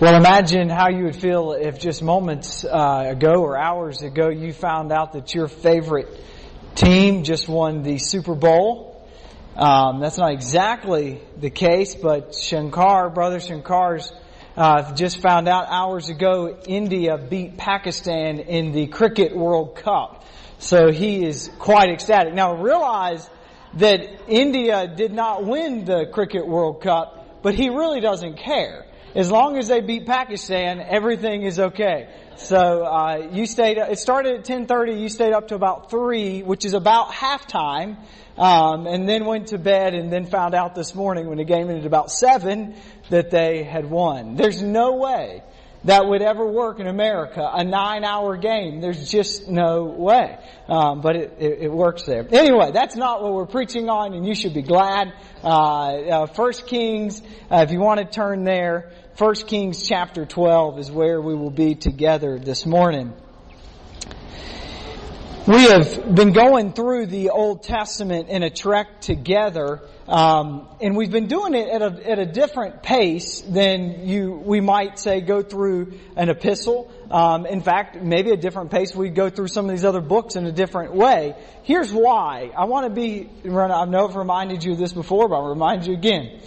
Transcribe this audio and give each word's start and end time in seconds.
Well, 0.00 0.16
imagine 0.16 0.70
how 0.70 0.88
you 0.88 1.04
would 1.04 1.14
feel 1.14 1.52
if 1.52 1.78
just 1.78 2.02
moments 2.02 2.64
uh, 2.64 3.04
ago 3.10 3.34
or 3.34 3.56
hours 3.56 4.02
ago 4.02 4.28
you 4.28 4.52
found 4.52 4.90
out 4.90 5.12
that 5.12 5.32
your 5.36 5.46
favorite 5.46 6.08
team 6.74 7.22
just 7.22 7.48
won 7.48 7.84
the 7.84 7.98
Super 7.98 8.34
Bowl. 8.34 9.08
Um, 9.54 10.00
that's 10.00 10.18
not 10.18 10.32
exactly 10.32 11.22
the 11.38 11.48
case, 11.48 11.94
but 11.94 12.34
Shankar, 12.34 13.08
brother 13.10 13.38
Shankar's, 13.38 14.12
uh, 14.56 14.96
just 14.96 15.20
found 15.20 15.46
out 15.46 15.66
hours 15.68 16.08
ago 16.08 16.58
India 16.66 17.16
beat 17.16 17.56
Pakistan 17.56 18.40
in 18.40 18.72
the 18.72 18.88
Cricket 18.88 19.36
World 19.36 19.76
Cup. 19.76 20.24
So 20.58 20.90
he 20.90 21.24
is 21.24 21.52
quite 21.60 21.90
ecstatic. 21.90 22.34
Now 22.34 22.56
realize 22.56 23.30
that 23.74 24.28
India 24.28 24.92
did 24.92 25.12
not 25.12 25.46
win 25.46 25.84
the 25.84 26.06
Cricket 26.12 26.48
World 26.48 26.82
Cup, 26.82 27.42
but 27.42 27.54
he 27.54 27.68
really 27.68 28.00
doesn't 28.00 28.38
care 28.38 28.86
as 29.14 29.30
long 29.30 29.56
as 29.58 29.68
they 29.68 29.80
beat 29.80 30.06
Pakistan, 30.06 30.80
everything 30.80 31.42
is 31.42 31.60
okay. 31.60 32.08
So 32.36 32.84
uh, 32.84 33.28
you 33.32 33.46
stayed. 33.46 33.78
It 33.78 33.98
started 33.98 34.40
at 34.40 34.44
10:30. 34.44 35.00
You 35.00 35.08
stayed 35.08 35.32
up 35.32 35.48
to 35.48 35.54
about 35.54 35.90
three, 35.90 36.42
which 36.42 36.64
is 36.64 36.74
about 36.74 37.10
halftime, 37.10 37.96
um, 38.36 38.86
and 38.86 39.08
then 39.08 39.24
went 39.24 39.48
to 39.48 39.58
bed. 39.58 39.94
And 39.94 40.12
then 40.12 40.26
found 40.26 40.54
out 40.54 40.74
this 40.74 40.94
morning 40.94 41.28
when 41.28 41.38
the 41.38 41.44
game 41.44 41.70
ended 41.70 41.86
about 41.86 42.10
seven 42.10 42.74
that 43.10 43.30
they 43.30 43.62
had 43.62 43.88
won. 43.88 44.34
There's 44.34 44.62
no 44.62 44.96
way 44.96 45.42
that 45.84 46.06
would 46.06 46.22
ever 46.22 46.46
work 46.46 46.80
in 46.80 46.86
America, 46.86 47.48
a 47.52 47.62
nine 47.62 48.04
hour 48.04 48.36
game. 48.36 48.80
There's 48.80 49.10
just 49.10 49.48
no 49.48 49.84
way. 49.84 50.38
Um, 50.66 51.02
but 51.02 51.16
it, 51.16 51.36
it, 51.38 51.58
it, 51.62 51.72
works 51.72 52.04
there. 52.04 52.26
Anyway, 52.30 52.70
that's 52.72 52.96
not 52.96 53.22
what 53.22 53.34
we're 53.34 53.46
preaching 53.46 53.90
on 53.90 54.14
and 54.14 54.26
you 54.26 54.34
should 54.34 54.54
be 54.54 54.62
glad. 54.62 55.12
Uh, 55.42 55.48
uh, 55.48 56.26
First 56.26 56.66
Kings, 56.66 57.20
uh, 57.50 57.64
if 57.66 57.70
you 57.70 57.80
want 57.80 58.00
to 58.00 58.06
turn 58.06 58.44
there, 58.44 58.92
First 59.16 59.46
Kings 59.46 59.86
chapter 59.86 60.26
12 60.26 60.80
is 60.80 60.90
where 60.90 61.20
we 61.20 61.36
will 61.36 61.52
be 61.52 61.76
together 61.76 62.36
this 62.36 62.66
morning. 62.66 63.12
We 65.46 65.68
have 65.68 66.12
been 66.12 66.32
going 66.32 66.72
through 66.72 67.06
the 67.06 67.30
Old 67.30 67.62
Testament 67.62 68.28
in 68.28 68.42
a 68.42 68.50
trek 68.50 69.00
together, 69.00 69.82
um, 70.08 70.66
and 70.80 70.96
we've 70.96 71.12
been 71.12 71.28
doing 71.28 71.54
it 71.54 71.68
at 71.68 71.80
a, 71.80 72.10
at 72.10 72.18
a 72.18 72.26
different 72.26 72.82
pace 72.82 73.40
than 73.42 74.08
you 74.08 74.32
we 74.32 74.60
might 74.60 74.98
say 74.98 75.20
go 75.20 75.42
through 75.42 75.92
an 76.16 76.28
epistle. 76.28 76.90
Um, 77.08 77.46
in 77.46 77.60
fact, 77.60 78.02
maybe 78.02 78.32
a 78.32 78.36
different 78.36 78.72
pace. 78.72 78.96
We 78.96 79.10
go 79.10 79.30
through 79.30 79.48
some 79.48 79.66
of 79.66 79.70
these 79.70 79.84
other 79.84 80.00
books 80.00 80.34
in 80.34 80.44
a 80.44 80.52
different 80.52 80.92
way. 80.92 81.36
Here's 81.62 81.92
why. 81.92 82.50
I 82.58 82.64
want 82.64 82.88
to 82.88 82.90
be. 82.90 83.30
I 83.44 83.84
know 83.84 84.08
I've 84.08 84.16
reminded 84.16 84.64
you 84.64 84.72
of 84.72 84.78
this 84.78 84.92
before, 84.92 85.28
but 85.28 85.36
I'll 85.36 85.50
remind 85.50 85.86
you 85.86 85.92
again. 85.92 86.40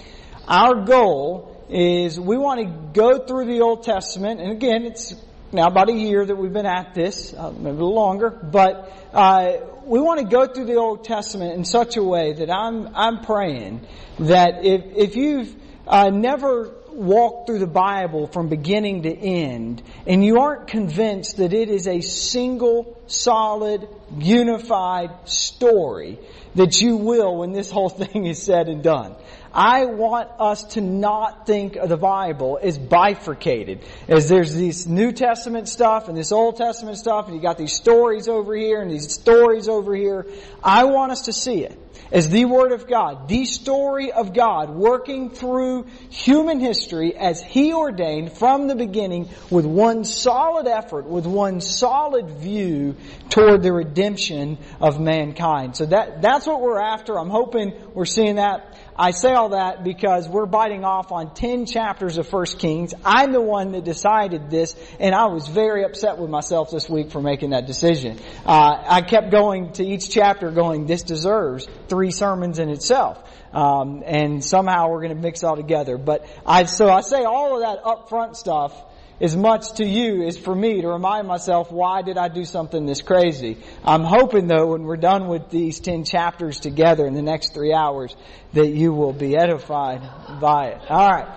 Our 0.50 0.84
goal 0.84 1.57
is 1.70 2.20
we 2.20 2.38
want 2.38 2.62
to 2.62 2.92
go 2.94 3.20
through 3.20 3.46
the 3.46 3.62
Old 3.62 3.84
Testament, 3.84 4.40
and 4.40 4.52
again, 4.52 4.86
it's 4.86 5.14
now 5.52 5.68
about 5.68 5.90
a 5.90 5.94
year 5.94 6.26
that 6.26 6.36
we've 6.36 6.54
been 6.54 6.66
at 6.66 6.94
this, 6.94 7.34
uh, 7.34 7.52
maybe 7.52 7.70
a 7.70 7.72
little 7.72 7.94
longer, 7.94 8.30
but 8.30 8.92
uh, 9.14 9.54
we 9.86 10.00
want 10.00 10.20
to 10.20 10.26
go 10.26 10.46
through 10.46 10.66
the 10.66 10.76
Old 10.76 11.06
Testament 11.06 11.54
in 11.54 11.66
such 11.66 11.98
a 11.98 12.04
way 12.04 12.34
that 12.34 12.52
I'm 12.52 12.96
I'm 12.96 13.24
praying 13.24 13.88
that 14.20 14.66
if 14.66 14.84
if 14.96 15.16
you've 15.16 15.56
uh, 15.88 16.10
never 16.10 16.74
walked 16.98 17.48
through 17.48 17.60
the 17.60 17.68
Bible 17.68 18.28
from 18.28 18.50
beginning 18.50 19.04
to 19.04 19.10
end, 19.16 19.84
and 20.08 20.26
you 20.26 20.40
aren't 20.40 20.68
convinced 20.68 21.38
that 21.38 21.54
it 21.54 21.70
is 21.70 21.88
a 21.88 22.02
single, 22.02 23.00
solid, 23.06 23.88
unified 24.18 25.12
story, 25.30 26.18
that 26.56 26.82
you 26.82 26.98
will 26.98 27.38
when 27.38 27.52
this 27.52 27.70
whole 27.70 27.90
thing 28.04 28.26
is 28.26 28.42
said 28.42 28.68
and 28.68 28.84
done. 28.84 29.16
I 29.54 29.86
want 29.86 30.30
us 30.40 30.64
to 30.74 30.82
not 30.82 31.46
think 31.46 31.76
of 31.76 31.90
the 31.90 31.98
Bible 31.98 32.60
as 32.62 32.78
bifurcated. 32.78 33.84
As 34.08 34.30
there's 34.30 34.56
this 34.56 34.86
New 34.86 35.12
Testament 35.12 35.68
stuff 35.68 36.08
and 36.08 36.18
this 36.18 36.32
Old 36.32 36.58
Testament 36.58 36.98
stuff 36.98 37.28
and 37.28 37.36
you 37.36 37.42
got 37.42 37.58
these 37.58 37.74
stories 37.74 38.28
over 38.28 38.56
here 38.56 38.82
and 38.82 38.92
these 38.92 39.14
stories 39.14 39.68
over 39.68 39.96
here. 39.96 40.28
I 40.64 40.86
want 40.86 41.12
us 41.12 41.22
to 41.22 41.34
see 41.34 41.64
it 41.64 41.78
as 42.12 42.30
the 42.30 42.46
Word 42.46 42.72
of 42.72 42.88
God, 42.88 43.28
the 43.28 43.46
story 43.46 44.12
of 44.12 44.34
God 44.34 44.70
working 44.70 45.30
through 45.30 45.88
human 46.10 46.60
history 46.60 47.16
as 47.16 47.42
He 47.42 47.74
ordained 47.74 48.34
from 48.34 48.68
the 48.68 48.76
beginning 48.76 49.30
with 49.50 49.66
one 49.66 50.06
solid 50.06 50.68
effort, 50.68 51.06
with 51.06 51.26
one 51.26 51.62
solid 51.62 52.30
view 52.30 52.96
toward 53.30 53.64
the 53.64 53.74
redemption 53.74 54.58
of 54.80 55.00
mankind. 55.00 55.76
So 55.76 55.86
that, 55.88 56.22
that's 56.22 56.48
what 56.48 56.62
we're 56.62 56.80
after. 56.82 57.20
I'm 57.20 57.30
hoping 57.30 57.74
we're 57.94 58.06
seeing 58.06 58.36
that 58.36 58.77
I 58.98 59.12
say 59.12 59.34
all 59.34 59.50
that 59.50 59.84
because 59.84 60.28
we're 60.28 60.48
biting 60.48 60.84
off 60.84 61.12
on 61.12 61.34
10 61.34 61.68
chapters 61.68 62.18
of 62.18 62.32
1 62.32 62.46
Kings. 62.58 62.94
I'm 63.06 63.32
the 63.32 63.42
one 63.42 63.74
that 63.74 63.84
decided 63.84 64.50
this 64.50 64.76
and 65.00 65.14
I 65.14 65.26
was 65.28 65.48
very 65.48 65.84
upset 65.84 66.18
with 66.18 66.30
myself 66.30 66.72
this 66.72 66.90
week 66.90 67.12
for 67.12 67.22
making 67.22 67.52
that 67.52 67.68
decision. 67.68 68.20
Uh, 68.46 68.84
I 68.88 69.02
kept 69.02 69.30
going 69.30 69.74
to 69.74 69.86
each 69.86 70.10
chapter 70.10 70.50
going, 70.50 70.88
this 70.88 71.04
deserves 71.04 71.68
three 71.88 72.12
sermons 72.12 72.58
in 72.58 72.70
itself. 72.70 73.24
Um, 73.54 74.04
and 74.06 74.44
somehow 74.44 74.90
we're 74.90 75.02
going 75.02 75.16
to 75.16 75.22
mix 75.22 75.44
all 75.44 75.56
together. 75.56 75.98
But 75.98 76.28
I, 76.46 76.66
so 76.66 76.90
I 76.90 77.02
say 77.02 77.24
all 77.24 77.56
of 77.56 77.62
that 77.62 77.84
upfront 77.84 78.36
stuff 78.36 78.74
as 79.20 79.36
much 79.36 79.74
to 79.74 79.86
you 79.86 80.24
as 80.24 80.38
for 80.38 80.54
me 80.54 80.82
to 80.82 80.88
remind 80.88 81.28
myself 81.28 81.72
why 81.72 82.02
did 82.02 82.18
I 82.18 82.28
do 82.28 82.46
something 82.46 82.86
this 82.86 83.02
crazy. 83.02 83.58
I'm 83.84 84.04
hoping 84.04 84.48
though 84.48 84.68
when 84.68 84.84
we're 84.84 84.98
done 84.98 85.28
with 85.28 85.50
these 85.50 85.80
10 85.80 86.04
chapters 86.04 86.60
together 86.60 87.06
in 87.08 87.14
the 87.14 87.22
next 87.22 87.54
three 87.54 87.74
hours 87.74 88.16
that 88.54 88.68
you 88.68 88.94
will 88.94 89.14
be 89.14 89.36
edified 89.36 90.02
by 90.40 90.68
it. 90.68 90.82
Alright. 90.90 91.28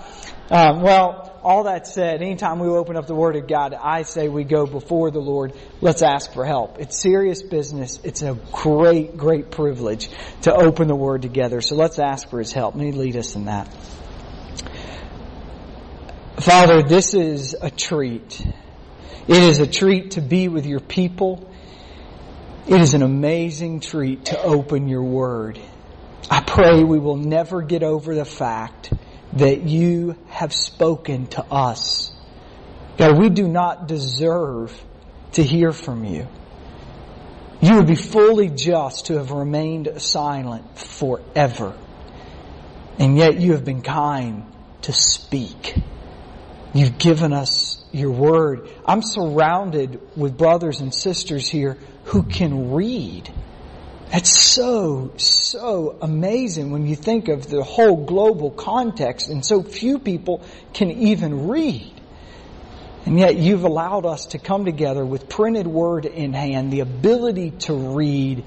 Um, 0.51 0.83
well, 0.83 1.39
all 1.45 1.65
that 1.65 1.87
said, 1.87 2.23
anytime 2.23 2.59
we 2.59 2.69
open 2.69 2.97
up 2.97 3.07
the 3.07 3.15
Word 3.15 3.37
of 3.37 3.47
God, 3.47 3.73
I 3.73 4.03
say 4.03 4.29
we 4.29 4.43
go 4.43 4.67
before 4.67 5.13
the 5.13 5.21
Lord. 5.21 5.53
Let's 5.81 6.03
ask 6.03 6.33
for 6.33 6.45
help. 6.45 6.81
It's 6.81 7.01
serious 7.01 7.41
business. 7.41 8.01
It's 8.03 8.23
a 8.23 8.37
great, 8.51 9.17
great 9.17 9.53
privilege 9.53 10.11
to 10.43 10.53
open 10.53 10.89
the 10.89 10.97
Word 10.97 11.23
together. 11.23 11.61
So 11.61 11.77
let's 11.77 12.01
ask 12.01 12.29
for 12.29 12.41
His 12.41 12.53
help. 12.53 12.75
May 12.75 12.87
He 12.87 12.93
lead 12.93 13.17
us 13.17 13.37
in 13.37 13.45
that. 13.45 13.73
Father, 16.41 16.83
this 16.83 17.13
is 17.13 17.55
a 17.61 17.71
treat. 17.71 18.41
It 19.29 19.43
is 19.43 19.61
a 19.61 19.67
treat 19.67 20.13
to 20.13 20.23
be 20.23 20.49
with 20.49 20.65
your 20.65 20.81
people. 20.81 21.53
It 22.67 22.81
is 22.81 22.95
an 22.95 23.03
amazing 23.03 23.81
treat 23.81 24.27
to 24.27 24.43
open 24.43 24.89
your 24.89 25.03
word. 25.03 25.61
I 26.31 26.41
pray 26.41 26.83
we 26.83 26.99
will 26.99 27.19
never 27.19 27.61
get 27.61 27.83
over 27.83 28.15
the 28.15 28.25
fact 28.25 28.91
that 29.35 29.65
you 29.65 30.17
have 30.29 30.55
spoken 30.55 31.27
to 31.29 31.45
us. 31.45 32.11
God, 32.97 33.19
we 33.19 33.29
do 33.29 33.47
not 33.47 33.87
deserve 33.87 34.83
to 35.33 35.43
hear 35.43 35.73
from 35.73 36.05
you. 36.05 36.27
You 37.61 37.77
would 37.77 37.87
be 37.87 37.97
fully 37.97 38.49
just 38.49 39.07
to 39.07 39.19
have 39.19 39.31
remained 39.31 40.01
silent 40.01 40.79
forever. 40.79 41.77
And 42.99 43.19
yet 43.19 43.39
you 43.39 43.53
have 43.53 43.65
been 43.67 43.83
kind 43.83 44.51
to 44.83 44.93
speak. 44.95 45.75
You've 46.73 46.99
given 46.99 47.33
us 47.33 47.83
your 47.93 48.13
word. 48.13 48.69
I'm 48.87 49.03
surrounded 49.03 50.01
with 50.17 50.37
brothers 50.37 50.81
and 50.81 50.95
sisters 50.95 51.49
here 51.49 51.77
who 52.05 52.23
can 52.23 52.73
read. 52.73 53.33
That's 54.13 54.31
so, 54.31 55.13
so 55.17 55.97
amazing 56.03 56.71
when 56.71 56.87
you 56.87 56.97
think 56.97 57.29
of 57.29 57.49
the 57.49 57.63
whole 57.63 58.05
global 58.05 58.51
context 58.51 59.29
and 59.29 59.45
so 59.45 59.63
few 59.63 59.99
people 59.99 60.45
can 60.73 60.91
even 60.91 61.49
read. 61.49 61.93
And 63.07 63.19
yet 63.19 63.37
you've 63.37 63.65
allowed 63.65 64.07
us 64.07 64.27
to 64.27 64.39
come 64.39 64.65
together 64.65 65.05
with 65.05 65.29
printed 65.29 65.67
word 65.67 66.07
in 66.07 66.33
hand, 66.33 66.73
the 66.73 66.81
ability 66.81 67.53
to 67.53 67.75
read 67.75 68.45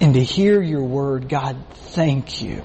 and 0.00 0.14
to 0.14 0.22
hear 0.22 0.62
your 0.62 0.84
word. 0.84 1.28
God, 1.28 1.56
thank 1.72 2.40
you. 2.40 2.62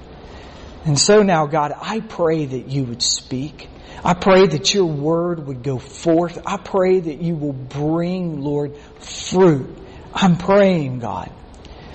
And 0.84 0.98
so 0.98 1.22
now, 1.22 1.46
God, 1.46 1.72
I 1.80 2.00
pray 2.00 2.44
that 2.44 2.68
you 2.68 2.84
would 2.84 3.02
speak. 3.02 3.68
I 4.04 4.12
pray 4.12 4.46
that 4.46 4.74
your 4.74 4.84
word 4.84 5.46
would 5.46 5.62
go 5.62 5.78
forth. 5.78 6.38
I 6.44 6.58
pray 6.58 7.00
that 7.00 7.22
you 7.22 7.34
will 7.34 7.54
bring, 7.54 8.42
Lord, 8.42 8.76
fruit. 9.00 9.66
I'm 10.12 10.36
praying, 10.36 10.98
God, 10.98 11.32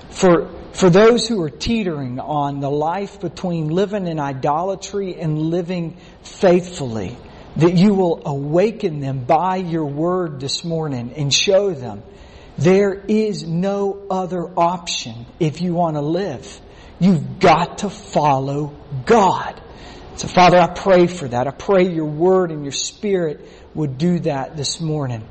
for, 0.10 0.50
for 0.74 0.90
those 0.90 1.28
who 1.28 1.42
are 1.44 1.52
teetering 1.52 2.20
on 2.20 2.62
the 2.62 2.70
life 2.70 3.20
between 3.20 3.70
living 3.70 4.08
in 4.08 4.20
idolatry 4.20 5.20
and 5.20 5.38
living 5.38 5.98
faithfully, 6.24 7.16
that 7.58 7.76
you 7.76 7.94
will 7.94 8.24
awaken 8.26 9.02
them 9.02 9.24
by 9.24 9.58
your 9.58 9.86
word 9.86 10.40
this 10.40 10.64
morning 10.64 11.14
and 11.16 11.32
show 11.32 11.74
them 11.74 12.02
there 12.58 12.94
is 12.94 13.46
no 13.46 14.06
other 14.10 14.50
option 14.60 15.26
if 15.40 15.62
you 15.62 15.74
want 15.74 15.96
to 15.96 16.02
live. 16.02 16.60
You've 17.00 17.40
got 17.40 17.80
to 17.80 17.90
follow 17.90 18.76
God. 19.06 19.62
So 20.20 20.28
Father, 20.28 20.58
I 20.58 20.68
pray 20.68 21.08
for 21.08 21.30
that. 21.30 21.48
I 21.48 21.52
pray 21.52 21.88
your 21.88 22.04
word 22.04 22.52
and 22.52 22.66
your 22.66 22.74
spirit 22.74 23.48
would 23.74 23.98
do 23.98 24.20
that 24.20 24.58
this 24.58 24.82
morning. 24.82 25.26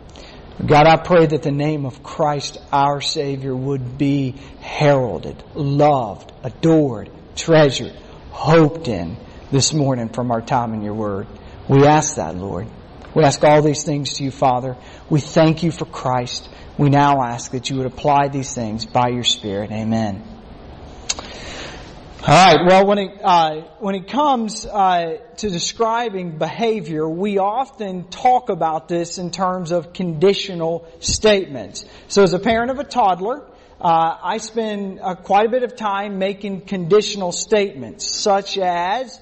God, 0.64 0.86
I 0.86 0.96
pray 0.96 1.26
that 1.26 1.42
the 1.42 1.52
name 1.52 1.84
of 1.84 2.02
Christ 2.02 2.56
our 2.72 3.02
Savior 3.02 3.54
would 3.54 3.98
be 3.98 4.36
heralded, 4.60 5.44
loved, 5.54 6.32
adored, 6.42 7.10
treasured, 7.36 7.92
hoped 8.30 8.88
in 8.88 9.18
this 9.50 9.74
morning 9.74 10.08
from 10.08 10.30
our 10.30 10.40
time 10.40 10.72
in 10.72 10.80
your 10.80 10.94
word. 10.94 11.26
We 11.68 11.84
ask 11.84 12.16
that, 12.16 12.34
Lord. 12.34 12.66
We 13.14 13.24
ask 13.24 13.44
all 13.44 13.60
these 13.60 13.84
things 13.84 14.14
to 14.14 14.24
you, 14.24 14.30
Father. 14.30 14.74
We 15.10 15.20
thank 15.20 15.62
you 15.62 15.70
for 15.70 15.84
Christ. 15.84 16.48
We 16.78 16.88
now 16.88 17.22
ask 17.22 17.50
that 17.50 17.68
you 17.68 17.76
would 17.76 17.86
apply 17.86 18.28
these 18.28 18.54
things 18.54 18.86
by 18.86 19.08
your 19.08 19.24
Spirit. 19.24 19.70
Amen. 19.70 20.37
All 22.20 22.26
right. 22.26 22.66
Well, 22.66 22.84
when 22.84 22.98
it 22.98 23.20
uh, 23.22 23.60
when 23.78 23.94
it 23.94 24.08
comes 24.08 24.66
uh, 24.66 25.18
to 25.36 25.50
describing 25.50 26.36
behavior, 26.36 27.08
we 27.08 27.38
often 27.38 28.08
talk 28.08 28.48
about 28.48 28.88
this 28.88 29.18
in 29.18 29.30
terms 29.30 29.70
of 29.70 29.92
conditional 29.92 30.84
statements. 30.98 31.84
So, 32.08 32.24
as 32.24 32.32
a 32.32 32.40
parent 32.40 32.72
of 32.72 32.80
a 32.80 32.84
toddler, 32.84 33.46
uh, 33.80 34.18
I 34.20 34.38
spend 34.38 34.98
uh, 35.00 35.14
quite 35.14 35.46
a 35.46 35.48
bit 35.48 35.62
of 35.62 35.76
time 35.76 36.18
making 36.18 36.62
conditional 36.62 37.30
statements, 37.30 38.04
such 38.04 38.58
as, 38.58 39.20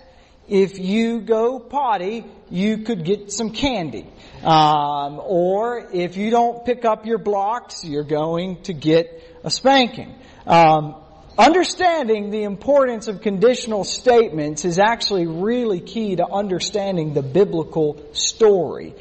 "If 0.48 0.78
you 0.78 1.20
go 1.20 1.58
potty, 1.58 2.24
you 2.48 2.78
could 2.78 3.04
get 3.04 3.30
some 3.30 3.50
candy," 3.50 4.06
um, 4.42 5.20
or 5.22 5.86
"If 5.92 6.16
you 6.16 6.30
don't 6.30 6.64
pick 6.64 6.86
up 6.86 7.04
your 7.04 7.18
blocks, 7.18 7.84
you're 7.84 8.04
going 8.04 8.62
to 8.62 8.72
get 8.72 9.22
a 9.44 9.50
spanking." 9.50 10.14
Um, 10.46 10.94
Understanding 11.38 12.30
the 12.30 12.44
importance 12.44 13.08
of 13.08 13.20
conditional 13.20 13.84
statements 13.84 14.64
is 14.64 14.78
actually 14.78 15.26
really 15.26 15.80
key 15.80 16.16
to 16.16 16.26
understanding 16.26 17.12
the 17.12 17.22
biblical 17.22 18.02
story. 18.12 18.94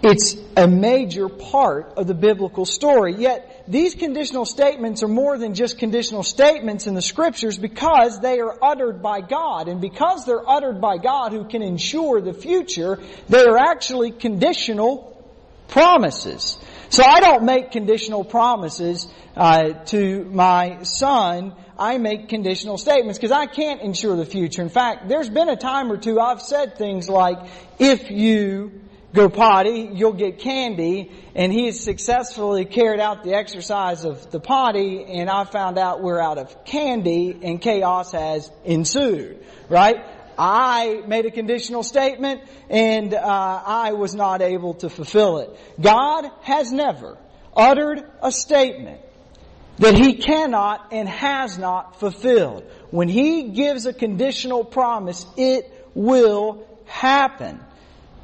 It's 0.00 0.36
a 0.56 0.68
major 0.68 1.28
part 1.28 1.94
of 1.96 2.06
the 2.06 2.14
biblical 2.14 2.66
story. 2.66 3.14
Yet, 3.14 3.64
these 3.66 3.96
conditional 3.96 4.44
statements 4.44 5.02
are 5.02 5.08
more 5.08 5.36
than 5.38 5.54
just 5.54 5.78
conditional 5.78 6.22
statements 6.22 6.86
in 6.86 6.94
the 6.94 7.02
scriptures 7.02 7.58
because 7.58 8.20
they 8.20 8.38
are 8.38 8.56
uttered 8.62 9.02
by 9.02 9.20
God. 9.20 9.66
And 9.66 9.80
because 9.80 10.24
they're 10.24 10.48
uttered 10.48 10.80
by 10.80 10.98
God 10.98 11.32
who 11.32 11.48
can 11.48 11.62
ensure 11.62 12.20
the 12.20 12.34
future, 12.34 13.00
they 13.28 13.44
are 13.44 13.58
actually 13.58 14.12
conditional 14.12 15.20
promises. 15.66 16.58
So 16.88 17.02
I 17.04 17.20
don't 17.20 17.44
make 17.44 17.72
conditional 17.72 18.24
promises 18.24 19.08
uh, 19.36 19.72
to 19.86 20.24
my 20.24 20.82
son. 20.82 21.54
I 21.78 21.98
make 21.98 22.28
conditional 22.28 22.78
statements 22.78 23.18
because 23.18 23.32
I 23.32 23.46
can't 23.46 23.82
ensure 23.82 24.16
the 24.16 24.24
future. 24.24 24.62
In 24.62 24.68
fact, 24.68 25.08
there's 25.08 25.28
been 25.28 25.48
a 25.48 25.56
time 25.56 25.92
or 25.92 25.96
two 25.96 26.20
I've 26.20 26.40
said 26.40 26.78
things 26.78 27.08
like, 27.08 27.38
if 27.78 28.10
you 28.10 28.80
go 29.12 29.28
potty, 29.28 29.90
you'll 29.92 30.12
get 30.12 30.38
candy, 30.38 31.10
and 31.34 31.52
he 31.52 31.66
has 31.66 31.80
successfully 31.80 32.64
carried 32.64 33.00
out 33.00 33.24
the 33.24 33.34
exercise 33.34 34.04
of 34.04 34.30
the 34.30 34.38
potty, 34.38 35.04
and 35.04 35.28
I 35.28 35.44
found 35.44 35.78
out 35.78 36.02
we're 36.02 36.20
out 36.20 36.38
of 36.38 36.64
candy, 36.64 37.36
and 37.42 37.60
chaos 37.60 38.12
has 38.12 38.50
ensued. 38.64 39.44
Right? 39.68 40.04
I 40.38 41.02
made 41.06 41.26
a 41.26 41.30
conditional 41.30 41.82
statement 41.82 42.42
and 42.68 43.14
uh, 43.14 43.20
I 43.20 43.92
was 43.92 44.14
not 44.14 44.42
able 44.42 44.74
to 44.74 44.90
fulfill 44.90 45.38
it. 45.38 45.50
God 45.80 46.30
has 46.42 46.72
never 46.72 47.18
uttered 47.56 48.02
a 48.22 48.30
statement 48.30 49.00
that 49.78 49.94
He 49.94 50.14
cannot 50.14 50.92
and 50.92 51.08
has 51.08 51.58
not 51.58 52.00
fulfilled. 52.00 52.64
When 52.90 53.08
He 53.08 53.50
gives 53.50 53.86
a 53.86 53.92
conditional 53.92 54.64
promise, 54.64 55.26
it 55.36 55.70
will 55.94 56.66
happen. 56.86 57.60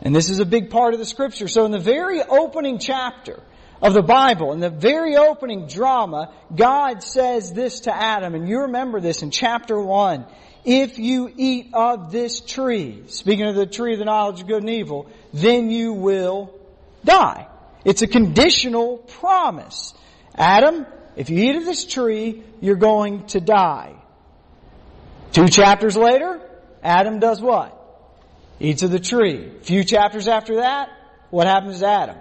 And 0.01 0.15
this 0.15 0.31
is 0.31 0.41
a 0.41 0.45
big 0.45 0.71
part 0.71 0.95
of 0.95 1.01
the 1.01 1.07
scripture. 1.07 1.49
So 1.49 1.65
in 1.65 1.71
the 1.71 1.79
very 1.79 2.23
opening 2.23 2.79
chapter 2.79 3.43
of 3.81 3.95
the 3.95 4.03
Bible, 4.03 4.53
in 4.53 4.61
the 4.61 4.71
very 4.71 5.17
opening 5.17 5.67
drama, 5.67 6.33
God 6.55 7.03
says 7.03 7.53
this 7.53 7.81
to 7.81 7.95
Adam, 7.95 8.35
and 8.35 8.49
you 8.49 8.63
remember 8.63 9.01
this 9.01 9.23
in 9.23 9.31
chapter 9.31 9.79
1 9.79 10.27
if 10.65 10.99
you 10.99 11.33
eat 11.37 11.71
of 11.73 12.13
this 12.13 12.41
tree, 12.41 13.05
speaking 13.09 13.47
of 13.47 13.57
the 13.57 13.67
tree 13.67 13.95
of 13.95 13.99
the 13.99 14.05
knowledge 14.05 14.41
of 14.43 14.47
good 14.47 14.63
and 14.63 14.71
evil, 14.71 15.09
then 15.33 15.71
you 15.71 15.93
will 15.93 16.55
die. 17.05 17.49
It's 17.85 18.03
a 18.03 18.07
conditional 18.07 18.99
promise. 18.99 19.93
Adam, 20.37 20.87
if 21.17 21.31
you 21.31 21.39
eat 21.51 21.57
of 21.57 21.65
this 21.65 21.85
tree, 21.85 22.43
you're 22.61 22.77
going 22.77 23.27
to 23.29 23.41
die. 23.41 23.95
Two 25.33 25.49
chapters 25.49 25.97
later, 25.97 26.41
Adam 26.83 27.19
does 27.19 27.41
what? 27.41 27.79
Eats 28.61 28.83
of 28.83 28.91
the 28.91 29.01
tree. 29.01 29.51
A 29.61 29.65
few 29.65 29.83
chapters 29.83 30.29
after 30.29 30.57
that, 30.57 30.91
what 31.31 31.47
happens 31.47 31.81
to 31.81 31.87
Adam? 31.87 32.17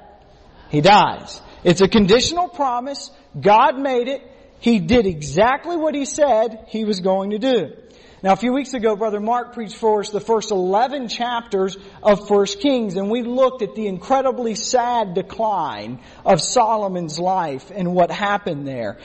He 0.69 0.81
dies. 0.81 1.39
It's 1.63 1.81
a 1.81 1.87
conditional 1.87 2.47
promise. 2.47 3.11
God 3.39 3.77
made 3.77 4.07
it. 4.07 4.21
He 4.59 4.79
did 4.79 5.05
exactly 5.05 5.75
what 5.75 5.93
he 5.93 6.05
said 6.05 6.65
he 6.69 6.85
was 6.85 7.01
going 7.01 7.31
to 7.31 7.39
do. 7.39 7.73
Now, 8.23 8.33
a 8.33 8.35
few 8.35 8.53
weeks 8.53 8.75
ago, 8.75 8.95
Brother 8.95 9.19
Mark 9.19 9.53
preached 9.53 9.77
for 9.77 10.01
us 10.01 10.11
the 10.11 10.19
first 10.19 10.51
11 10.51 11.07
chapters 11.07 11.75
of 12.03 12.29
1 12.29 12.45
Kings, 12.61 12.95
and 12.95 13.09
we 13.09 13.23
looked 13.23 13.63
at 13.63 13.73
the 13.73 13.87
incredibly 13.87 14.53
sad 14.53 15.15
decline 15.15 15.99
of 16.23 16.39
Solomon's 16.39 17.17
life 17.17 17.71
and 17.73 17.95
what 17.95 18.11
happened 18.11 18.67
there. 18.67 18.99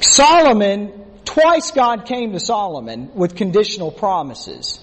Solomon, 0.00 1.04
twice 1.26 1.70
God 1.72 2.06
came 2.06 2.32
to 2.32 2.40
Solomon 2.40 3.10
with 3.14 3.36
conditional 3.36 3.90
promises. 3.90 4.80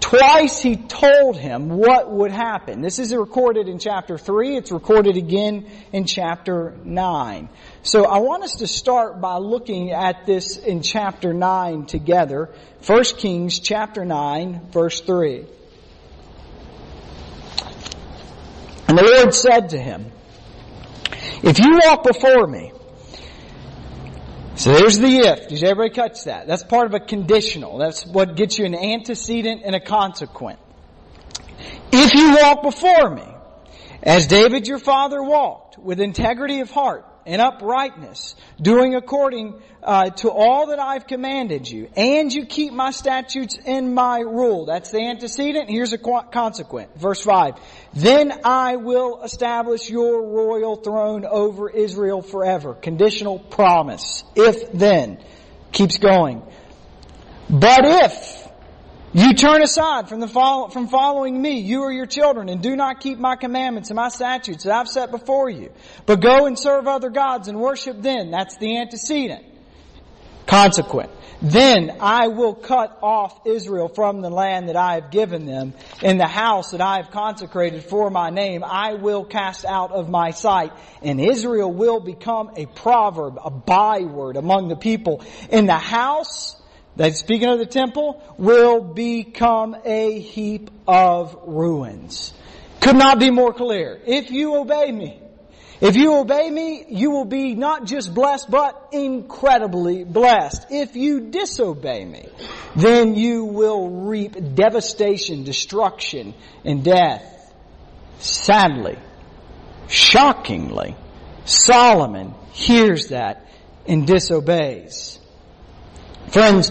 Twice 0.00 0.58
he 0.58 0.76
told 0.76 1.36
him 1.36 1.68
what 1.68 2.10
would 2.10 2.30
happen. 2.30 2.80
This 2.80 2.98
is 2.98 3.14
recorded 3.14 3.68
in 3.68 3.78
chapter 3.78 4.16
3. 4.16 4.56
It's 4.56 4.72
recorded 4.72 5.18
again 5.18 5.66
in 5.92 6.06
chapter 6.06 6.74
9. 6.84 7.48
So 7.86 8.04
I 8.04 8.18
want 8.18 8.42
us 8.42 8.56
to 8.56 8.66
start 8.66 9.20
by 9.20 9.36
looking 9.36 9.92
at 9.92 10.26
this 10.26 10.56
in 10.56 10.82
chapter 10.82 11.32
9 11.32 11.86
together. 11.86 12.50
1 12.84 13.04
Kings 13.16 13.60
chapter 13.60 14.04
9 14.04 14.72
verse 14.72 15.00
3. 15.02 15.46
And 18.88 18.98
the 18.98 19.04
Lord 19.04 19.32
said 19.32 19.68
to 19.68 19.78
him, 19.78 20.10
If 21.44 21.60
you 21.60 21.78
walk 21.84 22.02
before 22.02 22.48
me, 22.48 22.72
so 24.56 24.72
there's 24.72 24.98
the 24.98 25.18
if. 25.18 25.46
Does 25.46 25.62
everybody 25.62 25.90
catch 25.90 26.24
that? 26.24 26.48
That's 26.48 26.64
part 26.64 26.86
of 26.86 26.94
a 26.94 27.00
conditional. 27.00 27.78
That's 27.78 28.04
what 28.04 28.34
gets 28.34 28.58
you 28.58 28.64
an 28.64 28.74
antecedent 28.74 29.62
and 29.64 29.76
a 29.76 29.80
consequent. 29.80 30.58
If 31.92 32.14
you 32.14 32.34
walk 32.34 32.64
before 32.64 33.10
me, 33.14 33.28
as 34.02 34.26
David 34.26 34.66
your 34.66 34.80
father 34.80 35.22
walked, 35.22 35.78
with 35.78 36.00
integrity 36.00 36.58
of 36.58 36.72
heart 36.72 37.04
and 37.26 37.42
uprightness, 37.42 38.36
doing 38.60 38.94
according 38.94 39.60
uh, 39.82 40.10
to 40.10 40.30
all 40.30 40.68
that 40.68 40.78
I've 40.78 41.06
commanded 41.06 41.68
you, 41.68 41.88
and 41.96 42.32
you 42.32 42.46
keep 42.46 42.72
my 42.72 42.90
statutes 42.90 43.58
and 43.66 43.94
my 43.94 44.20
rule. 44.20 44.66
That's 44.66 44.90
the 44.90 45.00
antecedent. 45.00 45.68
Here's 45.68 45.92
a 45.92 45.98
consequent. 45.98 46.96
Verse 46.96 47.22
5. 47.22 47.54
Then 47.94 48.32
I 48.44 48.76
will 48.76 49.22
establish 49.22 49.90
your 49.90 50.22
royal 50.22 50.76
throne 50.76 51.24
over 51.24 51.68
Israel 51.68 52.22
forever. 52.22 52.74
Conditional 52.74 53.38
promise. 53.38 54.24
If 54.34 54.72
then. 54.72 55.22
Keeps 55.72 55.98
going. 55.98 56.42
But 57.50 57.84
if 57.84 58.45
you 59.16 59.32
turn 59.34 59.62
aside 59.62 60.08
from 60.08 60.20
the 60.20 60.28
follow, 60.28 60.68
from 60.68 60.88
following 60.88 61.40
me, 61.40 61.60
you 61.60 61.80
or 61.82 61.90
your 61.92 62.06
children, 62.06 62.48
and 62.48 62.62
do 62.62 62.76
not 62.76 63.00
keep 63.00 63.18
my 63.18 63.34
commandments 63.36 63.88
and 63.88 63.96
my 63.96 64.08
statutes 64.08 64.64
that 64.64 64.72
I've 64.74 64.88
set 64.88 65.10
before 65.10 65.48
you, 65.48 65.72
but 66.04 66.20
go 66.20 66.44
and 66.46 66.58
serve 66.58 66.86
other 66.86 67.08
gods 67.08 67.48
and 67.48 67.58
worship 67.58 68.02
them. 68.02 68.30
That's 68.30 68.58
the 68.58 68.76
antecedent. 68.78 69.44
Consequent. 70.46 71.10
Then 71.42 71.96
I 72.00 72.28
will 72.28 72.54
cut 72.54 72.98
off 73.02 73.46
Israel 73.46 73.88
from 73.88 74.20
the 74.20 74.30
land 74.30 74.68
that 74.68 74.76
I 74.76 74.94
have 74.94 75.10
given 75.10 75.46
them, 75.46 75.74
in 76.02 76.18
the 76.18 76.28
house 76.28 76.70
that 76.72 76.80
I 76.80 76.96
have 76.96 77.10
consecrated 77.10 77.84
for 77.84 78.10
my 78.10 78.30
name 78.30 78.64
I 78.64 78.94
will 78.94 79.24
cast 79.24 79.64
out 79.64 79.92
of 79.92 80.08
my 80.08 80.30
sight, 80.30 80.72
and 81.02 81.20
Israel 81.20 81.72
will 81.72 82.00
become 82.00 82.50
a 82.56 82.66
proverb, 82.66 83.38
a 83.42 83.50
byword 83.50 84.36
among 84.36 84.68
the 84.68 84.76
people. 84.76 85.24
In 85.50 85.66
the 85.66 85.78
house 85.78 86.56
that 86.96 87.14
speaking 87.14 87.48
of 87.48 87.58
the 87.58 87.66
temple 87.66 88.22
will 88.38 88.80
become 88.80 89.76
a 89.84 90.18
heap 90.18 90.70
of 90.86 91.36
ruins. 91.46 92.32
Could 92.80 92.96
not 92.96 93.18
be 93.18 93.30
more 93.30 93.52
clear. 93.52 94.00
If 94.06 94.30
you 94.30 94.56
obey 94.56 94.90
me, 94.90 95.20
if 95.80 95.96
you 95.96 96.16
obey 96.16 96.50
me, 96.50 96.86
you 96.88 97.10
will 97.10 97.26
be 97.26 97.54
not 97.54 97.84
just 97.84 98.14
blessed, 98.14 98.50
but 98.50 98.88
incredibly 98.92 100.04
blessed. 100.04 100.66
If 100.70 100.96
you 100.96 101.20
disobey 101.30 102.04
me, 102.04 102.28
then 102.74 103.14
you 103.14 103.44
will 103.44 103.90
reap 103.90 104.54
devastation, 104.54 105.44
destruction, 105.44 106.34
and 106.64 106.82
death. 106.82 107.32
Sadly, 108.18 108.96
shockingly, 109.88 110.96
Solomon 111.44 112.34
hears 112.52 113.08
that 113.08 113.46
and 113.86 114.06
disobeys. 114.06 115.18
Friends, 116.28 116.70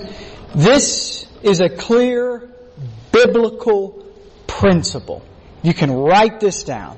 this 0.53 1.27
is 1.41 1.61
a 1.61 1.69
clear 1.69 2.49
biblical 3.11 4.05
principle. 4.47 5.23
You 5.63 5.73
can 5.73 5.91
write 5.91 6.39
this 6.39 6.63
down. 6.63 6.97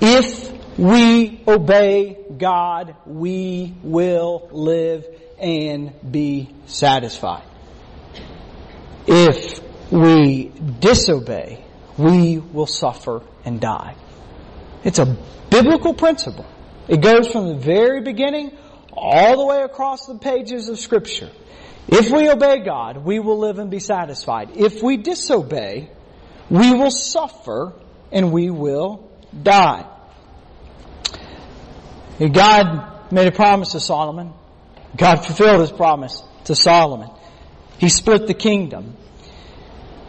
If 0.00 0.78
we 0.78 1.42
obey 1.46 2.18
God, 2.36 2.96
we 3.06 3.74
will 3.82 4.48
live 4.50 5.06
and 5.38 5.92
be 6.10 6.54
satisfied. 6.66 7.44
If 9.06 9.60
we 9.90 10.52
disobey, 10.80 11.64
we 11.98 12.38
will 12.38 12.66
suffer 12.66 13.22
and 13.44 13.60
die. 13.60 13.96
It's 14.84 14.98
a 14.98 15.16
biblical 15.50 15.94
principle. 15.94 16.46
It 16.88 17.00
goes 17.00 17.30
from 17.30 17.48
the 17.48 17.56
very 17.56 18.00
beginning 18.00 18.56
all 18.92 19.36
the 19.36 19.46
way 19.46 19.62
across 19.62 20.06
the 20.06 20.18
pages 20.18 20.68
of 20.68 20.78
scripture. 20.78 21.30
If 21.88 22.10
we 22.10 22.30
obey 22.30 22.60
God, 22.60 22.98
we 22.98 23.18
will 23.18 23.38
live 23.38 23.58
and 23.58 23.70
be 23.70 23.80
satisfied. 23.80 24.56
If 24.56 24.82
we 24.82 24.96
disobey, 24.96 25.90
we 26.48 26.72
will 26.72 26.90
suffer 26.90 27.74
and 28.10 28.32
we 28.32 28.50
will 28.50 29.10
die. 29.42 29.88
God 32.18 33.12
made 33.12 33.26
a 33.26 33.32
promise 33.32 33.72
to 33.72 33.80
Solomon. 33.80 34.32
God 34.96 35.24
fulfilled 35.24 35.60
his 35.60 35.72
promise 35.72 36.22
to 36.44 36.54
Solomon. 36.54 37.10
He 37.78 37.88
split 37.88 38.26
the 38.26 38.34
kingdom. 38.34 38.96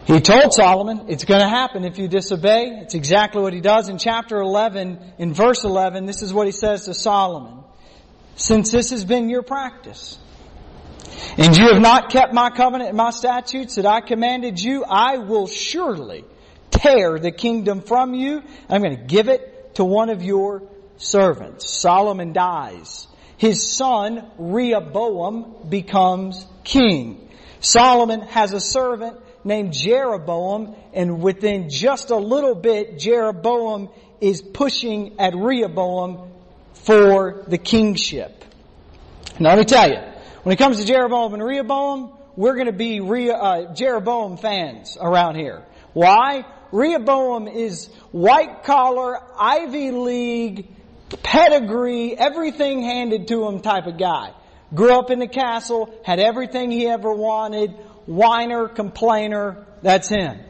He 0.04 0.20
told 0.20 0.52
Solomon, 0.52 1.06
it's 1.08 1.24
going 1.24 1.40
to 1.40 1.48
happen 1.48 1.84
if 1.84 1.98
you 1.98 2.08
disobey. 2.08 2.78
It's 2.82 2.94
exactly 2.94 3.40
what 3.40 3.54
he 3.54 3.60
does. 3.60 3.88
In 3.88 3.96
chapter 3.98 4.36
11, 4.36 5.14
in 5.18 5.32
verse 5.32 5.64
11, 5.64 6.04
this 6.04 6.22
is 6.22 6.32
what 6.32 6.46
he 6.46 6.52
says 6.52 6.84
to 6.84 6.94
Solomon. 6.94 7.64
Since 8.36 8.70
this 8.70 8.90
has 8.90 9.04
been 9.04 9.30
your 9.30 9.42
practice, 9.42 10.18
and 11.36 11.56
you 11.56 11.68
have 11.72 11.82
not 11.82 12.10
kept 12.10 12.32
my 12.32 12.50
covenant 12.50 12.88
and 12.88 12.96
my 12.96 13.10
statutes 13.10 13.76
that 13.76 13.86
I 13.86 14.00
commanded 14.00 14.60
you, 14.60 14.84
I 14.84 15.18
will 15.18 15.46
surely 15.46 16.24
tear 16.70 17.18
the 17.18 17.32
kingdom 17.32 17.80
from 17.80 18.14
you. 18.14 18.42
I'm 18.68 18.82
going 18.82 18.96
to 18.96 19.04
give 19.04 19.28
it 19.28 19.74
to 19.76 19.84
one 19.84 20.10
of 20.10 20.22
your 20.22 20.62
servants. 20.96 21.68
Solomon 21.68 22.32
dies. 22.32 23.08
His 23.36 23.66
son, 23.66 24.30
Rehoboam, 24.38 25.68
becomes 25.68 26.46
king. 26.62 27.28
Solomon 27.60 28.20
has 28.22 28.52
a 28.52 28.60
servant 28.60 29.18
named 29.44 29.72
Jeroboam, 29.72 30.74
and 30.92 31.22
within 31.22 31.68
just 31.68 32.10
a 32.10 32.16
little 32.16 32.54
bit, 32.54 32.98
Jeroboam 32.98 33.88
is 34.20 34.40
pushing 34.40 35.18
at 35.18 35.34
Rehoboam 35.34 36.30
for 36.74 37.44
the 37.48 37.58
kingship. 37.58 38.44
Now 39.38 39.50
let 39.50 39.58
me 39.58 39.64
tell 39.64 39.90
you, 39.90 39.98
when 40.44 40.52
it 40.52 40.58
comes 40.58 40.78
to 40.78 40.84
Jeroboam 40.84 41.32
and 41.32 41.42
Rehoboam, 41.42 42.12
we're 42.36 42.54
going 42.54 42.66
to 42.66 42.72
be 42.72 43.00
Re- 43.00 43.30
uh, 43.30 43.72
Jeroboam 43.72 44.36
fans 44.36 44.98
around 45.00 45.36
here. 45.36 45.64
Why? 45.94 46.44
Rehoboam 46.70 47.48
is 47.48 47.88
white 48.12 48.62
collar, 48.62 49.18
Ivy 49.38 49.90
League, 49.90 50.68
pedigree, 51.22 52.16
everything 52.16 52.82
handed 52.82 53.28
to 53.28 53.46
him 53.48 53.60
type 53.60 53.86
of 53.86 53.98
guy. 53.98 54.32
Grew 54.74 54.92
up 54.92 55.10
in 55.10 55.18
the 55.18 55.28
castle, 55.28 55.94
had 56.04 56.20
everything 56.20 56.70
he 56.70 56.86
ever 56.88 57.12
wanted, 57.12 57.70
whiner, 58.06 58.68
complainer, 58.68 59.66
that's 59.82 60.08
him. 60.08 60.40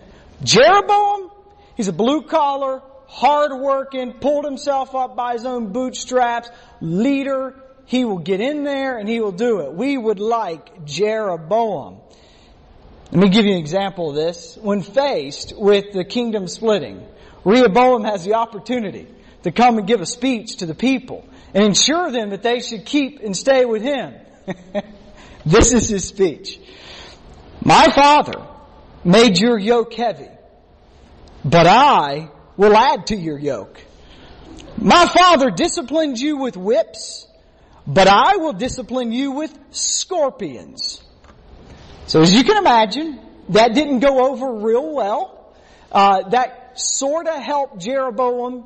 Jeroboam, 0.43 1.31
he's 1.77 1.89
a 1.89 1.93
blue 1.93 2.23
collar, 2.23 2.83
hard 3.07 3.53
working, 3.61 4.15
pulled 4.15 4.45
himself 4.45 4.95
up 4.95 5.15
by 5.15 5.35
his 5.35 5.45
own 5.45 5.73
bootstraps, 5.73 6.49
leader, 6.81 7.55
he 7.87 8.05
will 8.05 8.19
get 8.19 8.41
in 8.41 8.65
there 8.65 8.99
and 8.99 9.09
he 9.09 9.21
will 9.21 9.33
do 9.33 9.61
it. 9.61 9.75
We 9.75 9.97
would 9.97 10.21
like 10.21 10.85
Jeroboam. 10.85 11.99
Let 13.11 13.21
me 13.21 13.29
give 13.29 13.45
you 13.45 13.53
an 13.53 13.59
example 13.59 14.11
of 14.11 14.17
this. 14.17 14.57
When 14.61 14.83
faced 14.83 15.55
with 15.57 15.93
the 15.93 16.05
kingdom 16.05 16.49
splitting, 16.49 17.07
Rehoboam 17.45 18.05
has 18.05 18.25
the 18.25 18.35
opportunity 18.35 19.07
to 19.43 19.53
come 19.53 19.79
and 19.79 19.87
give 19.87 20.01
a 20.01 20.07
speech 20.07 20.57
to 20.57 20.67
the 20.67 20.75
people 20.75 21.25
and 21.53 21.63
ensure 21.63 22.11
them 22.11 22.31
that 22.31 22.43
they 22.43 22.61
should 22.61 22.85
keep 22.85 23.21
and 23.21 23.37
stay 23.37 23.65
with 23.65 23.83
him. 23.83 24.15
this 25.47 25.73
is 25.73 25.89
his 25.89 26.05
speech. 26.05 26.59
My 27.63 27.89
father 27.95 28.45
made 29.05 29.39
your 29.39 29.59
yoke 29.59 29.93
heavy, 29.95 30.29
but 31.45 31.67
I 31.67 32.31
will 32.57 32.75
add 32.75 33.09
to 33.09 33.17
your 33.17 33.39
yoke. 33.39 33.81
My 34.77 35.07
father 35.07 35.51
disciplined 35.51 36.19
you 36.19 36.39
with 36.39 36.57
whips, 36.57 37.27
but 37.87 38.09
I 38.09 38.37
will 38.37 38.53
discipline 38.53 39.13
you 39.13 39.33
with 39.33 39.57
scorpions. 39.71 41.03
So 42.07 42.23
as 42.23 42.35
you 42.35 42.45
can 42.45 42.57
imagine, 42.57 43.21
that 43.51 43.75
didn't 43.75 44.01
go 44.01 44.31
over 44.31 44.55
real 44.55 44.95
well. 44.95 45.55
Uh, 45.93 46.29
that 46.31 46.81
sort 46.81 47.27
of 47.27 47.37
helped 47.37 47.79
Jeroboam 47.79 48.65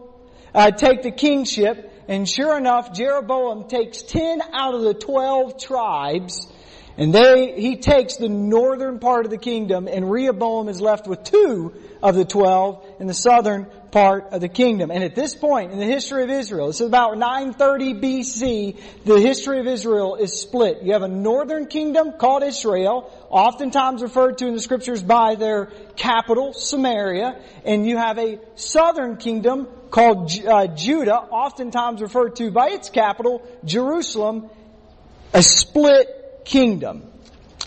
uh, 0.55 0.71
take 0.71 1.03
the 1.03 1.11
kingship, 1.11 1.93
and 2.09 2.29
sure 2.29 2.57
enough, 2.57 2.93
Jeroboam 2.93 3.69
takes 3.69 4.03
ten 4.03 4.41
out 4.53 4.75
of 4.75 4.83
the 4.83 4.95
twelve 4.95 5.61
tribes 5.61 6.51
and 6.99 7.15
they, 7.15 7.61
he 7.61 7.77
takes 7.77 8.17
the 8.17 8.29
northern 8.29 8.99
part 8.99 9.25
of 9.25 9.31
the 9.31 9.39
kingdom 9.39 9.87
and 9.87 10.11
Rehoboam 10.11 10.69
is 10.69 10.81
left 10.81 11.07
with 11.07 11.23
two 11.23 11.73
of 12.03 12.17
the 12.17 12.25
twelve 12.25 12.85
in 12.99 13.07
the 13.07 13.15
southern 13.15 13.69
part 13.91 14.33
of 14.33 14.41
the 14.41 14.49
kingdom. 14.49 14.91
And 14.91 15.03
at 15.03 15.15
this 15.15 15.35
point 15.35 15.73
in 15.73 15.79
the 15.79 15.87
history 15.87 16.23
of 16.23 16.31
Israel, 16.31 16.67
this 16.67 16.81
is 16.81 16.87
about 16.87 17.17
930 17.19 17.95
BC, 17.95 18.81
the 19.05 19.21
history 19.21 19.61
of 19.61 19.67
Israel 19.67 20.17
is 20.17 20.39
split. 20.39 20.83
You 20.83 20.93
have 20.93 21.03
a 21.03 21.09
northern 21.09 21.67
kingdom 21.67 22.13
called 22.13 22.43
Israel, 22.43 23.11
oftentimes 23.31 24.03
referred 24.03 24.39
to 24.39 24.47
in 24.47 24.55
the 24.55 24.61
scriptures 24.61 25.03
by 25.03 25.35
their 25.35 25.67
capital, 25.97 26.53
Samaria, 26.53 27.41
and 27.65 27.87
you 27.87 27.97
have 27.97 28.19
a 28.19 28.39
southern 28.57 29.17
kingdom 29.17 29.67
called 29.91 30.31
uh, 30.47 30.67
Judah, 30.69 31.17
oftentimes 31.17 32.03
referred 32.03 32.37
to 32.37 32.51
by 32.51 32.69
its 32.69 32.91
capital, 32.91 33.43
Jerusalem, 33.65 34.51
a 35.33 35.43
split 35.43 36.43
kingdom. 36.45 37.05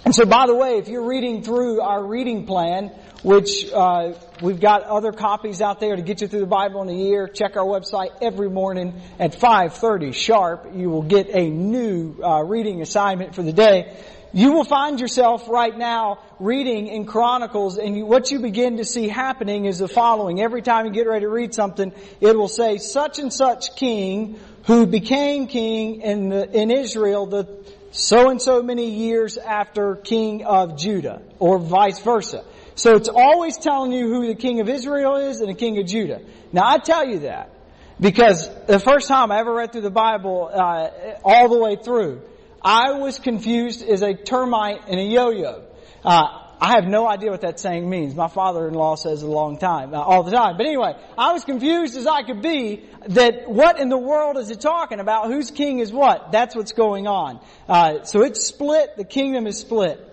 And 0.04 0.16
so, 0.16 0.26
by 0.26 0.48
the 0.48 0.56
way, 0.56 0.78
if 0.78 0.88
you're 0.88 1.08
reading 1.08 1.44
through 1.44 1.80
our 1.82 2.04
reading 2.04 2.46
plan, 2.46 2.92
which 3.24 3.72
uh, 3.72 4.14
we've 4.42 4.60
got 4.60 4.84
other 4.84 5.12
copies 5.12 5.62
out 5.62 5.80
there 5.80 5.96
to 5.96 6.02
get 6.02 6.22
you 6.22 6.28
through 6.28 6.40
the 6.40 6.46
Bible 6.46 6.82
in 6.82 6.90
a 6.90 6.94
year, 6.94 7.28
check 7.28 7.56
our 7.56 7.66
website 7.66 8.10
every 8.22 8.50
morning 8.50 9.00
at 9.20 9.34
5:30 9.34 10.14
sharp. 10.14 10.72
You 10.74 10.90
will 10.90 11.04
get 11.04 11.30
a 11.30 11.50
new 11.50 12.16
uh, 12.24 12.44
reading 12.44 12.82
assignment 12.82 13.36
for 13.36 13.44
the 13.44 13.54
day. 13.54 13.96
You 14.34 14.54
will 14.54 14.64
find 14.64 15.00
yourself 15.00 15.50
right 15.50 15.78
now 15.78 16.20
reading 16.40 16.88
in 16.88 17.06
Chronicles, 17.06 17.78
and 17.78 17.98
you, 17.98 18.06
what 18.06 18.32
you 18.32 18.40
begin 18.40 18.78
to 18.78 18.86
see 18.86 19.10
happening 19.10 19.66
is 19.66 19.80
the 19.80 19.90
following. 19.90 20.42
Every 20.42 20.62
time 20.62 20.86
you 20.86 20.92
get 20.94 21.06
ready 21.06 21.26
to 21.26 21.30
read 21.30 21.54
something, 21.54 21.92
it 22.22 22.38
will 22.38 22.48
say, 22.48 22.78
"Such 22.78 23.20
and 23.20 23.32
such 23.32 23.76
king." 23.76 24.40
Who 24.66 24.86
became 24.86 25.48
king 25.48 26.02
in, 26.02 26.30
the, 26.30 26.48
in 26.52 26.70
Israel 26.70 27.26
the 27.26 27.48
so 27.92 28.30
and 28.30 28.42
so 28.42 28.64
many 28.64 28.92
years 28.92 29.38
after 29.38 29.96
king 29.96 30.46
of 30.46 30.78
Judah, 30.78 31.22
or 31.40 31.60
vice 31.60 32.00
versa. 32.00 32.44
So 32.76 32.96
it's 32.96 33.10
always 33.10 33.58
telling 33.58 33.92
you 33.92 34.08
who 34.08 34.28
the 34.28 34.36
king 34.36 34.62
of 34.62 34.70
Israel 34.70 35.18
is 35.18 35.42
and 35.42 35.50
the 35.50 35.56
king 35.56 35.78
of 35.80 35.86
Judah. 35.86 36.22
Now 36.52 36.64
I 36.66 36.78
tell 36.78 37.08
you 37.08 37.20
that 37.20 37.52
because 38.00 38.50
the 38.66 38.80
first 38.80 39.08
time 39.08 39.32
I 39.32 39.40
ever 39.40 39.54
read 39.54 39.72
through 39.72 39.82
the 39.82 39.92
Bible 39.92 40.50
uh, 40.52 40.90
all 41.24 41.50
the 41.50 41.58
way 41.58 41.76
through, 41.76 42.22
I 42.62 42.94
was 42.94 43.20
confused 43.20 43.84
as 43.84 44.02
a 44.02 44.14
termite 44.14 44.82
and 44.88 45.00
a 45.00 45.04
yo-yo. 45.04 45.64
Uh, 46.04 46.42
I 46.64 46.74
have 46.74 46.86
no 46.86 47.08
idea 47.08 47.32
what 47.32 47.42
that 47.42 47.60
saying 47.60 47.90
means. 47.90 48.14
My 48.14 48.28
father-in-law 48.28 48.96
says 48.96 49.24
it 49.24 49.26
a 49.26 49.32
long 49.32 49.58
time, 49.58 49.96
uh, 49.96 49.98
all 49.98 50.22
the 50.22 50.30
time. 50.30 50.58
But 50.58 50.68
anyway, 50.68 50.94
I 51.18 51.34
was 51.34 51.44
confused 51.44 51.98
as 51.98 52.06
I 52.06 52.22
could 52.22 52.44
be 52.44 52.84
that 53.08 53.50
what 53.50 53.80
in 53.80 53.90
the 53.90 53.98
world 53.98 54.38
is 54.38 54.52
it 54.52 54.62
talking 54.62 55.00
about? 55.00 55.32
Whose 55.32 55.50
king 55.50 55.80
is 55.80 55.92
what? 55.92 56.32
That's 56.32 56.56
what's 56.56 56.74
going 56.74 57.08
on. 57.08 57.40
Uh, 57.68 58.04
so 58.04 58.22
it's 58.22 58.46
split. 58.46 58.96
The 58.96 59.04
kingdom 59.04 59.48
is 59.48 59.58
split. 59.58 60.08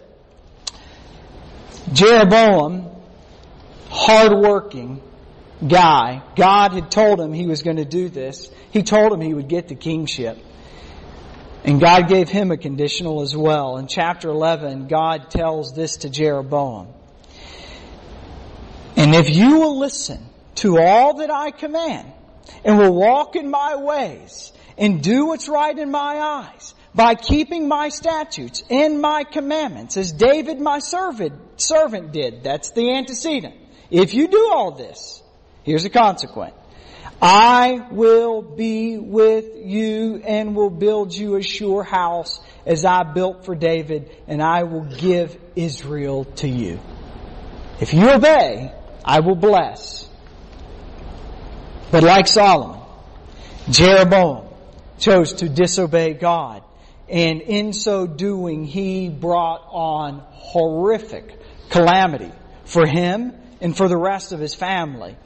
Jeroboam, 1.92 2.90
hardworking 3.88 5.02
guy, 5.66 6.22
God 6.36 6.72
had 6.72 6.90
told 6.90 7.20
him 7.20 7.32
he 7.32 7.46
was 7.46 7.62
going 7.62 7.76
to 7.76 7.84
do 7.84 8.08
this. 8.08 8.50
He 8.70 8.82
told 8.82 9.12
him 9.12 9.20
he 9.20 9.34
would 9.34 9.48
get 9.48 9.68
the 9.68 9.74
kingship. 9.74 10.38
And 11.64 11.80
God 11.80 12.08
gave 12.08 12.28
him 12.28 12.50
a 12.50 12.56
conditional 12.56 13.20
as 13.20 13.36
well. 13.36 13.76
In 13.78 13.88
chapter 13.88 14.28
11, 14.28 14.86
God 14.86 15.30
tells 15.30 15.74
this 15.74 15.98
to 15.98 16.10
Jeroboam. 16.10 16.88
And 18.96 19.14
if 19.14 19.30
you 19.30 19.58
will 19.58 19.78
listen 19.78 20.24
to 20.56 20.78
all 20.80 21.18
that 21.18 21.30
I 21.30 21.50
command 21.50 22.12
and 22.64 22.78
will 22.78 22.94
walk 22.94 23.36
in 23.36 23.50
my 23.50 23.76
ways 23.76 24.52
and 24.76 25.02
do 25.02 25.26
what's 25.26 25.48
right 25.48 25.76
in 25.76 25.90
my 25.90 26.18
eyes 26.18 26.74
by 26.94 27.14
keeping 27.14 27.68
my 27.68 27.90
statutes 27.90 28.62
and 28.70 29.00
my 29.00 29.24
commandments 29.24 29.96
as 29.96 30.12
David 30.12 30.60
my 30.60 30.78
servant, 30.78 31.34
servant 31.60 32.12
did. 32.12 32.42
That's 32.42 32.70
the 32.70 32.94
antecedent. 32.94 33.54
If 33.90 34.14
you 34.14 34.28
do 34.28 34.50
all 34.52 34.72
this, 34.72 35.22
here's 35.64 35.84
a 35.84 35.90
consequence. 35.90 36.54
I 37.20 37.88
will 37.90 38.42
be 38.42 38.96
with 38.96 39.56
you 39.56 40.22
and 40.24 40.54
will 40.54 40.70
build 40.70 41.12
you 41.12 41.34
a 41.34 41.42
sure 41.42 41.82
house 41.82 42.40
as 42.64 42.84
I 42.84 43.02
built 43.02 43.44
for 43.44 43.56
David 43.56 44.10
and 44.28 44.40
I 44.40 44.62
will 44.62 44.84
give 44.84 45.36
Israel 45.56 46.24
to 46.36 46.48
you. 46.48 46.78
If 47.80 47.92
you 47.92 48.08
obey, 48.08 48.72
I 49.04 49.20
will 49.20 49.34
bless. 49.34 50.08
But 51.90 52.04
like 52.04 52.28
Solomon, 52.28 52.80
Jeroboam 53.70 54.46
chose 54.98 55.32
to 55.34 55.48
disobey 55.48 56.14
God 56.14 56.62
and 57.08 57.40
in 57.40 57.72
so 57.72 58.06
doing 58.06 58.64
he 58.64 59.08
brought 59.08 59.66
on 59.70 60.20
horrific 60.30 61.38
calamity 61.70 62.32
for 62.64 62.86
him 62.86 63.32
and 63.60 63.76
for 63.76 63.88
the 63.88 63.96
rest 63.96 64.32
of 64.32 64.40
his 64.40 64.54
family. 64.54 65.16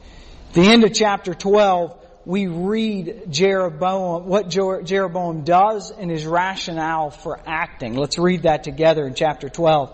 At 0.48 0.54
the 0.54 0.62
end 0.62 0.84
of 0.84 0.92
chapter 0.92 1.34
12, 1.34 1.98
we 2.24 2.46
read 2.46 3.24
Jeroboam, 3.30 4.26
what 4.26 4.48
Jeroboam 4.48 5.42
does 5.42 5.90
and 5.90 6.10
his 6.10 6.24
rationale 6.24 7.10
for 7.10 7.40
acting. 7.46 7.94
Let's 7.94 8.18
read 8.18 8.42
that 8.42 8.64
together 8.64 9.06
in 9.06 9.14
chapter 9.14 9.48
12. 9.48 9.90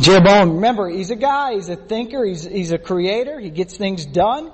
Jeroboam, 0.00 0.54
remember, 0.54 0.88
he's 0.88 1.10
a 1.10 1.16
guy, 1.16 1.54
he's 1.54 1.68
a 1.68 1.76
thinker, 1.76 2.24
he's, 2.24 2.44
he's 2.44 2.72
a 2.72 2.78
creator, 2.78 3.38
he 3.38 3.50
gets 3.50 3.76
things 3.76 4.06
done. 4.06 4.52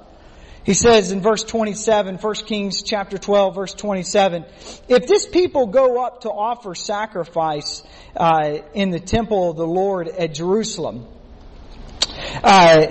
He 0.64 0.74
says 0.74 1.10
in 1.10 1.20
verse 1.20 1.42
27, 1.42 2.18
1 2.18 2.34
Kings 2.46 2.82
chapter 2.82 3.18
12, 3.18 3.54
verse 3.54 3.74
27, 3.74 4.44
if 4.88 5.06
this 5.08 5.26
people 5.26 5.66
go 5.66 6.04
up 6.04 6.20
to 6.20 6.30
offer 6.30 6.74
sacrifice 6.76 7.82
uh, 8.16 8.58
in 8.72 8.90
the 8.90 9.00
temple 9.00 9.50
of 9.50 9.56
the 9.56 9.66
Lord 9.66 10.06
at 10.06 10.34
Jerusalem, 10.34 11.06
uh, 12.44 12.86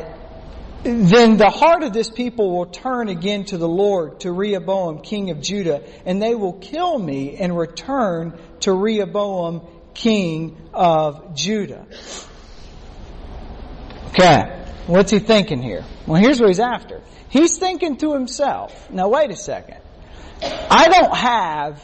then 0.83 1.37
the 1.37 1.49
heart 1.49 1.83
of 1.83 1.93
this 1.93 2.09
people 2.09 2.57
will 2.57 2.65
turn 2.65 3.07
again 3.07 3.45
to 3.45 3.57
the 3.57 3.69
Lord, 3.69 4.19
to 4.21 4.31
Rehoboam, 4.31 5.01
king 5.01 5.29
of 5.29 5.39
Judah, 5.41 5.83
and 6.05 6.21
they 6.21 6.35
will 6.35 6.53
kill 6.53 6.97
me 6.97 7.37
and 7.37 7.57
return 7.57 8.37
to 8.61 8.73
Rehoboam, 8.73 9.61
king 9.93 10.57
of 10.73 11.35
Judah. 11.35 11.85
Okay, 14.09 14.65
what's 14.87 15.11
he 15.11 15.19
thinking 15.19 15.61
here? 15.61 15.85
Well, 16.05 16.19
here's 16.19 16.39
what 16.39 16.49
he's 16.49 16.59
after. 16.59 17.01
He's 17.31 17.57
thinking 17.57 17.95
to 17.97 18.13
himself, 18.13 18.91
now 18.91 19.07
wait 19.07 19.31
a 19.31 19.37
second. 19.37 19.77
I 20.43 20.89
don't 20.89 21.15
have 21.15 21.81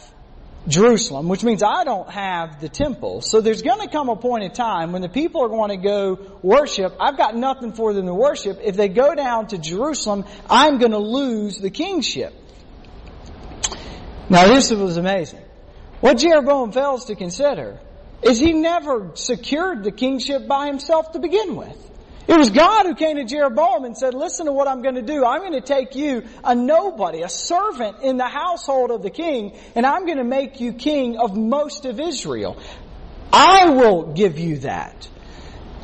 Jerusalem, 0.68 1.30
which 1.30 1.42
means 1.42 1.64
I 1.64 1.86
don't 1.86 2.10
have 2.10 2.60
the 2.60 2.68
temple. 2.68 3.22
So 3.22 3.40
there's 3.40 3.62
going 3.62 3.80
to 3.80 3.88
come 3.88 4.10
a 4.10 4.18
point 4.18 4.44
in 4.44 4.52
time 4.52 4.92
when 4.92 5.02
the 5.02 5.08
people 5.08 5.42
are 5.46 5.48
going 5.48 5.70
to 5.70 5.78
go 5.78 6.40
worship. 6.42 6.98
I've 7.00 7.18
got 7.18 7.38
nothing 7.38 7.72
for 7.72 7.94
them 7.94 8.08
to 8.08 8.14
worship. 8.14 8.60
If 8.62 8.76
they 8.76 8.90
go 8.90 9.16
down 9.16 9.48
to 9.48 9.58
Jerusalem, 9.58 10.26
I'm 10.50 10.80
going 10.80 10.92
to 10.92 10.98
lose 10.98 11.60
the 11.60 11.70
kingship. 11.70 12.34
Now 14.30 14.48
this 14.48 14.70
was 14.70 14.98
amazing. 14.98 15.42
What 16.02 16.18
Jeroboam 16.18 16.74
fails 16.74 17.06
to 17.06 17.16
consider 17.16 17.80
is 18.22 18.38
he 18.38 18.52
never 18.52 19.12
secured 19.14 19.86
the 19.86 19.92
kingship 19.92 20.46
by 20.46 20.68
himself 20.68 21.14
to 21.14 21.20
begin 21.20 21.56
with. 21.56 21.78
It 22.28 22.38
was 22.38 22.50
God 22.50 22.86
who 22.86 22.96
came 22.96 23.16
to 23.16 23.24
Jeroboam 23.24 23.86
and 23.86 23.98
said, 23.98 24.14
listen 24.14 24.48
to 24.48 24.52
what 24.52 24.68
I'm 24.68 24.82
going 24.82 24.96
to 24.96 25.02
do. 25.02 25.24
I'm 25.24 25.40
going 25.40 25.54
to 25.54 25.62
take 25.62 25.96
you, 25.96 26.24
a 26.44 26.54
nobody, 26.54 27.22
a 27.22 27.30
servant 27.30 28.02
in 28.02 28.18
the 28.18 28.28
household 28.28 28.92
of 28.92 29.02
the 29.02 29.10
king, 29.10 29.56
and 29.76 29.86
I'm 29.86 30.06
going 30.06 30.18
to 30.18 30.26
make 30.26 30.60
you 30.60 30.74
king 30.74 31.18
of 31.18 31.38
most 31.38 31.86
of 31.86 32.02
Israel. 32.02 32.62
I 33.32 33.70
will 33.70 34.14
give 34.14 34.40
you 34.40 34.58
that. 34.60 35.08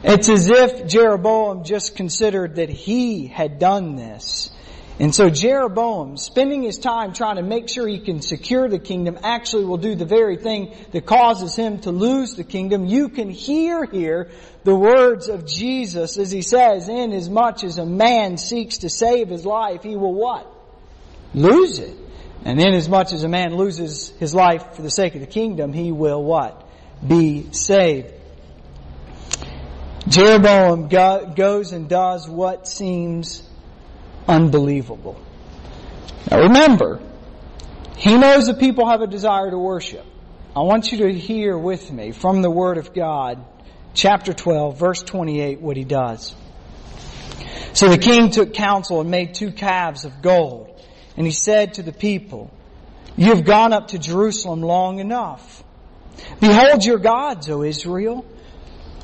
It's 0.03 0.27
as 0.27 0.49
if 0.49 0.87
Jeroboam 0.87 1.63
just 1.63 1.95
considered 1.95 2.55
that 2.55 2.69
he 2.69 3.27
had 3.27 3.57
done 3.57 3.95
this. 3.95 4.52
And 4.99 5.13
so 5.13 5.29
Jeroboam, 5.29 6.17
spending 6.17 6.61
his 6.61 6.77
time 6.77 7.13
trying 7.13 7.37
to 7.37 7.41
make 7.41 7.67
sure 7.67 7.87
he 7.87 7.99
can 7.99 8.21
secure 8.21 8.69
the 8.69 8.77
kingdom, 8.77 9.17
actually 9.23 9.65
will 9.65 9.77
do 9.77 9.95
the 9.95 10.05
very 10.05 10.37
thing 10.37 10.75
that 10.91 11.05
causes 11.05 11.55
him 11.55 11.79
to 11.81 11.91
lose 11.91 12.35
the 12.35 12.43
kingdom. 12.43 12.85
You 12.85 13.09
can 13.09 13.31
hear 13.31 13.85
here 13.85 14.29
the 14.63 14.75
words 14.75 15.29
of 15.29 15.47
Jesus 15.47 16.17
as 16.17 16.31
he 16.31 16.43
says, 16.43 16.89
in 16.89 17.11
as 17.11 17.27
much 17.27 17.63
as 17.63 17.79
a 17.79 17.85
man 17.85 18.37
seeks 18.37 18.79
to 18.79 18.89
save 18.89 19.29
his 19.29 19.45
life, 19.45 19.81
he 19.81 19.95
will 19.95 20.13
what? 20.13 20.47
Lose 21.33 21.79
it. 21.79 21.97
And 22.45 22.59
in 22.59 22.75
as 22.75 22.87
much 22.87 23.13
as 23.13 23.23
a 23.23 23.29
man 23.29 23.55
loses 23.55 24.09
his 24.19 24.35
life 24.35 24.75
for 24.75 24.83
the 24.83 24.91
sake 24.91 25.15
of 25.15 25.21
the 25.21 25.27
kingdom, 25.27 25.73
he 25.73 25.91
will 25.91 26.23
what? 26.23 26.69
Be 27.05 27.51
saved. 27.51 28.13
Jeroboam 30.07 30.89
go, 30.89 31.33
goes 31.35 31.71
and 31.71 31.89
does 31.89 32.29
what 32.29 32.67
seems 32.67 33.49
unbelievable. 34.27 35.19
Now 36.29 36.41
remember, 36.43 36.99
he 37.97 38.17
knows 38.17 38.47
that 38.47 38.59
people 38.59 38.89
have 38.89 39.01
a 39.01 39.07
desire 39.07 39.49
to 39.49 39.57
worship. 39.57 40.05
I 40.55 40.61
want 40.61 40.91
you 40.91 40.99
to 40.99 41.13
hear 41.13 41.57
with 41.57 41.91
me 41.91 42.11
from 42.11 42.41
the 42.41 42.51
Word 42.51 42.77
of 42.77 42.93
God, 42.93 43.43
chapter 43.93 44.33
12, 44.33 44.77
verse 44.77 45.01
28, 45.01 45.61
what 45.61 45.77
he 45.77 45.83
does. 45.83 46.35
So 47.73 47.89
the 47.89 47.97
king 47.97 48.29
took 48.29 48.53
counsel 48.53 49.01
and 49.01 49.09
made 49.09 49.33
two 49.33 49.51
calves 49.51 50.05
of 50.05 50.21
gold. 50.21 50.79
And 51.17 51.25
he 51.25 51.31
said 51.31 51.75
to 51.75 51.83
the 51.83 51.91
people, 51.91 52.51
You 53.17 53.27
have 53.27 53.45
gone 53.45 53.73
up 53.73 53.89
to 53.89 53.99
Jerusalem 53.99 54.61
long 54.61 54.99
enough. 54.99 55.63
Behold 56.39 56.85
your 56.85 56.99
gods, 56.99 57.49
O 57.49 57.63
Israel, 57.63 58.25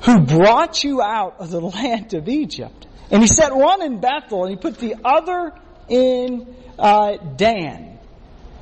who 0.06 0.20
brought 0.20 0.84
you 0.84 1.02
out 1.02 1.40
of 1.40 1.50
the 1.50 1.62
land 1.62 2.14
of 2.14 2.30
Egypt. 2.30 2.88
And 3.12 3.22
he 3.22 3.28
set 3.28 3.56
one 3.56 3.82
in 3.82 4.00
Bethel 4.00 4.44
and 4.44 4.52
he 4.52 4.58
put 4.58 4.78
the 4.78 4.96
other 5.04 5.54
in 5.88 6.56
uh, 6.78 7.18
Dan. 7.18 8.00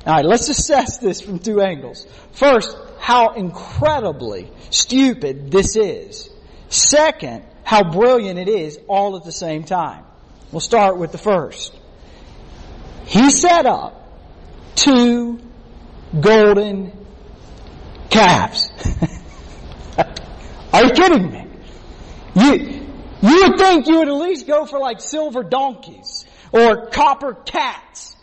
All 0.06 0.14
right, 0.14 0.24
let's 0.24 0.48
assess 0.48 0.98
this 0.98 1.20
from 1.20 1.38
two 1.38 1.60
angles. 1.60 2.06
First, 2.32 2.76
how 2.98 3.34
incredibly 3.34 4.50
stupid 4.70 5.50
this 5.50 5.76
is. 5.76 6.30
Second, 6.68 7.44
how 7.64 7.90
brilliant 7.90 8.38
it 8.38 8.48
is 8.48 8.78
all 8.88 9.16
at 9.16 9.24
the 9.24 9.32
same 9.32 9.64
time. 9.64 10.04
We'll 10.50 10.60
start 10.60 10.96
with 10.96 11.12
the 11.12 11.18
first. 11.18 11.76
He 13.04 13.30
set 13.30 13.66
up 13.66 14.08
two 14.74 15.40
golden 16.18 16.92
calves. 18.08 18.70
Are 20.72 20.84
you 20.84 20.92
kidding 20.92 21.30
me? 21.30 21.46
You, 22.34 22.77
you 23.22 23.48
would 23.48 23.58
think 23.58 23.86
you 23.86 23.98
would 23.98 24.08
at 24.08 24.14
least 24.14 24.46
go 24.46 24.64
for 24.66 24.78
like 24.78 25.00
silver 25.00 25.42
donkeys 25.42 26.24
or 26.52 26.86
copper 26.86 27.34
cats. 27.34 28.16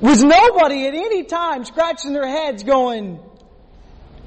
Was 0.00 0.22
nobody 0.22 0.86
at 0.86 0.94
any 0.94 1.22
time 1.22 1.64
scratching 1.64 2.12
their 2.12 2.26
heads 2.26 2.64
going, 2.64 3.20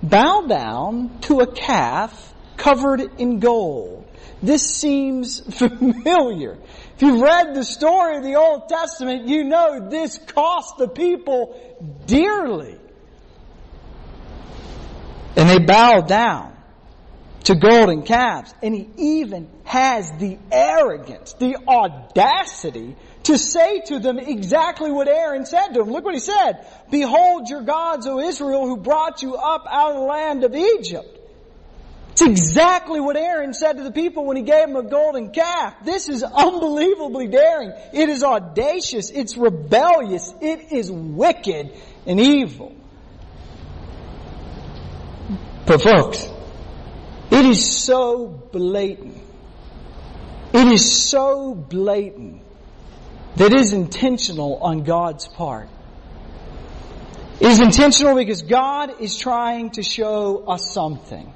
bow 0.01 0.45
down 0.47 1.19
to 1.21 1.41
a 1.41 1.47
calf 1.47 2.33
covered 2.55 3.01
in 3.19 3.39
gold. 3.39 4.07
This 4.41 4.75
seems 4.75 5.39
familiar. 5.57 6.57
If 6.95 7.01
you've 7.01 7.21
read 7.21 7.53
the 7.53 7.63
story 7.63 8.17
of 8.17 8.23
the 8.23 8.35
Old 8.35 8.69
Testament, 8.69 9.27
you 9.27 9.43
know 9.43 9.89
this 9.89 10.17
cost 10.17 10.77
the 10.77 10.87
people 10.87 11.83
dearly. 12.05 12.77
And 15.35 15.49
they 15.49 15.59
bowed 15.59 16.07
down 16.07 16.54
to 17.45 17.55
golden 17.55 18.03
calves. 18.03 18.53
And 18.61 18.75
he 18.75 18.89
even 18.97 19.49
has 19.63 20.11
the 20.19 20.37
arrogance, 20.51 21.33
the 21.33 21.57
audacity 21.67 22.95
to 23.23 23.37
say 23.37 23.81
to 23.87 23.99
them 23.99 24.19
exactly 24.19 24.91
what 24.91 25.07
Aaron 25.07 25.45
said 25.45 25.69
to 25.69 25.79
them. 25.79 25.91
Look 25.91 26.05
what 26.05 26.13
he 26.13 26.19
said. 26.19 26.67
Behold 26.91 27.49
your 27.49 27.61
gods, 27.61 28.05
O 28.07 28.19
Israel, 28.19 28.67
who 28.67 28.77
brought 28.77 29.23
you 29.23 29.35
up 29.35 29.65
out 29.69 29.91
of 29.91 29.97
the 29.97 30.07
land 30.07 30.43
of 30.43 30.55
Egypt. 30.55 31.19
It's 32.11 32.21
exactly 32.21 33.01
what 33.01 33.17
Aaron 33.17 33.53
said 33.53 33.73
to 33.73 33.83
the 33.83 33.91
people 33.91 34.25
when 34.25 34.37
he 34.37 34.43
gave 34.43 34.67
them 34.67 34.77
a 34.77 34.83
golden 34.83 35.31
calf. 35.31 35.75
This 35.83 36.07
is 36.07 36.23
unbelievably 36.23 37.27
daring. 37.27 37.73
It 37.91 38.07
is 38.07 38.23
audacious. 38.23 39.09
It's 39.09 39.35
rebellious. 39.35 40.33
It 40.39 40.71
is 40.71 40.89
wicked 40.89 41.71
and 42.05 42.19
evil. 42.19 42.73
But 45.65 45.81
folks, 45.81 46.25
it 47.35 47.45
is 47.45 47.83
so 47.83 48.27
blatant. 48.27 49.21
It 50.53 50.67
is 50.67 51.09
so 51.09 51.53
blatant 51.53 52.41
that 53.35 53.51
it 53.51 53.59
is 53.59 53.73
intentional 53.73 54.57
on 54.61 54.83
God's 54.83 55.27
part. 55.27 55.67
It 57.41 57.47
is 57.47 57.59
intentional 57.59 58.15
because 58.15 58.43
God 58.43 59.01
is 59.01 59.17
trying 59.17 59.71
to 59.71 59.83
show 59.83 60.45
us 60.47 60.71
something. 60.71 61.33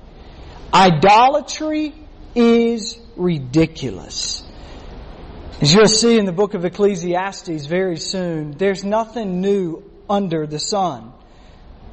Idolatry 0.74 1.94
is 2.34 2.98
ridiculous. 3.18 4.44
As 5.60 5.74
you'll 5.74 5.88
see 5.88 6.18
in 6.18 6.24
the 6.24 6.32
book 6.32 6.54
of 6.54 6.64
Ecclesiastes 6.64 7.66
very 7.66 7.98
soon, 7.98 8.52
there's 8.52 8.86
nothing 8.86 9.42
new 9.42 9.84
under 10.10 10.48
the 10.48 10.60
sun. 10.60 11.12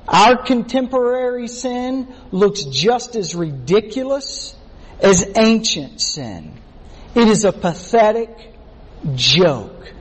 Our 0.08 0.36
contemporary 0.36 1.48
sin 1.48 2.14
looks 2.30 2.64
just 2.64 3.16
as 3.16 3.34
ridiculous 3.34 4.54
as 5.00 5.28
ancient 5.36 6.00
sin. 6.00 6.54
It 7.14 7.28
is 7.28 7.44
a 7.44 7.52
pathetic 7.52 8.54
joke. 9.14 9.92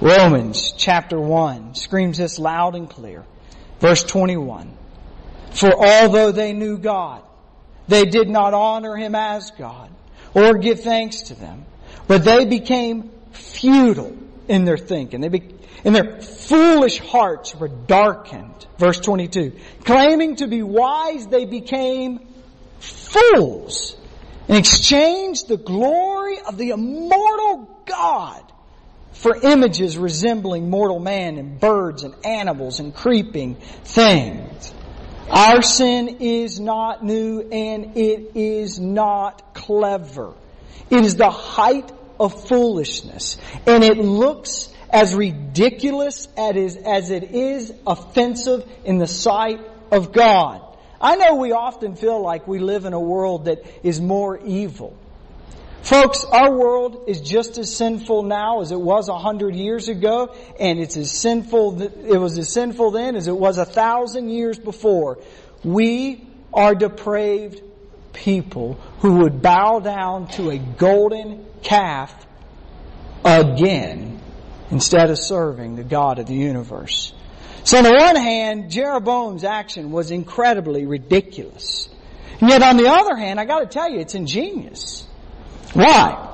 Romans 0.00 0.74
chapter 0.76 1.18
1 1.18 1.74
screams 1.74 2.18
this 2.18 2.38
loud 2.38 2.74
and 2.74 2.90
clear. 2.90 3.24
Verse 3.80 4.02
21. 4.02 4.76
For 5.52 5.72
although 5.72 6.32
they 6.32 6.52
knew 6.52 6.78
God, 6.78 7.22
they 7.86 8.04
did 8.04 8.28
not 8.28 8.54
honor 8.54 8.96
Him 8.96 9.14
as 9.14 9.52
God 9.52 9.90
or 10.34 10.58
give 10.58 10.80
thanks 10.80 11.22
to 11.22 11.34
them, 11.34 11.64
but 12.08 12.24
they 12.24 12.44
became 12.44 13.10
futile 13.32 14.16
in 14.48 14.64
their 14.64 14.78
thinking. 14.78 15.20
They 15.20 15.28
and 15.84 15.94
their 15.94 16.20
foolish 16.20 16.98
hearts 16.98 17.54
were 17.54 17.68
darkened. 17.68 18.66
Verse 18.78 18.98
22. 19.00 19.52
Claiming 19.84 20.36
to 20.36 20.46
be 20.46 20.62
wise, 20.62 21.26
they 21.26 21.44
became 21.44 22.20
fools 22.80 23.96
and 24.48 24.58
exchanged 24.58 25.48
the 25.48 25.56
glory 25.56 26.38
of 26.40 26.56
the 26.56 26.70
immortal 26.70 27.82
God 27.86 28.42
for 29.12 29.36
images 29.36 29.96
resembling 29.96 30.68
mortal 30.68 30.98
man 30.98 31.38
and 31.38 31.60
birds 31.60 32.02
and 32.02 32.14
animals 32.24 32.80
and 32.80 32.94
creeping 32.94 33.54
things. 33.54 34.72
Our 35.28 35.62
sin 35.62 36.18
is 36.20 36.60
not 36.60 37.04
new 37.04 37.40
and 37.40 37.96
it 37.96 38.32
is 38.34 38.78
not 38.78 39.54
clever. 39.54 40.34
It 40.90 41.04
is 41.04 41.16
the 41.16 41.30
height 41.30 41.90
of 42.20 42.46
foolishness 42.48 43.38
and 43.66 43.82
it 43.82 43.96
looks 43.96 44.73
as 44.94 45.12
ridiculous 45.12 46.28
as 46.36 47.10
it 47.10 47.24
is 47.24 47.74
offensive 47.84 48.64
in 48.84 48.98
the 48.98 49.08
sight 49.08 49.60
of 49.90 50.12
God. 50.12 50.62
I 51.00 51.16
know 51.16 51.34
we 51.34 51.50
often 51.50 51.96
feel 51.96 52.22
like 52.22 52.46
we 52.46 52.60
live 52.60 52.84
in 52.84 52.92
a 52.92 53.00
world 53.00 53.46
that 53.46 53.66
is 53.82 54.00
more 54.00 54.38
evil. 54.38 54.96
Folks, 55.82 56.24
our 56.24 56.56
world 56.56 57.06
is 57.08 57.20
just 57.20 57.58
as 57.58 57.76
sinful 57.76 58.22
now 58.22 58.60
as 58.60 58.70
it 58.70 58.80
was 58.80 59.08
a 59.08 59.18
hundred 59.18 59.56
years 59.56 59.88
ago, 59.88 60.34
and 60.60 60.78
it's 60.78 60.96
as 60.96 61.10
sinful, 61.10 61.82
it 61.82 62.16
was 62.16 62.38
as 62.38 62.52
sinful 62.52 62.92
then 62.92 63.16
as 63.16 63.26
it 63.26 63.36
was 63.36 63.58
a 63.58 63.66
thousand 63.66 64.30
years 64.30 64.60
before. 64.60 65.18
We 65.64 66.24
are 66.54 66.74
depraved 66.76 67.60
people 68.12 68.74
who 69.00 69.16
would 69.16 69.42
bow 69.42 69.80
down 69.80 70.28
to 70.28 70.50
a 70.50 70.58
golden 70.58 71.44
calf 71.62 72.14
again 73.24 74.20
instead 74.70 75.10
of 75.10 75.18
serving 75.18 75.76
the 75.76 75.84
God 75.84 76.18
of 76.18 76.26
the 76.26 76.34
universe. 76.34 77.12
So 77.64 77.78
on 77.78 77.84
the 77.84 77.94
one 77.94 78.16
hand, 78.16 78.70
Jeroboam's 78.70 79.44
action 79.44 79.90
was 79.90 80.10
incredibly 80.10 80.84
ridiculous. 80.84 81.88
And 82.40 82.50
yet 82.50 82.62
on 82.62 82.76
the 82.76 82.88
other 82.88 83.16
hand, 83.16 83.40
I 83.40 83.44
gotta 83.44 83.66
tell 83.66 83.90
you, 83.90 84.00
it's 84.00 84.14
ingenious. 84.14 85.06
Why? 85.72 86.30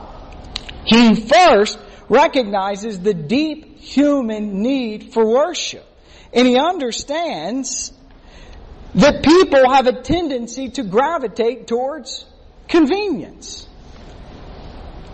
He 0.84 1.14
first 1.14 1.78
recognizes 2.08 2.98
the 2.98 3.14
deep 3.14 3.78
human 3.78 4.62
need 4.62 5.12
for 5.12 5.24
worship. 5.24 5.86
And 6.32 6.46
he 6.46 6.58
understands 6.58 7.92
that 8.96 9.22
people 9.22 9.70
have 9.70 9.86
a 9.86 10.02
tendency 10.02 10.70
to 10.70 10.82
gravitate 10.82 11.66
towards 11.66 12.24
convenience. 12.68 13.68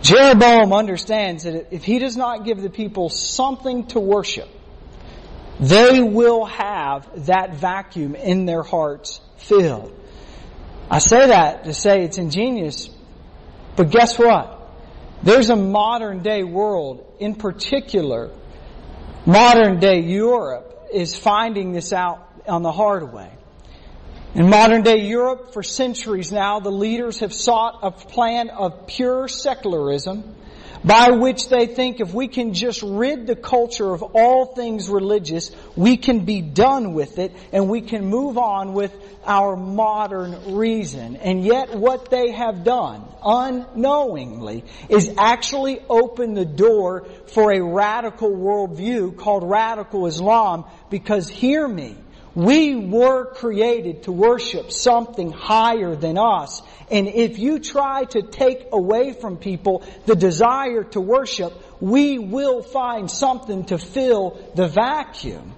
Jeroboam 0.07 0.73
understands 0.73 1.43
that 1.43 1.73
if 1.73 1.83
he 1.83 1.99
does 1.99 2.15
not 2.15 2.45
give 2.45 2.61
the 2.61 2.69
people 2.69 3.09
something 3.09 3.87
to 3.87 3.99
worship, 3.99 4.49
they 5.59 6.01
will 6.01 6.45
have 6.45 7.25
that 7.25 7.55
vacuum 7.55 8.15
in 8.15 8.45
their 8.45 8.63
hearts 8.63 9.19
filled. 9.37 9.93
I 10.89 10.99
say 10.99 11.27
that 11.27 11.65
to 11.65 11.73
say 11.73 12.03
it's 12.03 12.17
ingenious 12.17 12.89
but 13.77 13.91
guess 13.91 14.17
what? 14.17 14.71
There's 15.23 15.49
a 15.49 15.55
modern 15.55 16.23
day 16.23 16.43
world, 16.43 17.05
in 17.19 17.35
particular, 17.35 18.31
modern 19.25 19.79
day 19.79 20.01
Europe 20.01 20.89
is 20.91 21.15
finding 21.15 21.71
this 21.73 21.93
out 21.93 22.27
on 22.47 22.63
the 22.63 22.71
hard 22.71 23.13
way. 23.13 23.31
In 24.37 24.51
modern 24.51 24.83
day 24.83 25.07
Europe, 25.07 25.51
for 25.51 25.63
centuries 25.63 26.31
now, 26.31 26.59
the 26.59 26.69
leaders 26.69 27.21
have 27.21 27.33
sought 27.33 27.79
a 27.81 27.89
plan 27.89 28.51
of 28.51 28.85
pure 28.85 29.27
secularism 29.27 30.35
by 30.83 31.09
which 31.09 31.49
they 31.49 31.65
think 31.65 31.99
if 31.99 32.13
we 32.13 32.27
can 32.27 32.53
just 32.53 32.83
rid 32.83 33.25
the 33.25 33.35
culture 33.35 33.91
of 33.91 34.03
all 34.03 34.45
things 34.45 34.89
religious, 34.89 35.49
we 35.75 35.97
can 35.97 36.23
be 36.23 36.41
done 36.41 36.93
with 36.93 37.17
it 37.17 37.35
and 37.51 37.67
we 37.67 37.81
can 37.81 38.05
move 38.05 38.37
on 38.37 38.73
with 38.73 38.95
our 39.25 39.55
modern 39.55 40.55
reason. 40.55 41.15
And 41.15 41.43
yet 41.43 41.75
what 41.75 42.11
they 42.11 42.29
have 42.29 42.63
done, 42.63 43.07
unknowingly, 43.25 44.65
is 44.87 45.15
actually 45.17 45.79
open 45.89 46.35
the 46.35 46.45
door 46.45 47.07
for 47.25 47.51
a 47.51 47.59
radical 47.59 48.29
worldview 48.29 49.17
called 49.17 49.49
radical 49.49 50.05
Islam 50.05 50.65
because 50.91 51.27
hear 51.27 51.67
me, 51.67 51.95
we 52.37 52.75
were 52.75 53.25
created 53.25 54.03
to 54.03 54.11
worship 54.11 54.71
something 54.71 55.31
higher 55.31 55.95
than 55.95 56.19
us. 56.19 56.61
And 56.91 57.07
if 57.07 57.39
you 57.39 57.57
try 57.57 58.03
to 58.03 58.21
take 58.21 58.67
away 58.71 59.13
from 59.13 59.37
people 59.37 59.83
the 60.05 60.15
desire 60.15 60.83
to 60.83 61.01
worship, 61.01 61.51
we 61.81 62.19
will 62.19 62.61
find 62.61 63.09
something 63.09 63.65
to 63.65 63.79
fill 63.79 64.37
the 64.53 64.67
vacuum. 64.67 65.51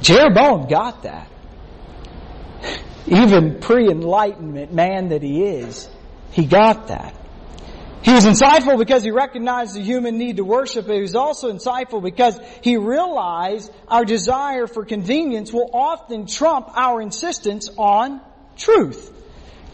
Jeroboam 0.00 0.66
got 0.66 1.04
that. 1.04 1.30
Even 3.06 3.60
pre-enlightenment 3.60 4.72
man 4.72 5.10
that 5.10 5.22
he 5.22 5.44
is, 5.44 5.88
he 6.32 6.44
got 6.44 6.88
that. 6.88 7.14
He 8.02 8.12
was 8.12 8.24
insightful 8.24 8.78
because 8.78 9.02
he 9.02 9.10
recognized 9.10 9.74
the 9.74 9.82
human 9.82 10.18
need 10.18 10.36
to 10.36 10.44
worship, 10.44 10.86
but 10.86 10.94
he 10.94 11.02
was 11.02 11.14
also 11.14 11.52
insightful 11.52 12.02
because 12.02 12.38
he 12.62 12.76
realized 12.76 13.72
our 13.88 14.04
desire 14.04 14.66
for 14.66 14.84
convenience 14.84 15.52
will 15.52 15.70
often 15.72 16.26
trump 16.26 16.70
our 16.74 17.00
insistence 17.00 17.68
on 17.76 18.20
truth. 18.56 19.12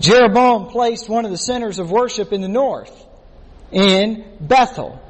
Jeroboam 0.01 0.67
placed 0.67 1.09
one 1.09 1.25
of 1.25 1.31
the 1.31 1.39
centers 1.39 1.79
of 1.79 1.91
worship 1.91 2.33
in 2.33 2.41
the 2.41 2.49
north, 2.49 3.07
in 3.71 4.25
Bethel. 4.41 5.01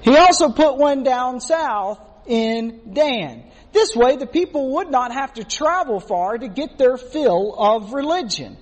He 0.00 0.16
also 0.16 0.50
put 0.50 0.76
one 0.76 1.04
down 1.04 1.40
south 1.40 2.00
in 2.26 2.92
Dan. 2.94 3.44
This 3.72 3.94
way 3.94 4.16
the 4.16 4.26
people 4.26 4.74
would 4.74 4.90
not 4.90 5.12
have 5.12 5.34
to 5.34 5.44
travel 5.44 6.00
far 6.00 6.36
to 6.36 6.48
get 6.48 6.78
their 6.78 6.96
fill 6.96 7.54
of 7.56 7.92
religion. 7.92 8.56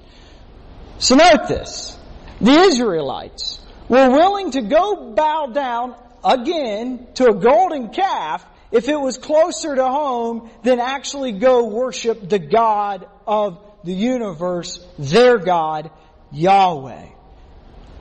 So 0.99 1.15
note 1.15 1.49
this. 1.49 1.97
The 2.41 2.53
Israelites 2.53 3.60
were 3.91 4.09
willing 4.09 4.53
to 4.53 4.63
go 4.63 5.13
bow 5.15 5.49
down 5.53 5.97
again 6.25 7.09
to 7.15 7.27
a 7.27 7.35
golden 7.35 7.91
calf 7.91 8.47
if 8.71 8.89
it 8.89 8.99
was 8.99 9.19
closer 9.19 9.75
to 9.75 9.85
home 9.85 10.49
than 10.63 10.79
actually 10.79 11.33
go 11.33 11.67
worship 11.67 12.29
the 12.29 12.39
God 12.39 13.07
of 13.27 13.59
the 13.83 13.93
universe, 13.93 14.87
their 14.97 15.39
God, 15.39 15.91
Yahweh. 16.31 17.07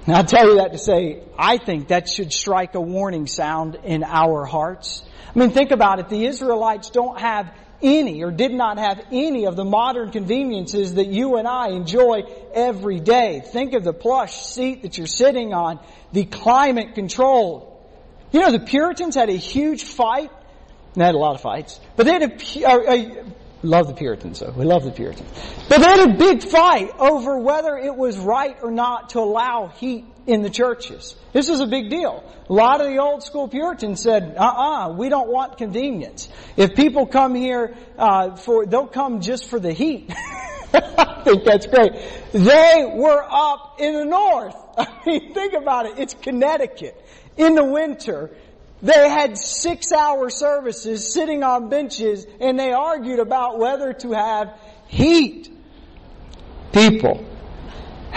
Now 0.06 0.20
I 0.20 0.24
tell 0.24 0.48
you 0.48 0.56
that 0.58 0.74
to 0.74 0.78
say, 0.78 1.24
I 1.38 1.58
think 1.58 1.88
that 1.88 2.08
should 2.08 2.32
strike 2.32 2.76
a 2.76 2.82
warning 2.82 3.26
sound 3.26 3.76
in 3.84 4.04
our 4.04 4.46
hearts. 4.46 5.04
I 5.36 5.40
mean, 5.40 5.50
think 5.50 5.72
about 5.72 6.00
it. 6.00 6.10
The 6.10 6.26
Israelites 6.26 6.92
don't 6.92 7.20
have 7.20 7.52
any 7.82 8.24
or 8.24 8.32
did 8.32 8.52
not 8.52 8.78
have 8.78 9.06
any 9.12 9.46
of 9.46 9.56
the 9.56 9.66
modern 9.66 10.12
conveniences 10.12 10.96
that 10.96 11.08
you 11.08 11.38
and 11.38 11.48
I 11.48 11.70
enjoy 11.70 12.24
every 12.54 13.00
day. 13.00 13.42
Think 13.46 13.74
of 13.74 13.84
the 13.84 13.94
plush 13.94 14.46
seat 14.46 14.84
that 14.84 14.98
you're 14.98 15.08
sitting 15.08 15.54
on, 15.54 15.80
the 16.12 16.26
climate 16.26 16.96
control. 16.96 17.88
You 18.32 18.42
know, 18.42 18.52
the 18.52 18.60
Puritans 18.60 19.16
had 19.16 19.30
a 19.30 19.38
huge 19.38 19.84
fight. 19.84 20.32
They 20.96 21.06
had 21.06 21.16
a 21.16 21.20
lot 21.20 21.36
of 21.36 21.42
fights, 21.42 21.80
but 21.96 22.06
they 22.06 22.14
had 22.14 22.24
a, 22.24 22.34
a, 22.34 22.66
a 22.66 22.68
uh, 22.68 23.22
uh, 23.22 23.24
love 23.62 23.88
the 23.88 23.94
Puritans 23.94 24.40
though. 24.40 24.52
We 24.52 24.66
love 24.66 24.84
the 24.84 24.92
Puritans. 24.92 25.30
But 25.68 25.80
they 25.80 25.86
had 25.86 26.10
a 26.10 26.18
big 26.18 26.44
fight 26.44 26.92
over 26.98 27.38
whether 27.38 27.78
it 27.78 27.96
was 27.96 28.18
right 28.18 28.58
or 28.62 28.72
not 28.72 29.10
to 29.12 29.20
allow 29.20 29.68
heat 29.68 30.06
in 30.30 30.44
the 30.44 30.50
churches. 30.50 31.16
This 31.34 31.50
was 31.50 31.60
a 31.60 31.66
big 31.66 31.90
deal. 31.90 32.24
A 32.48 32.54
lot 32.54 32.82
of 32.82 32.88
the 32.88 32.98
old 33.00 33.24
school 33.24 33.48
Puritans 33.48 34.02
said, 34.02 34.36
uh-uh, 34.38 34.94
we 34.94 35.10
don't 35.10 35.30
want 35.30 35.58
convenience. 35.58 36.30
If 36.56 36.76
people 36.76 37.08
come 37.08 37.34
here, 37.34 37.76
uh, 37.98 38.36
for, 38.36 38.68
they'll 38.68 38.88
come 38.88 39.22
just 39.22 39.50
for 39.50 39.60
the 39.60 39.74
heat. 39.74 40.12
I 40.74 41.24
think 41.24 41.46
that's 41.46 41.66
great. 41.66 41.94
They 42.32 42.86
were 42.96 43.26
up 43.28 43.78
in 43.80 43.96
the 43.96 44.06
north. 44.06 44.56
I 44.78 44.88
mean, 45.06 45.34
think 45.34 45.54
about 45.54 45.88
it. 45.88 45.98
It's 45.98 46.14
Connecticut. 46.14 46.96
In 47.36 47.56
the 47.56 47.66
winter, 47.66 48.30
they 48.84 49.10
had 49.10 49.36
six 49.36 49.92
hour 49.92 50.30
services 50.30 51.12
sitting 51.12 51.44
on 51.44 51.70
benches 51.70 52.28
and 52.40 52.60
they 52.60 52.72
argued 52.72 53.20
about 53.20 53.58
whether 53.58 53.94
to 53.94 54.12
have 54.12 54.60
heat. 54.88 55.52
People, 56.72 57.26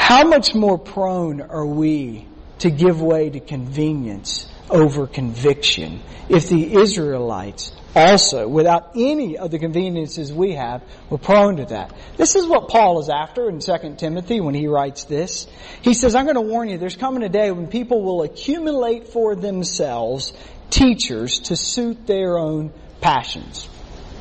how 0.02 0.24
much 0.24 0.52
more 0.52 0.78
prone 0.78 1.40
are 1.40 1.64
we 1.64 2.26
to 2.58 2.70
give 2.70 3.00
way 3.00 3.30
to 3.30 3.38
convenience 3.38 4.52
over 4.68 5.06
conviction 5.06 6.02
if 6.28 6.48
the 6.48 6.74
Israelites 6.74 7.70
also, 7.94 8.48
without 8.48 8.96
any 8.96 9.38
of 9.38 9.52
the 9.52 9.60
conveniences 9.60 10.32
we 10.32 10.54
have, 10.54 10.82
were 11.08 11.18
prone 11.18 11.58
to 11.58 11.66
that. 11.66 11.94
This 12.16 12.34
is 12.34 12.46
what 12.46 12.68
Paul 12.68 12.98
is 12.98 13.08
after 13.08 13.48
in 13.48 13.60
2 13.60 13.94
Timothy 13.96 14.40
when 14.40 14.54
he 14.54 14.66
writes 14.66 15.04
this. 15.04 15.46
He 15.82 15.94
says, 15.94 16.16
I'm 16.16 16.24
going 16.24 16.34
to 16.34 16.40
warn 16.40 16.68
you, 16.68 16.78
there's 16.78 16.96
coming 16.96 17.22
a 17.22 17.28
day 17.28 17.52
when 17.52 17.68
people 17.68 18.02
will 18.02 18.22
accumulate 18.22 19.08
for 19.08 19.36
themselves 19.36 20.32
teachers 20.70 21.38
to 21.40 21.56
suit 21.56 22.08
their 22.08 22.38
own 22.38 22.72
passions. 23.00 23.68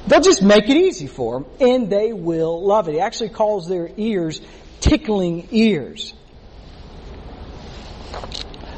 They'll 0.07 0.21
just 0.21 0.41
make 0.41 0.67
it 0.69 0.77
easy 0.77 1.07
for 1.07 1.39
them 1.39 1.45
and 1.59 1.89
they 1.89 2.11
will 2.11 2.65
love 2.65 2.87
it. 2.87 2.93
He 2.93 2.99
actually 2.99 3.29
calls 3.29 3.67
their 3.67 3.89
ears 3.97 4.41
tickling 4.81 5.47
ears. 5.51 6.13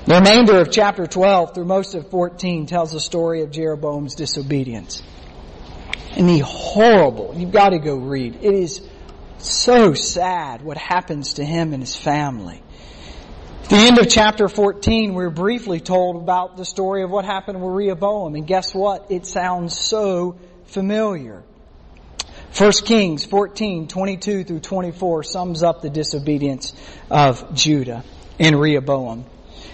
The 0.05 0.15
remainder 0.15 0.59
of 0.59 0.69
chapter 0.69 1.07
12 1.07 1.55
through 1.55 1.65
most 1.65 1.95
of 1.95 2.09
14 2.11 2.65
tells 2.65 2.91
the 2.91 2.99
story 2.99 3.41
of 3.41 3.51
Jeroboam's 3.51 4.15
disobedience. 4.15 5.01
And 6.11 6.29
the 6.29 6.39
horrible, 6.39 7.33
you've 7.35 7.53
got 7.53 7.69
to 7.69 7.79
go 7.79 7.95
read. 7.95 8.35
It 8.35 8.53
is 8.53 8.87
So 9.39 9.93
sad 9.93 10.61
what 10.61 10.77
happens 10.77 11.33
to 11.33 11.45
him 11.45 11.73
and 11.73 11.81
his 11.83 11.95
family. 11.95 12.61
At 13.63 13.69
the 13.69 13.75
end 13.75 13.97
of 13.97 14.09
chapter 14.09 14.47
14, 14.47 15.13
we're 15.13 15.29
briefly 15.29 15.79
told 15.79 16.21
about 16.21 16.57
the 16.57 16.65
story 16.65 17.03
of 17.03 17.09
what 17.09 17.25
happened 17.25 17.61
with 17.61 17.73
Rehoboam. 17.73 18.35
And 18.35 18.45
guess 18.45 18.73
what? 18.73 19.09
It 19.09 19.25
sounds 19.25 19.77
so 19.77 20.37
familiar. 20.65 21.43
1 22.55 22.71
Kings 22.85 23.25
14, 23.25 23.87
22 23.87 24.43
through 24.43 24.59
24 24.59 25.23
sums 25.23 25.63
up 25.63 25.81
the 25.81 25.89
disobedience 25.89 26.73
of 27.09 27.55
Judah 27.55 28.03
and 28.39 28.59
Rehoboam. 28.59 29.25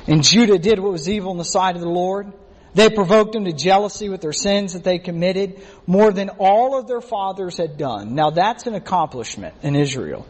And 0.08 0.24
Judah 0.24 0.58
did 0.58 0.80
what 0.80 0.94
was 0.94 1.10
evil 1.10 1.34
in 1.34 1.38
the 1.38 1.44
sight 1.44 1.76
of 1.76 1.82
the 1.82 1.90
Lord. 1.90 2.32
They 2.76 2.90
provoked 2.90 3.36
him 3.36 3.44
to 3.46 3.52
jealousy 3.52 4.08
with 4.08 4.22
their 4.22 4.32
sins 4.32 4.74
that 4.74 4.86
they 4.86 4.98
committed 4.98 5.62
more 5.86 6.14
than 6.14 6.30
all 6.40 6.80
of 6.80 6.88
their 6.88 7.02
fathers 7.02 7.58
had 7.58 7.78
done. 7.78 8.16
Now 8.16 8.30
that's 8.30 8.66
an 8.66 8.76
accomplishment 8.76 9.56
in 9.62 9.76
Israel. 9.76 10.26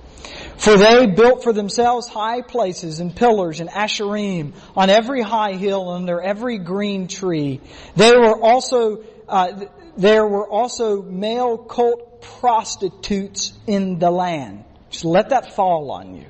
For 0.58 0.76
they 0.76 1.06
built 1.06 1.44
for 1.44 1.54
themselves 1.54 2.08
high 2.08 2.42
places 2.42 3.00
and 3.00 3.16
pillars 3.16 3.60
and 3.60 3.70
asherim 3.70 4.54
on 4.76 4.90
every 4.90 5.22
high 5.22 5.54
hill 5.54 5.94
and 5.94 6.10
under 6.10 6.20
every 6.20 6.58
green 6.58 7.08
tree. 7.08 7.62
They 7.96 8.12
were 8.12 8.42
also, 8.42 9.04
uh, 9.28 9.66
there 9.98 10.26
were 10.26 10.50
also 10.50 11.04
male 11.04 11.58
cult 11.58 12.09
prostitutes 12.22 13.54
in 13.68 14.00
the 14.00 14.12
land. 14.12 14.64
Just 14.90 15.06
let 15.06 15.30
that 15.30 15.54
fall 15.54 15.92
on 15.92 16.16
you. 16.16 16.26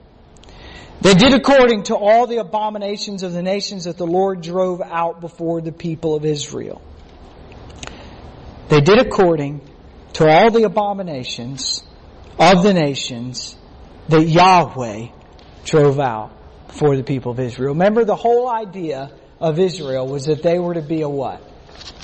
They 1.01 1.13
did 1.13 1.33
according 1.33 1.83
to 1.83 1.95
all 1.95 2.27
the 2.27 2.37
abominations 2.37 3.23
of 3.23 3.31
the 3.31 3.41
nations 3.41 3.85
that 3.85 3.97
the 3.97 4.05
Lord 4.05 4.41
drove 4.41 4.81
out 4.81 5.21
before 5.21 5.61
the 5.61 5.71
people 5.71 6.15
of 6.15 6.25
Israel. 6.25 6.81
They 8.67 8.81
did 8.81 8.99
according 8.99 9.61
to 10.13 10.27
all 10.27 10.51
the 10.51 10.63
abominations 10.63 11.83
of 12.37 12.63
the 12.63 12.73
nations 12.73 13.55
that 14.09 14.27
Yahweh 14.27 15.07
drove 15.63 15.99
out 15.99 16.31
before 16.67 16.97
the 16.97 17.03
people 17.03 17.31
of 17.31 17.39
Israel. 17.39 17.69
Remember 17.69 18.03
the 18.03 18.15
whole 18.15 18.49
idea 18.49 19.11
of 19.39 19.57
Israel 19.59 20.07
was 20.07 20.25
that 20.25 20.43
they 20.43 20.59
were 20.59 20.73
to 20.73 20.81
be 20.81 21.01
a 21.01 21.09
what? 21.09 21.41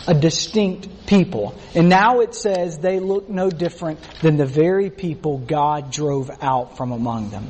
A 0.08 0.14
distinct 0.14 1.08
people. 1.08 1.56
And 1.74 1.90
now 1.90 2.20
it 2.20 2.36
says 2.36 2.78
they 2.78 3.00
look 3.00 3.30
no 3.30 3.50
different 3.50 4.00
than 4.22 4.38
the 4.38 4.46
very 4.46 4.90
people 4.90 5.40
God 5.40 5.92
drove 5.92 6.30
out 6.42 6.78
from 6.78 6.92
among 6.92 7.32
them. 7.32 7.48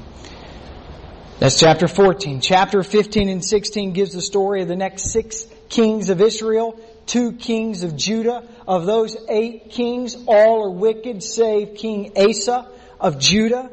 That's 1.40 1.60
chapter 1.60 1.90
14. 1.90 2.40
Chapter 2.40 2.82
15 2.82 3.28
and 3.28 3.44
16 3.44 3.92
gives 3.92 4.14
the 4.14 4.22
story 4.22 4.62
of 4.62 4.70
the 4.70 4.76
next 4.78 5.12
six 5.12 5.46
kings 5.68 6.10
of 6.10 6.22
Israel, 6.22 6.80
two 7.06 7.34
kings 7.34 7.84
of 7.84 7.98
Judah. 7.98 8.48
Of 8.66 8.86
those 8.86 9.18
eight 9.28 9.72
kings, 9.72 10.16
all 10.28 10.64
are 10.64 10.72
wicked 10.72 11.22
save 11.22 11.76
King 11.76 12.14
Asa 12.16 12.70
of 13.02 13.20
Judah. 13.20 13.70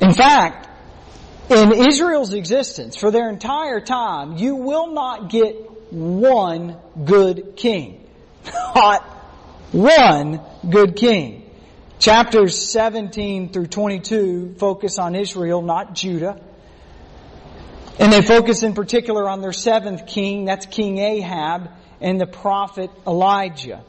In 0.00 0.12
fact, 0.12 0.68
in 1.48 1.72
Israel's 1.72 2.34
existence, 2.34 2.96
for 2.96 3.10
their 3.10 3.28
entire 3.28 3.80
time, 3.80 4.36
you 4.36 4.56
will 4.56 4.92
not 4.92 5.30
get 5.30 5.69
one 5.90 6.76
good 7.04 7.54
king. 7.56 8.06
Not 8.74 9.02
one 9.72 10.40
good 10.68 10.96
king. 10.96 11.50
Chapters 11.98 12.56
17 12.56 13.52
through 13.52 13.66
22 13.66 14.54
focus 14.58 14.98
on 14.98 15.14
Israel, 15.14 15.60
not 15.60 15.94
Judah. 15.94 16.40
And 17.98 18.10
they 18.10 18.22
focus 18.22 18.62
in 18.62 18.72
particular 18.72 19.28
on 19.28 19.42
their 19.42 19.52
seventh 19.52 20.06
king, 20.06 20.46
that's 20.46 20.64
King 20.64 20.96
Ahab, 20.96 21.70
and 22.00 22.18
the 22.18 22.26
prophet 22.26 22.90
Elijah. 23.06 23.84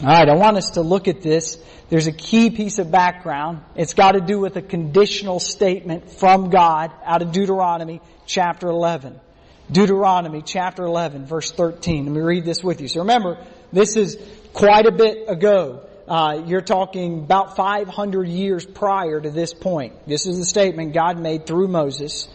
Alright, 0.00 0.28
I 0.28 0.34
want 0.34 0.56
us 0.56 0.70
to 0.70 0.82
look 0.82 1.08
at 1.08 1.20
this. 1.20 1.58
There's 1.88 2.06
a 2.06 2.12
key 2.12 2.50
piece 2.50 2.78
of 2.78 2.90
background. 2.90 3.62
It's 3.74 3.94
got 3.94 4.12
to 4.12 4.20
do 4.20 4.38
with 4.38 4.56
a 4.56 4.62
conditional 4.62 5.40
statement 5.40 6.10
from 6.10 6.50
God 6.50 6.92
out 7.04 7.22
of 7.22 7.32
Deuteronomy 7.32 8.00
chapter 8.26 8.68
11. 8.68 9.18
Deuteronomy 9.70 10.42
chapter 10.42 10.84
11 10.84 11.26
verse 11.26 11.50
13. 11.50 12.04
Let 12.04 12.12
me 12.12 12.20
read 12.20 12.44
this 12.44 12.62
with 12.62 12.80
you. 12.80 12.88
So 12.88 13.00
remember, 13.00 13.38
this 13.72 13.96
is 13.96 14.18
quite 14.52 14.86
a 14.86 14.92
bit 14.92 15.28
ago. 15.28 15.86
Uh, 16.06 16.42
you're 16.46 16.60
talking 16.60 17.20
about 17.20 17.56
500 17.56 18.28
years 18.28 18.66
prior 18.66 19.20
to 19.20 19.30
this 19.30 19.54
point. 19.54 20.06
This 20.06 20.26
is 20.26 20.38
the 20.38 20.44
statement 20.44 20.92
God 20.92 21.18
made 21.18 21.46
through 21.46 21.68
Moses. 21.68 22.28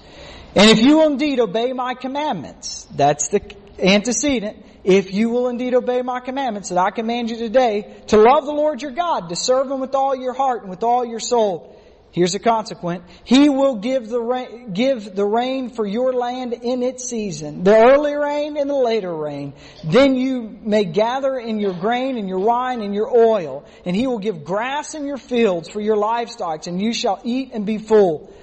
And 0.56 0.72
if 0.72 0.80
you 0.80 0.98
will 0.98 1.08
indeed 1.08 1.40
obey 1.40 1.72
my 1.74 1.94
commandments, 1.94 2.88
that's 2.96 3.28
the 3.28 3.42
antecedent, 3.78 4.66
if 4.84 5.14
you 5.14 5.30
will 5.30 5.48
indeed 5.50 5.76
obey 5.76 6.02
my 6.02 6.20
commandments 6.20 6.70
that 6.70 6.80
I 6.80 6.90
command 6.90 7.30
you 7.30 7.38
today, 7.38 8.02
to 8.08 8.18
love 8.18 8.46
the 8.46 8.52
Lord 8.52 8.82
your 8.82 8.92
God, 8.92 9.30
to 9.30 9.36
serve 9.36 9.70
him 9.70 9.80
with 9.80 9.94
all 9.94 10.16
your 10.16 10.34
heart 10.34 10.62
and 10.62 10.70
with 10.70 10.84
all 10.84 11.06
your 11.06 11.20
soul, 11.20 11.79
Here's 12.12 12.34
the 12.34 12.40
consequent. 12.40 13.04
He 13.24 13.50
will 13.50 13.76
give 13.76 14.10
the 14.10 14.20
rain, 14.20 14.74
give 14.74 15.16
the 15.16 15.26
rain 15.26 15.70
for 15.70 15.86
your 15.86 16.12
land 16.12 16.54
in 16.54 16.82
its 16.82 17.08
season, 17.08 17.64
the 17.64 17.76
early 17.76 18.16
rain 18.16 18.58
and 18.58 18.68
the 18.68 18.76
later 18.76 19.16
rain. 19.16 19.54
Then 19.84 20.16
you 20.16 20.58
may 20.62 20.86
gather 20.86 21.38
in 21.38 21.60
your 21.60 21.74
grain 21.74 22.18
and 22.18 22.28
your 22.28 22.40
wine 22.40 22.82
and 22.82 22.96
your 22.96 23.16
oil, 23.16 23.64
and 23.86 23.96
he 23.96 24.08
will 24.08 24.18
give 24.18 24.44
grass 24.44 24.96
in 24.96 25.06
your 25.06 25.18
fields 25.18 25.70
for 25.70 25.82
your 25.82 25.98
livestock, 25.98 26.66
and 26.66 26.82
you 26.82 26.94
shall 26.94 27.22
eat 27.24 27.52
and 27.54 27.66
be 27.66 27.78
full. 27.78 28.34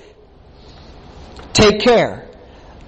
Take 1.53 1.81
care, 1.81 2.29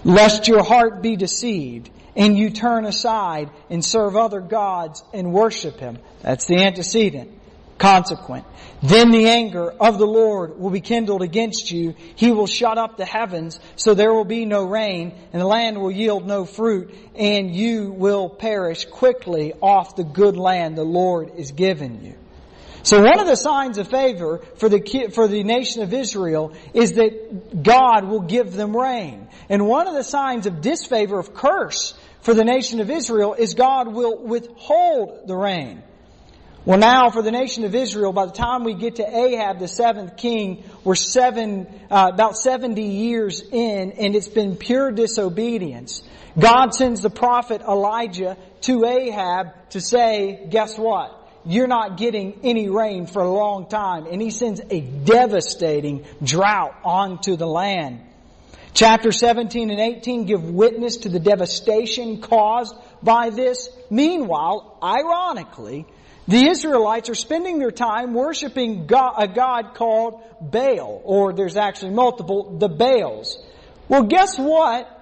lest 0.04 0.46
your 0.46 0.62
heart 0.62 1.02
be 1.02 1.16
deceived, 1.16 1.90
and 2.14 2.38
you 2.38 2.50
turn 2.50 2.84
aside 2.84 3.50
and 3.68 3.84
serve 3.84 4.14
other 4.14 4.40
gods 4.40 5.02
and 5.12 5.32
worship 5.32 5.80
him. 5.80 5.98
That's 6.22 6.46
the 6.46 6.58
antecedent 6.58 7.37
consequent. 7.78 8.44
Then 8.82 9.10
the 9.10 9.28
anger 9.28 9.70
of 9.70 9.98
the 9.98 10.06
Lord 10.06 10.58
will 10.58 10.70
be 10.70 10.80
kindled 10.80 11.22
against 11.22 11.70
you. 11.70 11.94
He 12.14 12.30
will 12.30 12.46
shut 12.46 12.78
up 12.78 12.96
the 12.96 13.04
heavens 13.04 13.58
so 13.76 13.94
there 13.94 14.12
will 14.12 14.24
be 14.24 14.44
no 14.44 14.64
rain 14.64 15.14
and 15.32 15.40
the 15.42 15.46
land 15.46 15.80
will 15.80 15.90
yield 15.90 16.26
no 16.26 16.44
fruit 16.44 16.94
and 17.16 17.54
you 17.54 17.90
will 17.90 18.28
perish 18.28 18.84
quickly 18.84 19.52
off 19.60 19.96
the 19.96 20.04
good 20.04 20.36
land 20.36 20.76
the 20.76 20.84
Lord 20.84 21.32
is 21.36 21.52
giving 21.52 22.04
you. 22.04 22.14
So 22.84 23.02
one 23.02 23.18
of 23.18 23.26
the 23.26 23.36
signs 23.36 23.78
of 23.78 23.88
favor 23.88 24.38
for 24.56 24.68
the, 24.68 25.10
for 25.12 25.26
the 25.26 25.42
nation 25.42 25.82
of 25.82 25.92
Israel 25.92 26.54
is 26.72 26.92
that 26.92 27.62
God 27.62 28.04
will 28.04 28.20
give 28.20 28.52
them 28.52 28.76
rain. 28.76 29.28
And 29.48 29.66
one 29.66 29.88
of 29.88 29.94
the 29.94 30.04
signs 30.04 30.46
of 30.46 30.60
disfavor, 30.60 31.18
of 31.18 31.34
curse 31.34 31.98
for 32.20 32.34
the 32.34 32.44
nation 32.44 32.80
of 32.80 32.90
Israel 32.90 33.34
is 33.34 33.54
God 33.54 33.88
will 33.92 34.16
withhold 34.16 35.26
the 35.26 35.36
rain. 35.36 35.82
Well 36.64 36.78
now 36.78 37.10
for 37.10 37.22
the 37.22 37.30
nation 37.30 37.64
of 37.64 37.74
Israel, 37.74 38.12
by 38.12 38.26
the 38.26 38.32
time 38.32 38.64
we 38.64 38.74
get 38.74 38.96
to 38.96 39.06
Ahab, 39.06 39.58
the 39.58 39.68
seventh 39.68 40.16
king, 40.16 40.64
we're 40.84 40.96
seven, 40.96 41.66
uh, 41.90 42.10
about 42.12 42.36
70 42.36 42.82
years 42.82 43.40
in 43.40 43.92
and 43.92 44.14
it's 44.14 44.28
been 44.28 44.56
pure 44.56 44.90
disobedience. 44.90 46.02
God 46.38 46.74
sends 46.74 47.00
the 47.00 47.10
prophet 47.10 47.62
Elijah 47.62 48.36
to 48.62 48.84
Ahab 48.84 49.70
to 49.70 49.80
say, 49.80 50.46
guess 50.50 50.78
what? 50.78 51.14
You're 51.44 51.68
not 51.68 51.96
getting 51.96 52.40
any 52.42 52.68
rain 52.68 53.06
for 53.06 53.22
a 53.22 53.30
long 53.30 53.68
time. 53.68 54.06
And 54.06 54.20
he 54.20 54.30
sends 54.30 54.60
a 54.70 54.80
devastating 54.80 56.04
drought 56.22 56.76
onto 56.84 57.36
the 57.36 57.46
land. 57.46 58.02
Chapter 58.74 59.10
17 59.10 59.70
and 59.70 59.80
18 59.80 60.26
give 60.26 60.44
witness 60.44 60.98
to 60.98 61.08
the 61.08 61.18
devastation 61.18 62.20
caused 62.20 62.76
by 63.02 63.30
this. 63.30 63.70
Meanwhile, 63.90 64.78
ironically, 64.82 65.86
the 66.28 66.46
Israelites 66.50 67.08
are 67.08 67.14
spending 67.14 67.58
their 67.58 67.70
time 67.70 68.12
worshiping 68.12 68.86
God, 68.86 69.14
a 69.16 69.26
God 69.26 69.74
called 69.74 70.22
Baal, 70.42 71.00
or 71.02 71.32
there's 71.32 71.56
actually 71.56 71.92
multiple, 71.92 72.58
the 72.58 72.68
Baals. 72.68 73.38
Well, 73.88 74.02
guess 74.02 74.38
what? 74.38 74.94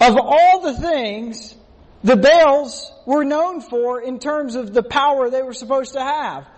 Of 0.00 0.16
all 0.20 0.60
the 0.60 0.74
things 0.74 1.54
the 2.02 2.16
Baals 2.16 2.92
were 3.06 3.24
known 3.24 3.60
for 3.60 4.02
in 4.02 4.18
terms 4.18 4.56
of 4.56 4.74
the 4.74 4.82
power 4.82 5.30
they 5.30 5.42
were 5.42 5.52
supposed 5.52 5.92
to 5.92 6.00
have, 6.00 6.48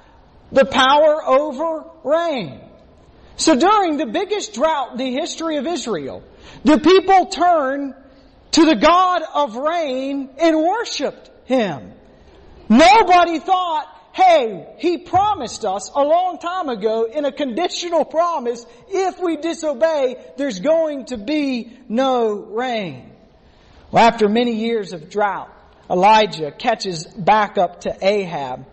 the 0.51 0.65
power 0.65 1.23
over 1.23 1.85
rain. 2.03 2.63
So 3.37 3.57
during 3.57 3.99
the 3.99 4.07
biggest 4.07 4.55
drought 4.55 4.93
in 4.93 4.97
the 4.97 5.13
history 5.13 5.59
of 5.59 5.67
Israel, 5.67 6.25
the 6.65 6.79
people 6.79 7.27
turned 7.27 7.95
to 8.53 8.65
the 8.65 8.77
God 8.77 9.21
of 9.35 9.55
rain 9.57 10.31
and 10.39 10.57
worshiped 10.57 11.31
Him. 11.45 11.93
Nobody 12.69 13.39
thought, 13.39 13.87
hey, 14.13 14.67
he 14.79 14.99
promised 14.99 15.65
us 15.65 15.91
a 15.95 16.03
long 16.03 16.39
time 16.39 16.69
ago 16.69 17.05
in 17.05 17.25
a 17.25 17.33
conditional 17.33 18.05
promise, 18.05 18.67
if 18.89 19.19
we 19.21 19.37
disobey, 19.37 20.17
there's 20.37 20.61
going 20.61 21.07
to 21.07 21.17
be 21.17 21.79
no 21.89 22.33
rain. 22.33 23.13
Well, 23.91 24.07
after 24.07 24.29
many 24.29 24.57
years 24.57 24.93
of 24.93 25.11
drought, 25.11 25.51
Elijah 25.89 26.51
catches 26.51 27.07
back 27.07 27.59
up 27.59 27.83
to 27.83 27.97
Ahab. 28.01 28.67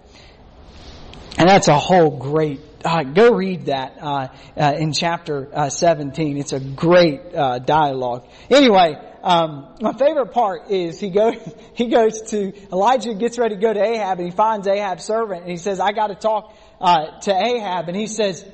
And 1.38 1.50
that's 1.50 1.68
a 1.68 1.78
whole 1.78 2.18
great 2.18 2.62
uh, 2.84 3.04
go 3.04 3.34
read 3.34 3.68
that 3.68 3.98
uh, 4.02 4.28
uh, 4.58 4.74
in 4.78 4.94
chapter 4.94 5.50
uh, 5.54 5.70
17. 5.70 6.38
It's 6.38 6.54
a 6.54 6.60
great 6.60 7.22
uh, 7.34 7.60
dialogue. 7.60 8.28
Anyway, 8.50 8.96
um, 9.24 9.74
my 9.80 9.94
favorite 9.94 10.34
part 10.34 10.70
is 10.70 11.00
he 11.00 11.10
goes 11.10 11.36
he 11.76 11.88
goes 11.88 12.22
to 12.32 12.52
Elijah 12.72 13.14
gets 13.14 13.38
ready 13.38 13.56
to 13.56 13.62
go 13.62 13.74
to 13.74 13.82
Ahab 13.82 14.20
and 14.20 14.30
he 14.30 14.36
finds 14.36 14.68
Ahab's 14.68 15.06
servant 15.06 15.44
and 15.44 15.52
he 15.52 15.58
says, 15.58 15.80
"I 15.80 15.94
got 15.94 16.08
to 16.08 16.16
talk 16.16 16.54
uh, 16.82 17.20
to 17.22 17.34
Ahab." 17.34 17.88
And 17.88 17.96
he 17.96 18.08
says, 18.08 18.46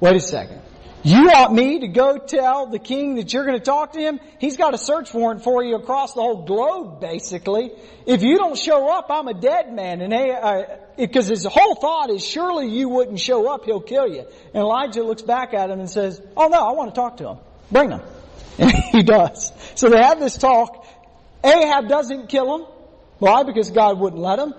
"Wait 0.00 0.16
a 0.16 0.20
second. 0.20 0.62
You 1.02 1.26
want 1.26 1.52
me 1.52 1.80
to 1.80 1.88
go 1.88 2.18
tell 2.18 2.66
the 2.66 2.80
king 2.80 3.14
that 3.16 3.32
you're 3.32 3.44
going 3.44 3.58
to 3.58 3.64
talk 3.64 3.92
to 3.92 4.00
him? 4.00 4.18
He's 4.40 4.56
got 4.56 4.74
a 4.74 4.78
search 4.78 5.14
warrant 5.14 5.44
for 5.44 5.62
you 5.62 5.76
across 5.76 6.14
the 6.14 6.20
whole 6.20 6.44
globe, 6.44 7.00
basically. 7.00 7.70
If 8.06 8.24
you 8.24 8.38
don't 8.38 8.58
show 8.58 8.88
up, 8.90 9.06
I'm 9.08 9.28
a 9.28 9.34
dead 9.34 9.72
man. 9.72 10.00
And 10.00 10.12
uh, 10.12 10.64
because 10.96 11.28
his 11.28 11.44
whole 11.44 11.76
thought 11.76 12.10
is, 12.10 12.26
surely 12.26 12.70
you 12.70 12.88
wouldn't 12.88 13.20
show 13.20 13.48
up, 13.48 13.66
he'll 13.66 13.80
kill 13.80 14.08
you. 14.08 14.26
And 14.52 14.56
Elijah 14.56 15.04
looks 15.04 15.22
back 15.22 15.54
at 15.54 15.70
him 15.70 15.78
and 15.78 15.88
says, 15.88 16.20
"Oh 16.36 16.48
no, 16.48 16.58
I 16.58 16.72
want 16.72 16.92
to 16.92 17.00
talk 17.00 17.18
to 17.18 17.28
him. 17.28 17.38
Bring 17.70 17.90
him." 17.90 18.00
And 18.58 18.72
he 18.92 19.02
does. 19.02 19.52
So 19.74 19.88
they 19.88 20.02
have 20.02 20.18
this 20.18 20.36
talk. 20.36 20.86
Ahab 21.44 21.88
doesn't 21.88 22.28
kill 22.28 22.56
him. 22.56 22.66
Why? 23.18 23.42
Because 23.42 23.70
God 23.70 23.98
wouldn't 23.98 24.20
let 24.20 24.38
him. 24.38 24.54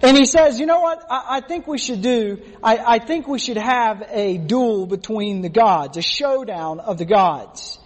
And 0.00 0.16
he 0.16 0.26
says, 0.26 0.60
you 0.60 0.66
know 0.66 0.80
what, 0.80 1.04
I, 1.10 1.38
I 1.38 1.40
think 1.40 1.66
we 1.66 1.76
should 1.76 2.02
do, 2.02 2.40
I, 2.62 2.78
I, 2.78 2.98
think 3.00 3.26
we 3.26 3.40
should 3.40 3.56
have 3.56 4.04
a 4.10 4.38
duel 4.38 4.86
between 4.86 5.42
the 5.42 5.48
gods, 5.48 5.96
a 5.96 6.02
showdown 6.02 6.78
of 6.78 6.98
the 6.98 7.04
gods. 7.04 7.80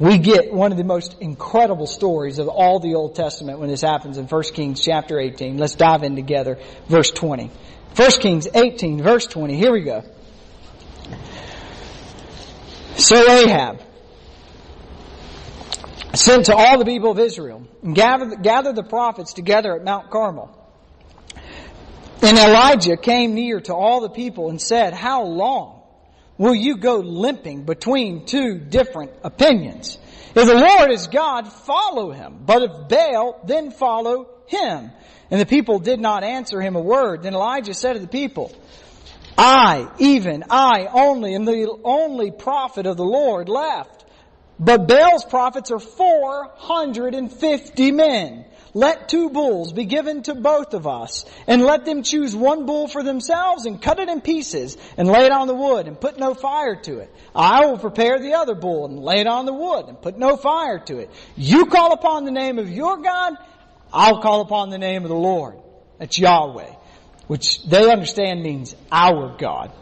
We 0.00 0.18
get 0.18 0.52
one 0.52 0.72
of 0.72 0.78
the 0.78 0.84
most 0.84 1.18
incredible 1.20 1.86
stories 1.86 2.40
of 2.40 2.48
all 2.48 2.80
the 2.80 2.94
Old 2.94 3.14
Testament 3.14 3.60
when 3.60 3.68
this 3.68 3.82
happens 3.82 4.18
in 4.18 4.26
1 4.26 4.42
Kings 4.54 4.80
chapter 4.80 5.20
18. 5.20 5.56
Let's 5.56 5.76
dive 5.76 6.02
in 6.02 6.16
together. 6.16 6.58
Verse 6.88 7.12
20. 7.12 7.50
1 7.94 8.10
Kings 8.12 8.48
18 8.52 9.02
verse 9.02 9.26
20. 9.26 9.56
Here 9.56 9.72
we 9.72 9.82
go. 9.82 10.02
So 12.96 13.16
Ahab 13.16 13.82
sent 16.14 16.46
to 16.46 16.56
all 16.56 16.78
the 16.78 16.84
people 16.84 17.10
of 17.10 17.18
Israel 17.18 17.66
and 17.82 17.94
gathered, 17.94 18.42
gathered 18.42 18.76
the 18.76 18.82
prophets 18.82 19.32
together 19.32 19.74
at 19.76 19.84
Mount 19.84 20.10
Carmel. 20.10 20.56
And 22.22 22.36
Elijah 22.36 22.96
came 22.96 23.34
near 23.34 23.60
to 23.60 23.74
all 23.74 24.00
the 24.00 24.10
people 24.10 24.50
and 24.50 24.60
said, 24.60 24.92
How 24.92 25.24
long 25.24 25.82
will 26.36 26.54
you 26.54 26.76
go 26.76 26.96
limping 26.96 27.64
between 27.64 28.26
two 28.26 28.58
different 28.58 29.12
opinions? 29.24 29.98
If 30.34 30.46
the 30.46 30.54
Lord 30.54 30.90
is 30.92 31.06
God, 31.06 31.50
follow 31.50 32.10
him. 32.12 32.42
But 32.44 32.62
if 32.62 32.88
Baal, 32.88 33.40
then 33.46 33.70
follow 33.70 34.28
him. 34.46 34.90
And 35.30 35.40
the 35.40 35.46
people 35.46 35.78
did 35.78 36.00
not 36.00 36.22
answer 36.22 36.60
him 36.60 36.76
a 36.76 36.80
word. 36.80 37.22
Then 37.22 37.34
Elijah 37.34 37.74
said 37.74 37.94
to 37.94 37.98
the 38.00 38.08
people, 38.08 38.54
I, 39.38 39.90
even 39.98 40.44
I 40.50 40.86
only, 40.92 41.34
am 41.34 41.46
the 41.46 41.78
only 41.84 42.30
prophet 42.30 42.86
of 42.86 42.96
the 42.96 43.04
Lord 43.04 43.48
left. 43.48 43.99
But 44.60 44.86
Baal's 44.86 45.24
prophets 45.24 45.70
are 45.70 45.78
450 45.78 47.92
men. 47.92 48.44
Let 48.74 49.08
two 49.08 49.30
bulls 49.30 49.72
be 49.72 49.86
given 49.86 50.22
to 50.24 50.34
both 50.34 50.74
of 50.74 50.86
us, 50.86 51.24
and 51.48 51.62
let 51.62 51.86
them 51.86 52.04
choose 52.04 52.36
one 52.36 52.66
bull 52.66 52.86
for 52.86 53.02
themselves 53.02 53.66
and 53.66 53.82
cut 53.82 53.98
it 53.98 54.08
in 54.08 54.20
pieces 54.20 54.76
and 54.96 55.08
lay 55.08 55.24
it 55.24 55.32
on 55.32 55.48
the 55.48 55.54
wood 55.54 55.88
and 55.88 56.00
put 56.00 56.18
no 56.18 56.34
fire 56.34 56.76
to 56.82 56.98
it. 56.98 57.12
I 57.34 57.66
will 57.66 57.78
prepare 57.78 58.20
the 58.20 58.34
other 58.34 58.54
bull 58.54 58.84
and 58.84 59.00
lay 59.00 59.20
it 59.20 59.26
on 59.26 59.46
the 59.46 59.52
wood 59.52 59.86
and 59.88 60.00
put 60.00 60.18
no 60.18 60.36
fire 60.36 60.78
to 60.78 60.98
it. 60.98 61.10
You 61.36 61.66
call 61.66 61.94
upon 61.94 62.24
the 62.24 62.30
name 62.30 62.60
of 62.60 62.70
your 62.70 62.98
God, 62.98 63.34
I'll 63.92 64.20
call 64.20 64.42
upon 64.42 64.70
the 64.70 64.78
name 64.78 65.02
of 65.02 65.08
the 65.08 65.16
Lord. 65.16 65.56
That's 65.98 66.16
Yahweh, 66.16 66.72
which 67.26 67.64
they 67.64 67.90
understand 67.90 68.42
means 68.42 68.76
our 68.92 69.36
God. 69.36 69.72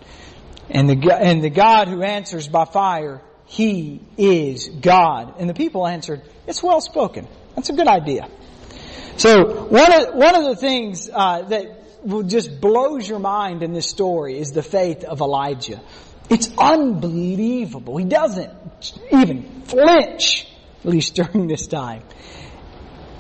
And 0.71 0.89
the, 0.89 1.15
and 1.15 1.43
the 1.43 1.51
God 1.51 1.89
who 1.89 2.03
answers 2.03 2.49
by 2.49 2.65
fire, 2.65 3.23
He 3.49 4.03
is 4.19 4.69
God. 4.69 5.41
And 5.41 5.49
the 5.49 5.55
people 5.55 5.87
answered, 5.87 6.23
it's 6.47 6.63
well 6.63 6.83
spoken. 6.83 7.27
That's 7.57 7.71
a 7.71 7.73
good 7.73 7.89
idea. 7.89 8.29
So 9.17 9.65
one 9.65 9.93
of, 9.93 10.15
one 10.15 10.37
of 10.37 10.45
the 10.45 10.55
things 10.55 11.09
uh, 11.13 11.43
that 11.43 12.27
just 12.29 12.61
blows 12.61 13.09
your 13.09 13.19
mind 13.19 13.63
in 13.63 13.73
this 13.73 13.89
story 13.89 14.39
is 14.39 14.53
the 14.53 14.63
faith 14.63 15.03
of 15.03 15.23
Elijah. 15.23 15.81
It's 16.29 16.51
unbelievable. 16.59 17.97
He 17.97 18.05
doesn't 18.05 18.53
even 19.11 19.63
flinch, 19.63 20.47
at 20.85 20.91
least 20.91 21.15
during 21.15 21.49
this 21.49 21.67
time. 21.67 22.03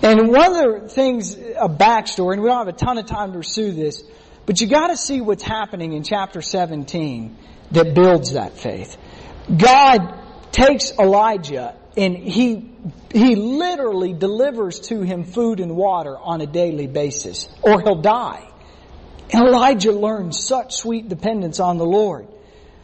And 0.02 0.28
one 0.28 0.54
of 0.54 0.82
the 0.82 0.88
things, 0.88 1.34
a 1.36 1.68
backstory, 1.68 2.34
and 2.34 2.42
we 2.42 2.48
don't 2.48 2.58
have 2.58 2.68
a 2.68 2.72
ton 2.72 2.98
of 2.98 3.06
time 3.06 3.32
to 3.32 3.38
pursue 3.38 3.72
this, 3.72 4.04
but 4.44 4.60
you 4.60 4.66
gotta 4.66 4.96
see 4.96 5.22
what's 5.22 5.42
happening 5.42 5.94
in 5.94 6.02
chapter 6.02 6.42
17 6.42 7.36
that 7.72 7.94
builds 7.94 8.32
that 8.32 8.58
faith. 8.58 8.96
God 9.56 10.17
takes 10.52 10.92
Elijah 10.98 11.76
and 11.96 12.16
he, 12.16 12.70
he 13.12 13.34
literally 13.34 14.12
delivers 14.12 14.80
to 14.80 15.00
him 15.02 15.24
food 15.24 15.58
and 15.58 15.74
water 15.74 16.16
on 16.16 16.40
a 16.40 16.46
daily 16.46 16.86
basis, 16.86 17.48
or 17.60 17.80
he'll 17.80 18.00
die. 18.00 18.48
And 19.32 19.46
Elijah 19.46 19.92
learns 19.92 20.42
such 20.42 20.76
sweet 20.76 21.08
dependence 21.08 21.58
on 21.58 21.76
the 21.76 21.84
Lord. 21.84 22.28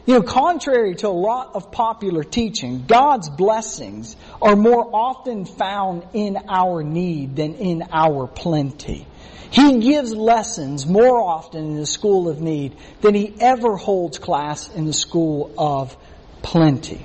You 0.05 0.15
know, 0.15 0.21
contrary 0.21 0.95
to 0.95 1.07
a 1.07 1.09
lot 1.09 1.55
of 1.55 1.71
popular 1.71 2.23
teaching, 2.23 2.85
God's 2.85 3.29
blessings 3.29 4.15
are 4.41 4.55
more 4.55 4.87
often 4.93 5.45
found 5.45 6.05
in 6.13 6.37
our 6.47 6.83
need 6.83 7.37
than 7.37 7.55
in 7.55 7.83
our 7.91 8.27
plenty. 8.27 9.07
He 9.49 9.79
gives 9.79 10.13
lessons 10.13 10.85
more 10.85 11.19
often 11.19 11.65
in 11.65 11.75
the 11.77 11.85
school 11.85 12.27
of 12.27 12.41
need 12.41 12.75
than 13.01 13.15
he 13.15 13.33
ever 13.39 13.77
holds 13.77 14.19
class 14.19 14.69
in 14.75 14.85
the 14.85 14.93
school 14.93 15.51
of 15.57 15.95
plenty. 16.43 17.03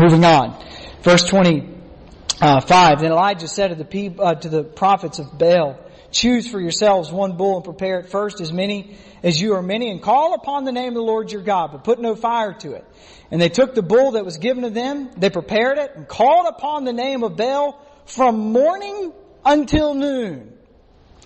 Moving 0.00 0.24
on. 0.24 0.58
Verse 1.02 1.24
25, 1.24 3.00
then 3.00 3.12
Elijah 3.12 3.46
said 3.46 3.68
to 3.68 3.74
the, 3.74 3.84
people, 3.84 4.24
uh, 4.24 4.34
to 4.34 4.48
the 4.48 4.64
prophets 4.64 5.18
of 5.18 5.36
Baal, 5.36 5.78
choose 6.10 6.48
for 6.48 6.58
yourselves 6.58 7.12
one 7.12 7.36
bull 7.36 7.56
and 7.56 7.64
prepare 7.66 8.00
it 8.00 8.08
first 8.08 8.40
as 8.40 8.50
many 8.50 8.96
as 9.22 9.38
you 9.38 9.52
are 9.56 9.62
many 9.62 9.90
and 9.90 10.00
call 10.00 10.32
upon 10.32 10.64
the 10.64 10.72
name 10.72 10.88
of 10.88 10.94
the 10.94 11.02
Lord 11.02 11.30
your 11.30 11.42
God, 11.42 11.72
but 11.72 11.84
put 11.84 12.00
no 12.00 12.14
fire 12.14 12.54
to 12.60 12.72
it. 12.72 12.84
And 13.30 13.42
they 13.42 13.50
took 13.50 13.74
the 13.74 13.82
bull 13.82 14.12
that 14.12 14.24
was 14.24 14.38
given 14.38 14.62
to 14.62 14.70
them, 14.70 15.10
they 15.18 15.28
prepared 15.28 15.76
it 15.76 15.92
and 15.94 16.08
called 16.08 16.46
upon 16.48 16.84
the 16.84 16.94
name 16.94 17.22
of 17.22 17.36
Baal 17.36 17.78
from 18.06 18.52
morning 18.52 19.12
until 19.44 19.92
noon. 19.92 20.54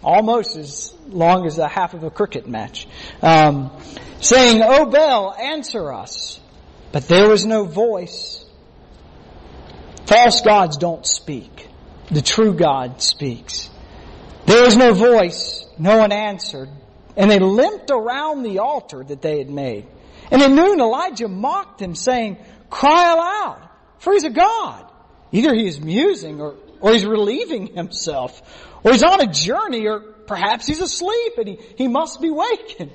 Almost 0.03 0.57
as 0.57 0.93
long 1.07 1.47
as 1.47 1.59
a 1.59 1.69
half 1.69 1.95
of 1.95 2.03
a 2.03 2.11
cricket 2.11 2.49
match. 2.49 2.89
Um, 3.23 3.71
saying, 4.21 4.63
O 4.65 4.87
Baal, 4.87 5.33
answer 5.33 5.93
us. 5.93 6.41
But 6.91 7.07
there 7.07 7.29
was 7.29 7.47
no 7.47 7.65
voice 7.65 8.44
False 10.07 10.41
gods 10.43 10.77
don't 10.77 11.07
speak. 11.07 11.69
The 12.11 12.23
true 12.23 12.55
God 12.55 13.01
speaks. 13.01 13.71
There 14.47 14.65
was 14.65 14.77
no 14.77 14.93
voice. 14.93 15.65
No 15.79 15.99
one 15.99 16.13
answered. 16.13 16.69
And 17.17 17.31
they 17.31 17.39
limped 17.39 17.91
around 17.91 18.43
the 18.43 18.59
altar 18.59 19.03
that 19.05 19.23
they 19.23 19.39
had 19.39 19.51
made. 19.51 19.87
And 20.31 20.43
at 20.43 20.51
noon 20.51 20.81
Elijah 20.81 21.29
mocked 21.29 21.79
them 21.79 21.95
saying, 21.95 22.39
cry 22.71 23.13
aloud, 23.13 23.69
for 23.99 24.13
he's 24.13 24.25
a 24.25 24.31
God. 24.31 24.91
Either 25.33 25.55
he 25.55 25.67
is 25.67 25.81
musing 25.81 26.41
or, 26.41 26.57
or 26.81 26.93
he's 26.93 27.05
relieving 27.05 27.69
himself, 27.69 28.43
or 28.83 28.93
he's 28.93 29.03
on 29.03 29.21
a 29.21 29.27
journey, 29.27 29.87
or 29.87 30.01
perhaps 30.01 30.67
he's 30.67 30.81
asleep 30.81 31.35
and 31.39 31.49
he, 31.49 31.59
he 31.77 31.89
must 31.89 32.21
be 32.21 32.31
wakened. 32.31 32.93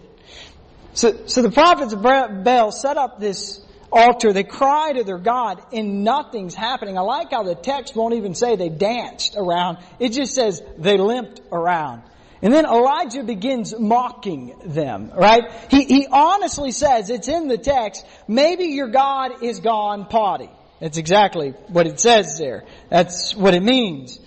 So, 0.93 1.26
so 1.28 1.41
the 1.41 1.52
prophets 1.52 1.93
of 1.93 2.02
Baal 2.02 2.72
set 2.72 2.98
up 2.98 3.19
this 3.19 3.63
altar, 3.91 4.34
they 4.34 4.43
cry 4.43 4.93
to 4.93 5.04
their 5.04 5.17
God 5.17 5.62
and 5.73 6.04
nothing's 6.04 6.56
happening. 6.56 6.97
I 6.97 7.02
like 7.02 7.32
how 7.32 7.43
the 7.43 7.56
text 7.56 7.95
won't 7.95 8.15
even 8.15 8.36
say 8.36 8.56
they 8.56 8.69
danced 8.69 9.36
around. 9.38 9.78
It 9.99 10.10
just 10.10 10.34
says 10.34 10.62
they 10.78 10.97
limped 10.97 11.41
around. 11.52 12.04
And 12.41 12.54
then 12.54 12.65
Elijah 12.65 13.23
begins 13.23 13.78
mocking 13.78 14.56
them, 14.63 15.12
right? 15.13 15.52
He, 15.69 15.84
he 15.84 16.08
honestly 16.10 16.71
says, 16.71 17.10
it's 17.10 17.28
in 17.28 17.49
the 17.49 17.58
text, 17.58 18.06
maybe 18.28 18.65
your 18.65 18.88
God 18.88 19.43
is 19.43 19.60
gone 19.60 20.06
potty. 20.06 20.49
That's 20.80 20.97
exactly 20.97 21.49
what 21.67 21.86
it 21.86 21.99
says 21.99 22.38
there. 22.38 22.63
That's 22.89 23.36
what 23.36 23.54
it 23.54 23.62
means. 23.62 24.19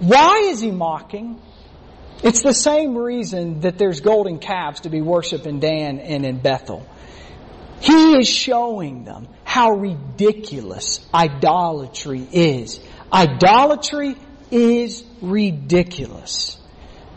Why 0.00 0.48
is 0.48 0.60
he 0.60 0.72
mocking? 0.72 1.40
It's 2.24 2.42
the 2.42 2.54
same 2.54 2.96
reason 2.96 3.60
that 3.60 3.78
there's 3.78 4.00
golden 4.00 4.38
calves 4.38 4.80
to 4.80 4.90
be 4.90 5.00
worshipped 5.00 5.46
in 5.46 5.60
Dan 5.60 6.00
and 6.00 6.26
in 6.26 6.38
Bethel. 6.38 6.84
He 7.80 8.16
is 8.16 8.28
showing 8.28 9.04
them 9.04 9.28
how 9.44 9.70
ridiculous 9.70 11.06
idolatry 11.14 12.26
is. 12.32 12.80
Idolatry 13.12 14.16
is 14.50 15.04
ridiculous. 15.20 16.58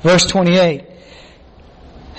Verse 0.01 0.25
28. 0.25 0.86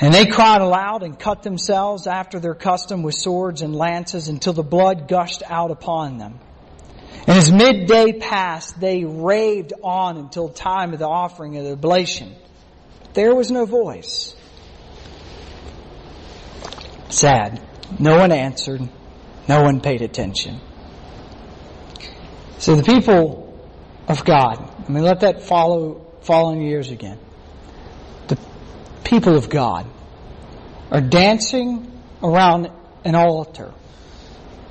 And 0.03 0.15
they 0.15 0.27
cried 0.27 0.63
aloud 0.63 1.03
and 1.03 1.19
cut 1.19 1.43
themselves 1.43 2.07
after 2.07 2.41
their 2.41 2.55
custom 2.55 3.03
with 3.03 3.15
swords 3.15 3.61
and 3.61 3.75
lances 3.75 4.29
until 4.29 4.55
the 4.55 4.63
blood 4.63 5.09
gushed 5.09 5.43
out 5.47 5.71
upon 5.71 6.17
them. 6.19 6.41
And 7.27 7.37
as 7.37 7.53
midday 7.53 8.13
passed, 8.13 8.81
they 8.81 9.05
raved 9.05 9.75
on 9.83 10.17
until 10.17 10.49
time 10.49 10.95
of 10.95 10.99
the 10.99 11.09
offering 11.09 11.57
of 11.59 11.65
the 11.65 11.73
oblation. 11.73 12.35
But 13.03 13.15
there 13.15 13.35
was 13.35 13.51
no 13.51 13.67
voice. 13.67 14.35
Sad. 17.11 17.61
No 17.99 18.19
one 18.19 18.33
answered. 18.33 18.81
No 19.49 19.63
one 19.63 19.81
paid 19.81 20.03
attention. 20.03 20.61
So 22.59 22.77
the 22.77 22.83
people 22.83 23.59
of 24.07 24.25
God, 24.25 24.71
I 24.87 24.93
mean, 24.93 25.03
let 25.03 25.21
that 25.21 25.43
follow, 25.43 26.07
fall 26.23 26.47
on 26.47 26.61
your 26.61 26.73
ears 26.73 26.91
again. 26.91 27.19
The 28.29 28.39
people 29.03 29.37
of 29.37 29.49
God 29.49 29.87
are 30.91 31.01
dancing 31.01 31.91
around 32.23 32.71
an 33.05 33.15
altar 33.15 33.73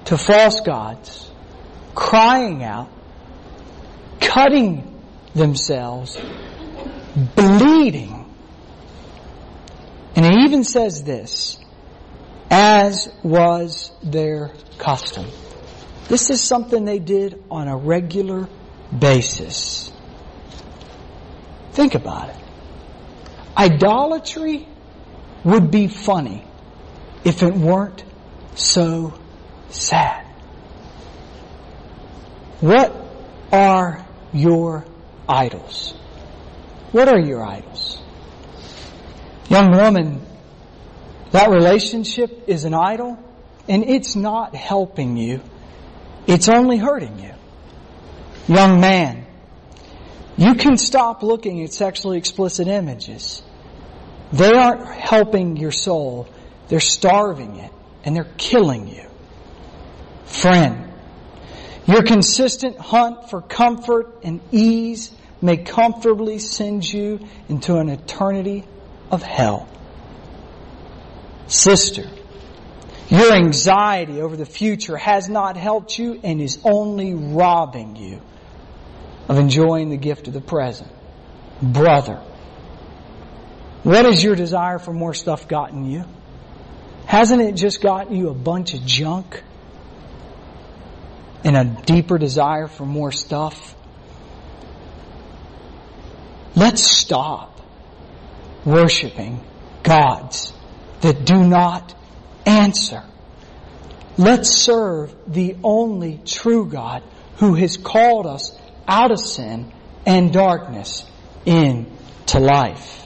to 0.06 0.18
false 0.18 0.62
gods, 0.62 1.30
crying 1.96 2.64
out, 2.64 2.90
cutting 4.20 5.02
themselves, 5.34 6.18
bleeding. 7.36 8.34
And 10.16 10.26
he 10.26 10.44
even 10.46 10.64
says 10.64 11.04
this, 11.04 11.58
as 12.50 13.12
was 13.24 13.92
their 14.02 14.54
custom. 14.78 15.28
This 16.08 16.30
is 16.30 16.42
something 16.42 16.86
they 16.86 17.00
did 17.00 17.42
on 17.52 17.68
a 17.68 17.78
regular 17.78 18.50
basis. 18.98 19.92
Think 21.74 21.96
about 21.96 22.30
it. 22.30 22.36
Idolatry 23.56 24.68
would 25.44 25.70
be 25.70 25.88
funny 25.88 26.44
if 27.24 27.44
it 27.44 27.54
weren't 27.54 28.04
so 28.56 29.14
sad. 29.70 30.26
What 32.62 32.94
are 33.52 34.06
your 34.34 34.86
idols? 35.28 35.94
What 36.92 37.08
are 37.08 37.20
your 37.20 37.44
idols? 37.44 38.02
Young 39.48 39.72
woman, 39.72 40.26
that 41.32 41.50
relationship 41.50 42.46
is 42.48 42.66
an 42.66 42.74
idol 42.74 43.18
and 43.68 43.84
it's 43.84 44.16
not 44.16 44.56
helping 44.56 45.16
you. 45.16 45.42
It's 46.28 46.50
only 46.50 46.78
hurting 46.78 47.20
you. 47.20 47.34
Young 48.48 48.80
man, 48.80 49.26
you 50.38 50.56
can 50.56 50.78
stop 50.78 51.22
looking 51.22 51.64
at 51.64 51.72
sexually 51.72 52.18
explicit 52.18 52.68
images. 52.68 53.44
They 54.32 54.54
aren't 54.54 54.88
helping 54.88 55.58
your 55.58 55.72
soul. 55.72 56.28
They're 56.68 56.80
starving 56.80 57.58
it 57.58 57.72
and 58.04 58.16
they're 58.16 58.32
killing 58.38 58.88
you. 58.88 59.06
Friend, 60.26 60.92
your 61.86 62.04
consistent 62.04 62.78
hunt 62.78 63.30
for 63.30 63.42
comfort 63.42 64.20
and 64.24 64.42
ease 64.52 65.12
may 65.42 65.58
comfortably 65.58 66.40
send 66.40 66.92
you 66.92 67.20
into 67.48 67.76
an 67.78 67.90
eternity 67.90 68.66
of 69.12 69.24
hell. 69.24 69.68
Sister, 71.50 72.08
your 73.10 73.34
anxiety 73.34 74.22
over 74.22 74.38
the 74.38 74.46
future 74.46 74.96
has 74.96 75.28
not 75.28 75.58
helped 75.58 75.98
you 75.98 76.20
and 76.24 76.40
is 76.40 76.60
only 76.64 77.16
robbing 77.16 77.96
you 77.96 78.22
of 79.28 79.40
enjoying 79.40 79.90
the 79.90 79.98
gift 79.98 80.28
of 80.28 80.36
the 80.36 80.42
present. 80.42 80.92
Brother, 81.60 82.22
what 83.82 84.06
has 84.06 84.24
your 84.24 84.36
desire 84.36 84.78
for 84.78 84.94
more 84.94 85.16
stuff 85.16 85.48
gotten 85.48 85.90
you? 85.90 86.06
Hasn't 87.08 87.42
it 87.42 87.54
just 87.54 87.82
gotten 87.82 88.16
you 88.16 88.30
a 88.30 88.36
bunch 88.36 88.76
of 88.76 88.86
junk? 88.86 89.44
And 91.44 91.58
a 91.58 91.64
deeper 91.64 92.20
desire 92.20 92.68
for 92.68 92.86
more 92.86 93.12
stuff? 93.12 93.76
Let's 96.56 96.84
stop 96.84 97.60
worshiping 98.66 99.44
gods 99.82 100.54
that 101.02 101.26
do 101.26 101.44
not 101.44 101.96
answer. 102.46 103.04
Let's 104.18 104.50
serve 104.50 105.16
the 105.28 105.56
only 105.64 106.20
true 106.26 106.66
God 106.66 107.04
who 107.38 107.54
has 107.56 107.78
called 107.78 108.26
us 108.26 108.58
out 108.88 109.12
of 109.12 109.20
sin 109.20 109.72
and 110.06 110.34
darkness 110.34 111.06
into 111.46 112.40
life. 112.40 113.00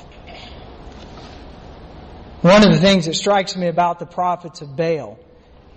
One 2.41 2.63
of 2.63 2.71
the 2.71 2.79
things 2.79 3.05
that 3.05 3.13
strikes 3.13 3.55
me 3.55 3.67
about 3.67 3.99
the 3.99 4.05
prophets 4.05 4.61
of 4.61 4.75
Baal 4.75 5.19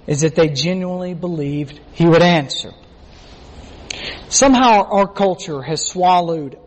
is 0.06 0.22
that 0.22 0.34
they 0.34 0.48
genuinely 0.48 1.14
believed 1.14 1.80
he 1.92 2.06
would 2.06 2.22
answer. 2.22 2.72
Somehow 4.28 4.84
our 4.84 5.06
culture 5.06 5.62
has 5.62 5.84
swallowed 5.86 6.58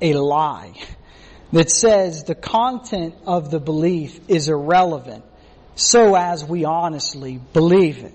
a 0.00 0.14
lie 0.14 0.74
that 1.52 1.70
says 1.70 2.24
the 2.24 2.34
content 2.34 3.14
of 3.26 3.50
the 3.50 3.60
belief 3.60 4.20
is 4.28 4.48
irrelevant 4.48 5.24
so 5.76 6.14
as 6.14 6.44
we 6.44 6.64
honestly 6.64 7.38
believe 7.52 8.02
it. 8.02 8.14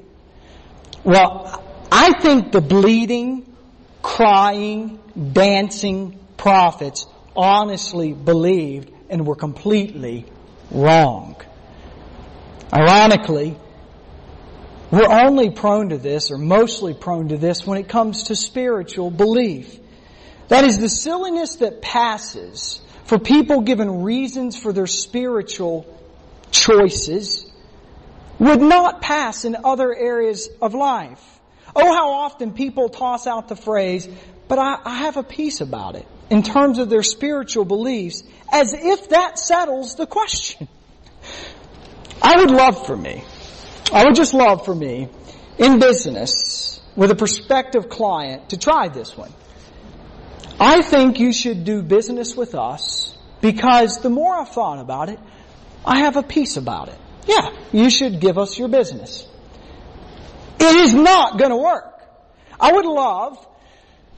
Well, 1.04 1.64
I 1.92 2.20
think 2.20 2.52
the 2.52 2.62
bleeding, 2.62 3.56
crying, 4.02 5.00
dancing 5.34 6.20
prophets 6.38 7.06
honestly 7.36 8.14
believed 8.14 8.92
and 9.10 9.26
were 9.26 9.36
completely 9.36 10.26
wrong. 10.72 11.36
Ironically, 12.74 13.58
we're 14.90 15.10
only 15.10 15.52
prone 15.52 15.90
to 15.90 15.98
this, 15.98 16.32
or 16.32 16.38
mostly 16.38 16.94
prone 16.94 17.30
to 17.30 17.38
this, 17.38 17.66
when 17.66 17.78
it 17.78 17.88
comes 17.88 18.24
to 18.24 18.36
spiritual 18.36 19.12
belief. 19.12 19.78
That 20.48 20.66
is 20.66 20.80
the 20.80 20.90
silliness 20.90 21.58
that 21.58 21.82
passes 21.82 22.82
for 23.06 23.20
people 23.20 23.62
given 23.62 24.04
reasons 24.04 24.58
for 24.58 24.74
their 24.74 24.88
spiritual 24.88 25.86
choices 26.52 27.46
would 28.40 28.62
not 28.62 29.02
pass 29.02 29.46
in 29.46 29.56
other 29.64 29.94
areas 29.96 30.50
of 30.62 30.74
life. 30.74 31.40
Oh, 31.76 31.94
how 31.94 32.12
often 32.12 32.54
people 32.54 32.90
toss 32.90 33.28
out 33.28 33.48
the 33.48 33.56
phrase, 33.56 34.08
but 34.48 34.60
I, 34.60 34.78
I 34.84 34.96
have 35.00 35.18
a 35.18 35.24
peace 35.24 35.62
about 35.62 35.96
it 35.96 36.08
in 36.30 36.44
terms 36.44 36.80
of 36.80 36.90
their 36.90 37.04
spiritual 37.04 37.66
beliefs 37.66 38.24
as 38.52 38.74
if 38.74 39.10
that 39.10 39.38
settles 39.38 39.96
the 39.96 40.08
question. 40.08 40.68
I 42.22 42.38
would 42.38 42.52
love 42.52 42.86
for 42.86 42.96
me 42.96 43.24
I 43.92 44.06
would 44.06 44.16
just 44.16 44.34
love 44.34 44.64
for 44.64 44.74
me, 44.74 45.10
in 45.58 45.80
business, 45.80 46.80
with 46.96 47.12
a 47.12 47.16
prospective 47.16 47.90
client, 47.90 48.50
to 48.50 48.58
try 48.58 48.88
this 48.88 49.18
one. 49.18 49.34
I 50.64 50.84
think 50.84 51.20
you 51.20 51.34
should 51.34 51.64
do 51.64 51.82
business 51.82 52.38
with 52.38 52.54
us 52.54 53.18
because 53.42 54.00
the 54.02 54.12
more 54.12 54.36
I've 54.36 54.50
thought 54.50 54.78
about 54.78 55.10
it, 55.10 55.20
I 55.84 56.02
have 56.02 56.18
a 56.18 56.22
peace 56.22 56.56
about 56.56 56.90
it. 56.90 57.00
Yeah, 57.26 57.50
you 57.72 57.90
should 57.90 58.20
give 58.20 58.38
us 58.38 58.60
your 58.60 58.68
business. 58.68 59.28
It 60.60 60.76
is 60.76 60.94
not 60.94 61.40
gonna 61.40 61.58
work. 61.58 62.04
I 62.60 62.74
would 62.74 62.86
love, 62.86 63.44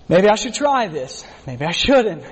maybe 0.10 0.28
I 0.28 0.36
should 0.36 0.54
try 0.54 0.90
this, 0.90 1.26
maybe 1.48 1.64
I 1.64 1.72
shouldn't. 1.72 2.26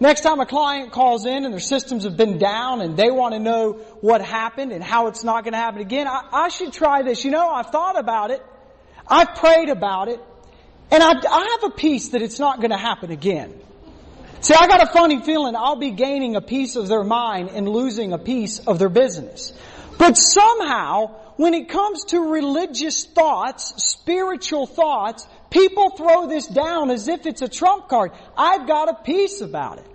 Next 0.00 0.22
time 0.22 0.40
a 0.40 0.46
client 0.46 0.90
calls 0.90 1.24
in 1.24 1.44
and 1.44 1.54
their 1.54 1.60
systems 1.60 2.02
have 2.02 2.16
been 2.16 2.38
down 2.38 2.80
and 2.80 2.96
they 2.96 3.12
want 3.12 3.34
to 3.34 3.38
know 3.38 3.74
what 4.00 4.20
happened 4.22 4.72
and 4.72 4.82
how 4.82 5.06
it's 5.06 5.22
not 5.22 5.44
going 5.44 5.52
to 5.52 5.60
happen 5.60 5.80
again, 5.80 6.08
I, 6.08 6.28
I 6.32 6.48
should 6.48 6.72
try 6.72 7.02
this. 7.02 7.24
You 7.24 7.30
know, 7.30 7.48
I've 7.48 7.70
thought 7.70 7.96
about 7.96 8.32
it. 8.32 8.42
I've 9.06 9.36
prayed 9.36 9.68
about 9.68 10.08
it. 10.08 10.18
And 10.92 11.02
I, 11.02 11.12
I 11.12 11.58
have 11.58 11.72
a 11.72 11.74
peace 11.74 12.10
that 12.10 12.20
it's 12.20 12.38
not 12.38 12.58
going 12.58 12.70
to 12.70 12.76
happen 12.76 13.10
again. 13.10 13.58
See, 14.42 14.52
I 14.52 14.66
got 14.66 14.82
a 14.82 14.92
funny 14.92 15.22
feeling 15.22 15.56
I'll 15.56 15.76
be 15.76 15.92
gaining 15.92 16.36
a 16.36 16.42
piece 16.42 16.76
of 16.76 16.86
their 16.86 17.02
mind 17.02 17.48
and 17.48 17.66
losing 17.66 18.12
a 18.12 18.18
piece 18.18 18.58
of 18.58 18.78
their 18.78 18.90
business. 18.90 19.54
But 19.98 20.18
somehow, 20.18 21.14
when 21.36 21.54
it 21.54 21.70
comes 21.70 22.04
to 22.06 22.20
religious 22.20 23.06
thoughts, 23.06 23.82
spiritual 23.82 24.66
thoughts, 24.66 25.26
people 25.48 25.90
throw 25.96 26.26
this 26.26 26.46
down 26.46 26.90
as 26.90 27.08
if 27.08 27.24
it's 27.24 27.40
a 27.40 27.48
trump 27.48 27.88
card. 27.88 28.12
I've 28.36 28.66
got 28.66 28.90
a 28.90 28.94
peace 29.02 29.40
about 29.40 29.78
it. 29.78 29.86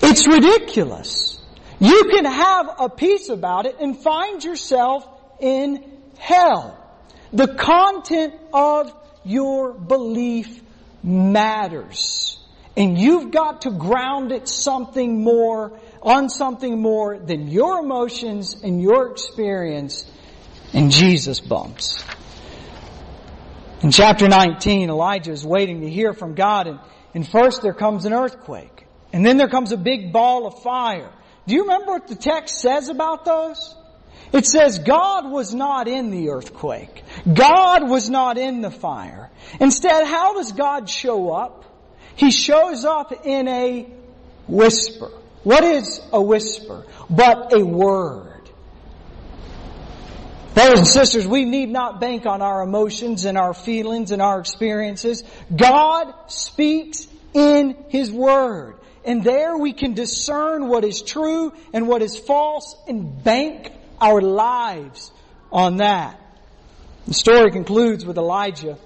It's 0.00 0.26
ridiculous. 0.26 1.38
You 1.78 2.04
can 2.04 2.24
have 2.24 2.74
a 2.78 2.88
peace 2.88 3.28
about 3.28 3.66
it 3.66 3.76
and 3.80 3.98
find 3.98 4.42
yourself 4.42 5.06
in 5.40 5.84
hell. 6.16 6.82
The 7.34 7.48
content 7.48 8.32
of 8.54 8.94
your 9.26 9.72
belief 9.72 10.62
matters. 11.02 12.38
And 12.76 12.98
you've 12.98 13.30
got 13.30 13.62
to 13.62 13.70
ground 13.70 14.32
it 14.32 14.48
something 14.48 15.22
more, 15.22 15.78
on 16.02 16.28
something 16.28 16.80
more 16.80 17.18
than 17.18 17.48
your 17.48 17.78
emotions 17.78 18.62
and 18.62 18.82
your 18.82 19.10
experience 19.10 20.04
and 20.72 20.90
Jesus 20.90 21.40
bumps. 21.40 22.04
In 23.82 23.90
chapter 23.90 24.28
19, 24.28 24.90
Elijah 24.90 25.32
is 25.32 25.44
waiting 25.44 25.82
to 25.82 25.88
hear 25.88 26.12
from 26.12 26.34
God 26.34 26.66
and, 26.66 26.80
and 27.14 27.26
first 27.26 27.62
there 27.62 27.74
comes 27.74 28.04
an 28.04 28.12
earthquake. 28.12 28.86
And 29.12 29.24
then 29.24 29.36
there 29.36 29.48
comes 29.48 29.72
a 29.72 29.76
big 29.76 30.12
ball 30.12 30.46
of 30.46 30.62
fire. 30.62 31.10
Do 31.46 31.54
you 31.54 31.62
remember 31.62 31.92
what 31.92 32.08
the 32.08 32.16
text 32.16 32.60
says 32.60 32.88
about 32.88 33.24
those? 33.24 33.75
It 34.32 34.46
says 34.46 34.78
God 34.78 35.30
was 35.30 35.54
not 35.54 35.88
in 35.88 36.10
the 36.10 36.30
earthquake. 36.30 37.04
God 37.32 37.88
was 37.88 38.10
not 38.10 38.38
in 38.38 38.60
the 38.60 38.70
fire. 38.70 39.30
Instead, 39.60 40.06
how 40.06 40.34
does 40.34 40.52
God 40.52 40.90
show 40.90 41.30
up? 41.30 41.64
He 42.16 42.30
shows 42.30 42.84
up 42.84 43.26
in 43.26 43.46
a 43.48 43.86
whisper. 44.48 45.10
What 45.44 45.64
is 45.64 46.00
a 46.12 46.20
whisper? 46.20 46.84
But 47.08 47.52
a 47.52 47.64
word. 47.64 48.32
Brothers 50.54 50.78
and 50.78 50.88
sisters, 50.88 51.26
we 51.26 51.44
need 51.44 51.68
not 51.68 52.00
bank 52.00 52.24
on 52.24 52.40
our 52.40 52.62
emotions 52.62 53.26
and 53.26 53.36
our 53.36 53.52
feelings 53.52 54.10
and 54.10 54.22
our 54.22 54.40
experiences. 54.40 55.22
God 55.54 56.14
speaks 56.28 57.06
in 57.34 57.76
His 57.90 58.10
Word. 58.10 58.78
And 59.04 59.22
there 59.22 59.56
we 59.56 59.74
can 59.74 59.92
discern 59.92 60.66
what 60.66 60.82
is 60.84 61.02
true 61.02 61.52
and 61.74 61.86
what 61.86 62.00
is 62.00 62.18
false 62.18 62.74
and 62.88 63.22
bank 63.22 63.70
our 64.00 64.20
lives 64.20 65.10
on 65.52 65.78
that. 65.78 66.20
The 67.06 67.14
story 67.14 67.50
concludes 67.50 68.04
with 68.04 68.18
Elijah 68.18 68.78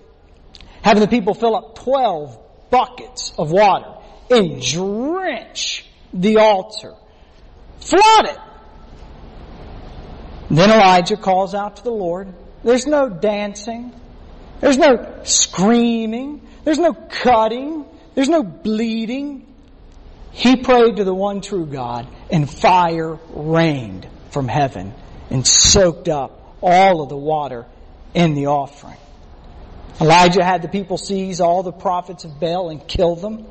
having 0.83 1.01
the 1.01 1.09
people 1.09 1.35
fill 1.35 1.57
up 1.57 1.77
12 1.77 2.71
buckets 2.71 3.33
of 3.39 3.51
water 3.51 3.95
and 4.31 4.63
drench 4.63 5.87
the 6.13 6.39
altar. 6.39 6.95
Flood 7.81 8.27
it. 8.27 8.39
Then 10.51 10.71
Elijah 10.71 11.17
calls 11.17 11.55
out 11.55 11.77
to 11.77 11.85
the 11.85 11.93
Lord. 11.93 12.35
There's 12.65 12.87
no 12.87 13.09
dancing. 13.09 13.93
There's 14.61 14.77
no 14.77 15.21
screaming. 15.25 16.47
There's 16.65 16.79
no 16.79 16.93
cutting. 16.93 17.87
There's 18.15 18.29
no 18.29 18.43
bleeding. 18.43 19.47
He 20.33 20.57
prayed 20.57 20.97
to 20.97 21.05
the 21.05 21.15
one 21.15 21.41
true 21.41 21.67
God 21.67 22.09
and 22.31 22.49
fire 22.49 23.19
rained 23.31 24.09
from 24.31 24.49
heaven 24.49 24.95
and 25.31 25.47
soaked 25.47 26.09
up 26.09 26.57
all 26.63 27.03
of 27.03 27.09
the 27.09 27.17
water 27.17 27.67
in 28.15 28.35
the 28.35 28.47
offering. 28.47 28.97
Elijah 30.01 30.43
had 30.43 30.63
the 30.63 30.69
people 30.69 30.97
seize 30.97 31.41
all 31.41 31.63
the 31.63 31.73
prophets 31.73 32.25
of 32.25 32.41
Baal 32.41 32.71
and 32.71 32.87
kill 32.87 33.17
them. 33.17 33.47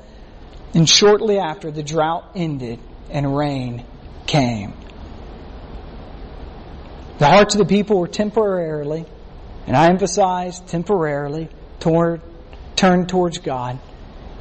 And 0.74 0.88
shortly 0.88 1.38
after, 1.38 1.72
the 1.72 1.84
drought 1.84 2.32
ended 2.36 2.80
and 3.10 3.36
rain 3.36 3.86
came. 4.26 4.74
The 7.20 7.28
hearts 7.28 7.56
of 7.56 7.60
the 7.60 7.66
people 7.66 8.00
were 8.00 8.08
temporarily, 8.08 9.06
and 9.68 9.76
I 9.76 9.88
emphasize 9.90 10.60
temporarily, 10.62 11.50
toward, 11.80 12.22
turned 12.76 13.10
towards 13.10 13.40
God 13.40 13.80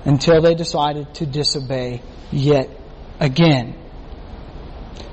until 0.04 0.40
they 0.40 0.54
decided 0.54 1.12
to 1.14 1.26
disobey 1.26 2.02
yet 2.30 2.70
again. 3.18 3.74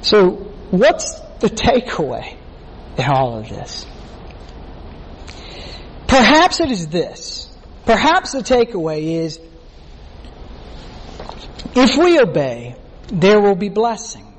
So, 0.02 0.55
what's 0.72 1.20
the 1.40 1.50
takeaway 1.50 2.36
in 2.98 3.06
all 3.06 3.38
of 3.38 3.50
this? 3.50 3.86
Perhaps 6.08 6.60
it 6.60 6.72
is 6.72 6.88
this. 6.88 7.54
Perhaps 7.86 8.32
the 8.32 8.40
takeaway 8.40 9.24
is 9.24 9.40
if 11.76 11.98
we 11.98 12.20
obey, 12.20 12.76
there 13.08 13.42
will 13.42 13.56
be 13.56 13.70
blessing. 13.70 14.34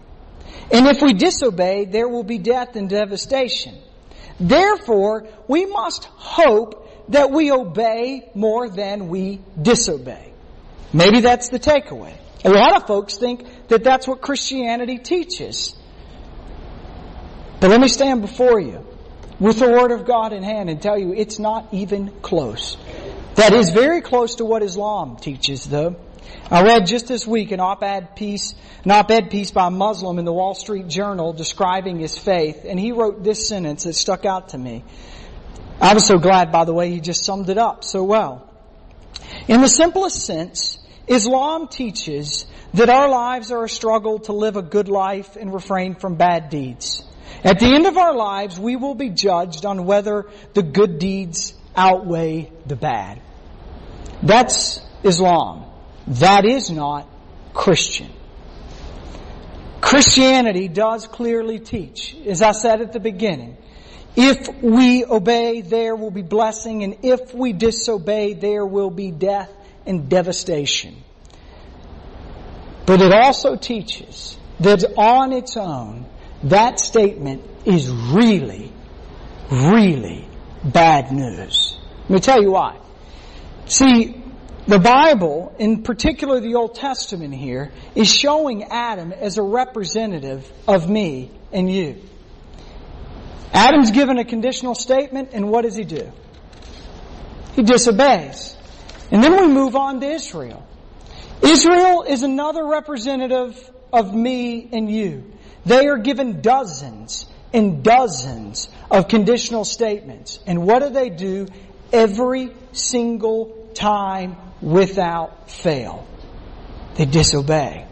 And 0.72 0.87
if 0.87 1.03
we 1.03 1.12
disobey, 1.12 1.85
there 1.85 2.09
will 2.09 2.24
be 2.24 2.39
death 2.39 2.77
and 2.77 2.89
devastation. 2.89 3.77
Therefore, 4.41 5.29
we 5.47 5.66
must 5.66 6.07
hope 6.07 7.09
that 7.11 7.31
we 7.31 7.53
obey 7.53 8.31
more 8.35 8.68
than 8.68 9.09
we 9.09 9.41
disobey. 9.61 10.33
Maybe 10.93 11.20
that's 11.20 11.51
the 11.51 11.61
takeaway. 11.61 12.14
A 12.45 12.51
lot 12.51 12.74
of 12.74 12.87
folks 12.87 13.16
think 13.16 13.68
that 13.68 13.85
that's 13.85 14.09
what 14.09 14.20
Christianity 14.20 14.99
teaches. 14.99 15.76
But 17.61 17.70
let 17.70 17.80
me 17.80 17.88
stand 17.88 18.20
before 18.20 18.61
you 18.61 18.86
with 19.40 19.59
the 19.59 19.68
Word 19.68 19.90
of 19.90 20.07
God 20.07 20.32
in 20.32 20.42
hand 20.42 20.68
and 20.68 20.80
tell 20.80 20.98
you 20.98 21.14
it's 21.14 21.38
not 21.38 21.68
even 21.72 22.11
close. 22.20 22.76
That 23.36 23.52
is 23.52 23.70
very 23.70 24.00
close 24.00 24.36
to 24.36 24.44
what 24.44 24.62
Islam 24.62 25.16
teaches 25.16 25.64
though. 25.64 25.96
I 26.50 26.62
read 26.62 26.86
just 26.86 27.09
this 27.09 27.26
week 27.26 27.52
an 27.52 27.61
op-ed 27.61 28.14
piece, 28.14 28.54
an 28.84 28.90
op-ed 28.90 29.30
piece 29.30 29.50
by 29.50 29.68
a 29.68 29.70
Muslim 29.70 30.18
in 30.18 30.24
the 30.24 30.32
Wall 30.32 30.54
Street 30.54 30.88
Journal 30.88 31.32
describing 31.32 31.98
his 31.98 32.16
faith, 32.16 32.64
and 32.66 32.78
he 32.78 32.92
wrote 32.92 33.24
this 33.24 33.48
sentence 33.48 33.84
that 33.84 33.94
stuck 33.94 34.24
out 34.24 34.50
to 34.50 34.59
me. 34.59 34.84
I 35.80 35.94
was 35.94 36.07
so 36.07 36.18
glad, 36.18 36.52
by 36.52 36.64
the 36.64 36.72
way, 36.72 36.90
he 36.90 37.00
just 37.00 37.24
summed 37.24 37.48
it 37.48 37.59
up 37.59 37.84
so 37.84 38.04
well. 38.04 38.48
In 39.48 39.61
the 39.61 39.68
simplest 39.68 40.24
sense, 40.24 40.78
Islam 41.07 41.68
teaches 41.68 42.46
that 42.74 42.88
our 42.88 43.09
lives 43.09 43.50
are 43.50 43.64
a 43.64 43.68
struggle 43.68 44.20
to 44.20 44.32
live 44.32 44.57
a 44.57 44.62
good 44.62 44.88
life 44.88 45.36
and 45.36 45.52
refrain 45.52 45.94
from 45.94 46.16
bad 46.16 46.48
deeds. 46.48 47.02
At 47.45 47.61
the 47.61 47.66
end 47.66 47.87
of 47.87 47.97
our 47.97 48.14
lives, 48.14 48.59
we 48.59 48.77
will 48.77 48.95
be 48.95 49.11
judged 49.11 49.64
on 49.64 49.85
whether 49.85 50.27
the 50.55 50.62
good 50.62 50.99
deeds 50.99 51.55
outweigh 51.77 52.51
the 52.66 52.77
bad. 52.77 53.20
That's 54.22 54.81
Islam. 55.03 55.64
That 56.07 56.45
is 56.45 56.70
not 56.70 57.09
Christian. 57.53 58.11
Christianity 59.81 60.68
does 60.68 61.07
clearly 61.07 61.61
teach, 61.61 62.16
as 62.27 62.43
I 62.43 62.53
said 62.53 62.81
at 62.81 62.93
the 62.93 63.01
beginning, 63.01 63.57
if 64.16 64.62
we 64.62 65.05
obey, 65.05 65.61
there 65.61 65.95
will 65.95 66.11
be 66.11 66.22
blessing, 66.22 66.83
and 66.83 66.97
if 67.03 67.35
we 67.35 67.53
disobey, 67.53 68.33
there 68.33 68.64
will 68.64 68.91
be 68.91 69.11
death 69.11 69.53
and 69.85 70.09
devastation. 70.09 70.97
But 72.87 73.03
it 73.03 73.12
also 73.12 73.57
teaches 73.57 74.39
that 74.61 74.85
on 74.97 75.33
its 75.33 75.57
own, 75.57 76.07
that 76.51 76.78
statement 76.80 77.42
is 77.64 77.90
really, 77.90 78.72
really 79.51 80.28
bad 80.64 81.12
news. 81.12 81.76
Let 82.03 82.11
me 82.11 82.20
tell 82.20 82.42
you 82.42 82.53
why. 82.53 82.78
See, 83.66 84.22
the 84.66 84.78
Bible, 84.78 85.55
in 85.59 85.82
particular 85.82 86.40
the 86.40 86.55
Old 86.55 86.74
Testament 86.74 87.34
here, 87.34 87.72
is 87.94 88.09
showing 88.09 88.64
Adam 88.64 89.12
as 89.12 89.38
a 89.38 89.42
representative 89.42 90.51
of 90.68 90.88
me 90.88 91.30
and 91.53 91.70
you. 91.70 92.03
Adam's 93.53 93.90
given 93.90 94.18
a 94.18 94.24
conditional 94.24 94.74
statement, 94.74 95.30
and 95.32 95.51
what 95.51 95.62
does 95.62 95.76
he 95.76 95.84
do? 95.84 96.12
He 97.55 97.62
disobeys. 97.62 98.57
And 99.11 99.22
then 99.22 99.36
we 99.36 99.47
move 99.47 99.76
on 99.76 100.01
to 100.01 100.07
Israel. 100.07 100.66
Israel 101.42 102.03
is 102.03 102.22
another 102.22 102.66
representative 102.66 103.70
of 103.92 104.14
me 104.14 104.68
and 104.72 104.90
you. 104.90 105.32
They 105.66 105.86
are 105.88 105.98
given 105.98 106.40
dozens 106.40 107.26
and 107.52 107.82
dozens 107.82 108.68
of 108.90 109.08
conditional 109.08 109.64
statements. 109.64 110.38
And 110.46 110.66
what 110.66 110.80
do 110.80 110.88
they 110.88 111.10
do 111.10 111.48
every 111.92 112.52
single 112.72 113.70
time 113.74 114.36
without 114.60 115.50
fail. 115.50 116.06
They 116.96 117.04
disobey. 117.04 117.86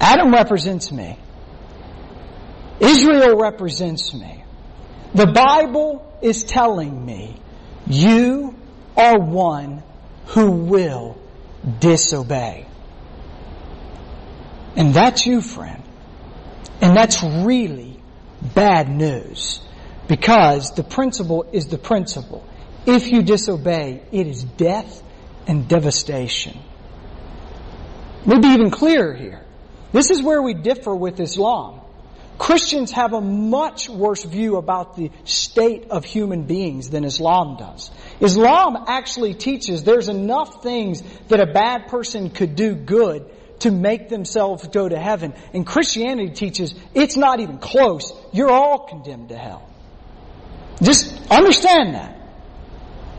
Adam 0.00 0.32
represents 0.32 0.92
me. 0.92 1.18
Israel 2.80 3.36
represents 3.38 4.12
me. 4.12 4.44
The 5.14 5.26
Bible 5.26 6.18
is 6.22 6.44
telling 6.44 7.04
me 7.04 7.40
you 7.86 8.54
are 8.96 9.18
one 9.18 9.82
who 10.26 10.50
will 10.50 11.18
disobey. 11.80 12.66
And 14.76 14.92
that's 14.92 15.26
you, 15.26 15.40
friend. 15.40 15.82
And 16.80 16.96
that's 16.96 17.22
really 17.22 17.98
bad 18.54 18.88
news 18.88 19.60
because 20.08 20.72
the 20.74 20.84
principle 20.84 21.44
is 21.52 21.66
the 21.66 21.78
principle. 21.78 22.46
If 22.86 23.10
you 23.10 23.22
disobey, 23.22 24.02
it 24.12 24.26
is 24.26 24.44
death 24.44 25.02
and 25.46 25.68
devastation. 25.68 26.58
Maybe 28.24 28.48
even 28.48 28.70
clearer 28.70 29.14
here. 29.14 29.44
This 29.92 30.10
is 30.10 30.22
where 30.22 30.42
we 30.42 30.54
differ 30.54 30.94
with 30.94 31.20
Islam. 31.20 31.80
Christians 32.38 32.92
have 32.92 33.14
a 33.14 33.20
much 33.20 33.88
worse 33.88 34.22
view 34.22 34.56
about 34.56 34.96
the 34.96 35.10
state 35.24 35.86
of 35.90 36.04
human 36.04 36.42
beings 36.42 36.90
than 36.90 37.04
Islam 37.04 37.56
does. 37.56 37.90
Islam 38.20 38.76
actually 38.88 39.34
teaches 39.34 39.84
there's 39.84 40.08
enough 40.08 40.62
things 40.62 41.02
that 41.28 41.40
a 41.40 41.46
bad 41.46 41.88
person 41.88 42.28
could 42.28 42.54
do 42.54 42.74
good 42.74 43.30
to 43.60 43.70
make 43.70 44.08
themselves 44.08 44.66
go 44.68 44.88
to 44.88 44.98
heaven. 44.98 45.34
And 45.54 45.66
Christianity 45.66 46.30
teaches 46.30 46.74
it's 46.94 47.16
not 47.16 47.40
even 47.40 47.58
close. 47.58 48.12
You're 48.32 48.50
all 48.50 48.86
condemned 48.86 49.30
to 49.30 49.36
hell. 49.36 49.68
Just 50.82 51.30
understand 51.30 51.94
that. 51.94 52.16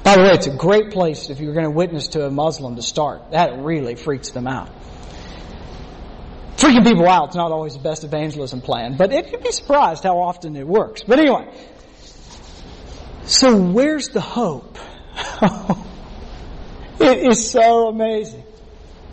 By 0.03 0.15
the 0.15 0.23
way, 0.23 0.31
it's 0.31 0.47
a 0.47 0.55
great 0.55 0.91
place 0.91 1.29
if 1.29 1.39
you're 1.39 1.53
going 1.53 1.65
to 1.65 1.71
witness 1.71 2.09
to 2.09 2.25
a 2.25 2.31
Muslim 2.31 2.75
to 2.77 2.81
start. 2.81 3.31
That 3.31 3.59
really 3.59 3.95
freaks 3.95 4.29
them 4.31 4.47
out. 4.47 4.69
Freaking 6.55 6.85
people 6.85 7.07
out 7.07 7.29
is 7.29 7.35
not 7.35 7.51
always 7.51 7.73
the 7.73 7.79
best 7.79 8.03
evangelism 8.03 8.61
plan, 8.61 8.95
but 8.95 9.11
it 9.11 9.29
can 9.29 9.43
be 9.43 9.51
surprised 9.51 10.03
how 10.03 10.19
often 10.19 10.55
it 10.55 10.65
works. 10.65 11.03
But 11.03 11.19
anyway, 11.19 11.53
so 13.25 13.61
where's 13.61 14.09
the 14.09 14.21
hope? 14.21 14.77
it 16.99 17.29
is 17.29 17.51
so 17.51 17.89
amazing. 17.89 18.43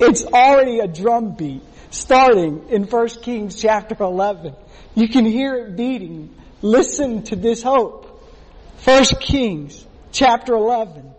It's 0.01 0.24
already 0.24 0.80
a 0.80 0.88
drumbeat 0.88 1.62
starting 1.90 2.68
in 2.68 2.84
1 2.84 3.09
Kings 3.22 3.61
chapter 3.61 3.97
11. 4.01 4.55
You 4.95 5.09
can 5.09 5.24
hear 5.24 5.55
it 5.55 5.76
beating. 5.76 6.34
Listen 6.62 7.22
to 7.24 7.36
this 7.36 7.62
hope. 7.62 8.11
1 8.84 9.05
Kings 9.20 9.86
chapter 10.12 10.55
11, 10.55 11.11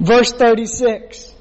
verse 0.00 0.32
36. 0.32 1.32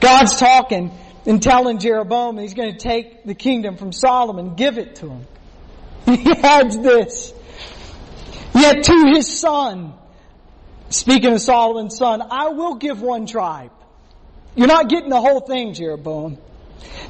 God's 0.00 0.36
talking 0.36 0.92
and 1.26 1.42
telling 1.42 1.78
Jeroboam 1.78 2.38
he's 2.38 2.54
going 2.54 2.72
to 2.72 2.78
take 2.78 3.24
the 3.24 3.34
kingdom 3.34 3.76
from 3.76 3.92
Solomon, 3.92 4.54
give 4.54 4.78
it 4.78 4.96
to 4.96 5.10
him. 5.10 5.26
he 6.06 6.32
adds 6.32 6.78
this. 6.78 7.34
Yet 8.54 8.84
to 8.84 9.12
his 9.14 9.38
son, 9.38 9.94
speaking 10.88 11.32
of 11.34 11.40
Solomon's 11.40 11.96
son, 11.96 12.22
I 12.30 12.48
will 12.48 12.76
give 12.76 13.02
one 13.02 13.26
tribe. 13.26 13.72
You're 14.54 14.66
not 14.66 14.88
getting 14.88 15.10
the 15.10 15.20
whole 15.20 15.40
thing, 15.40 15.74
Jeroboam. 15.74 16.38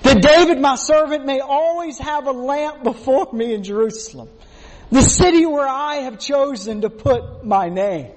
That 0.02 0.22
David, 0.22 0.60
my 0.60 0.76
servant, 0.76 1.26
may 1.26 1.40
always 1.40 1.98
have 1.98 2.26
a 2.26 2.32
lamp 2.32 2.82
before 2.82 3.28
me 3.32 3.54
in 3.54 3.62
Jerusalem, 3.62 4.28
the 4.90 5.02
city 5.02 5.46
where 5.46 5.68
I 5.68 5.96
have 5.96 6.18
chosen 6.18 6.82
to 6.82 6.90
put 6.90 7.44
my 7.44 7.68
name. 7.68 8.10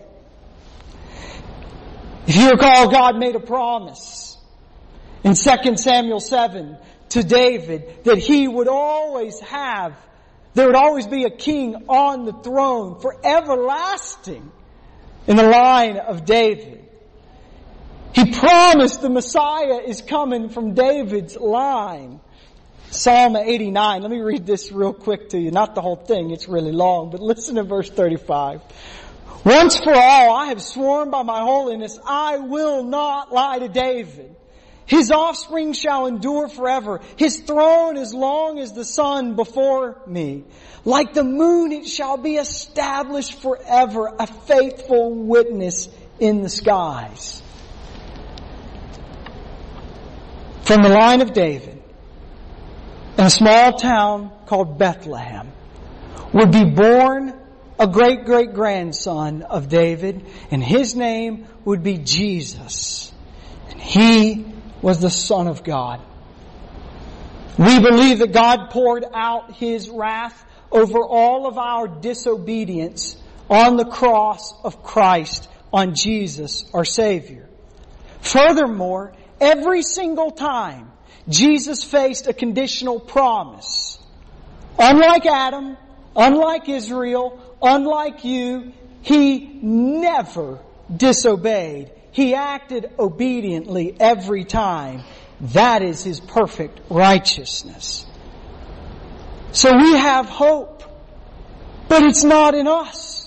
If 2.25 2.35
you 2.37 2.51
recall, 2.51 2.89
God 2.89 3.17
made 3.17 3.35
a 3.35 3.39
promise 3.39 4.37
in 5.23 5.35
2 5.35 5.77
Samuel 5.77 6.19
7 6.19 6.77
to 7.09 7.23
David 7.23 8.05
that 8.05 8.17
he 8.17 8.47
would 8.47 8.67
always 8.67 9.39
have, 9.41 9.95
there 10.53 10.67
would 10.67 10.75
always 10.75 11.05
be 11.05 11.25
a 11.25 11.29
king 11.29 11.85
on 11.89 12.25
the 12.25 12.33
throne 12.33 12.99
for 13.01 13.15
everlasting 13.23 14.51
in 15.27 15.35
the 15.35 15.43
line 15.43 15.97
of 15.97 16.25
David. 16.25 16.82
He 18.13 18.31
promised 18.31 19.01
the 19.01 19.09
Messiah 19.09 19.81
is 19.85 20.01
coming 20.01 20.49
from 20.49 20.73
David's 20.73 21.35
line. 21.35 22.19
Psalm 22.91 23.35
89. 23.35 24.01
Let 24.03 24.11
me 24.11 24.21
read 24.21 24.45
this 24.45 24.71
real 24.71 24.93
quick 24.93 25.29
to 25.29 25.39
you. 25.39 25.49
Not 25.49 25.73
the 25.73 25.81
whole 25.81 25.95
thing, 25.95 26.29
it's 26.29 26.47
really 26.47 26.71
long, 26.71 27.09
but 27.09 27.21
listen 27.21 27.55
to 27.55 27.63
verse 27.63 27.89
35. 27.89 28.61
Once 29.43 29.77
for 29.77 29.93
all, 29.93 30.35
I 30.35 30.45
have 30.47 30.61
sworn 30.61 31.09
by 31.09 31.23
my 31.23 31.41
holiness, 31.41 31.99
I 32.05 32.37
will 32.37 32.83
not 32.83 33.33
lie 33.33 33.59
to 33.59 33.67
David. 33.67 34.35
His 34.85 35.11
offspring 35.11 35.73
shall 35.73 36.05
endure 36.05 36.49
forever. 36.49 37.01
His 37.17 37.39
throne 37.39 37.97
as 37.97 38.13
long 38.13 38.59
as 38.59 38.73
the 38.73 38.85
sun 38.85 39.35
before 39.35 40.01
me. 40.07 40.43
Like 40.85 41.13
the 41.13 41.23
moon 41.23 41.71
it 41.71 41.87
shall 41.87 42.17
be 42.17 42.35
established 42.35 43.41
forever, 43.41 44.13
a 44.19 44.27
faithful 44.27 45.13
witness 45.13 45.89
in 46.19 46.41
the 46.41 46.49
skies. 46.49 47.42
From 50.63 50.81
the 50.81 50.89
line 50.89 51.21
of 51.21 51.33
David, 51.33 51.81
in 53.17 53.25
a 53.25 53.29
small 53.29 53.73
town 53.73 54.31
called 54.45 54.77
Bethlehem, 54.77 55.51
would 56.33 56.51
be 56.51 56.65
born 56.65 57.39
a 57.79 57.87
great 57.87 58.25
great 58.25 58.53
grandson 58.53 59.41
of 59.43 59.69
David, 59.69 60.25
and 60.51 60.63
his 60.63 60.95
name 60.95 61.47
would 61.65 61.83
be 61.83 61.97
Jesus. 61.97 63.11
And 63.69 63.81
he 63.81 64.45
was 64.81 64.99
the 64.99 65.09
Son 65.09 65.47
of 65.47 65.63
God. 65.63 66.01
We 67.57 67.79
believe 67.79 68.19
that 68.19 68.31
God 68.33 68.71
poured 68.71 69.05
out 69.13 69.53
His 69.53 69.89
wrath 69.89 70.43
over 70.71 70.99
all 71.03 71.45
of 71.45 71.57
our 71.57 71.87
disobedience 71.87 73.15
on 73.49 73.77
the 73.77 73.85
cross 73.85 74.53
of 74.63 74.81
Christ, 74.81 75.47
on 75.71 75.93
Jesus, 75.93 76.65
our 76.73 76.85
Savior. 76.85 77.47
Furthermore, 78.21 79.13
every 79.43 79.83
single 79.83 80.31
time 80.31 80.91
Jesus 81.27 81.83
faced 81.83 82.27
a 82.27 82.33
conditional 82.33 82.99
promise, 82.99 83.99
unlike 84.79 85.25
Adam, 85.25 85.77
unlike 86.15 86.69
Israel, 86.69 87.39
unlike 87.61 88.23
you, 88.23 88.73
He 89.01 89.59
never 89.61 90.59
disobeyed. 90.95 91.91
He 92.11 92.35
acted 92.35 92.91
obediently 92.99 93.95
every 93.99 94.43
time. 94.43 95.03
That 95.41 95.81
is 95.81 96.03
His 96.03 96.19
perfect 96.19 96.79
righteousness. 96.89 98.05
So 99.51 99.75
we 99.75 99.93
have 99.97 100.27
hope, 100.27 100.83
but 101.87 102.03
it's 102.03 102.23
not 102.23 102.55
in 102.55 102.67
us. 102.67 103.22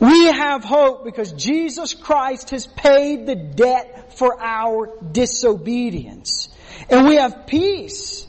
We 0.00 0.26
have 0.26 0.64
hope 0.64 1.04
because 1.04 1.32
Jesus 1.32 1.94
Christ 1.94 2.50
has 2.50 2.66
paid 2.66 3.26
the 3.26 3.36
debt 3.36 4.16
for 4.16 4.40
our 4.40 4.90
disobedience. 5.12 6.48
And 6.90 7.06
we 7.06 7.16
have 7.16 7.46
peace 7.46 8.26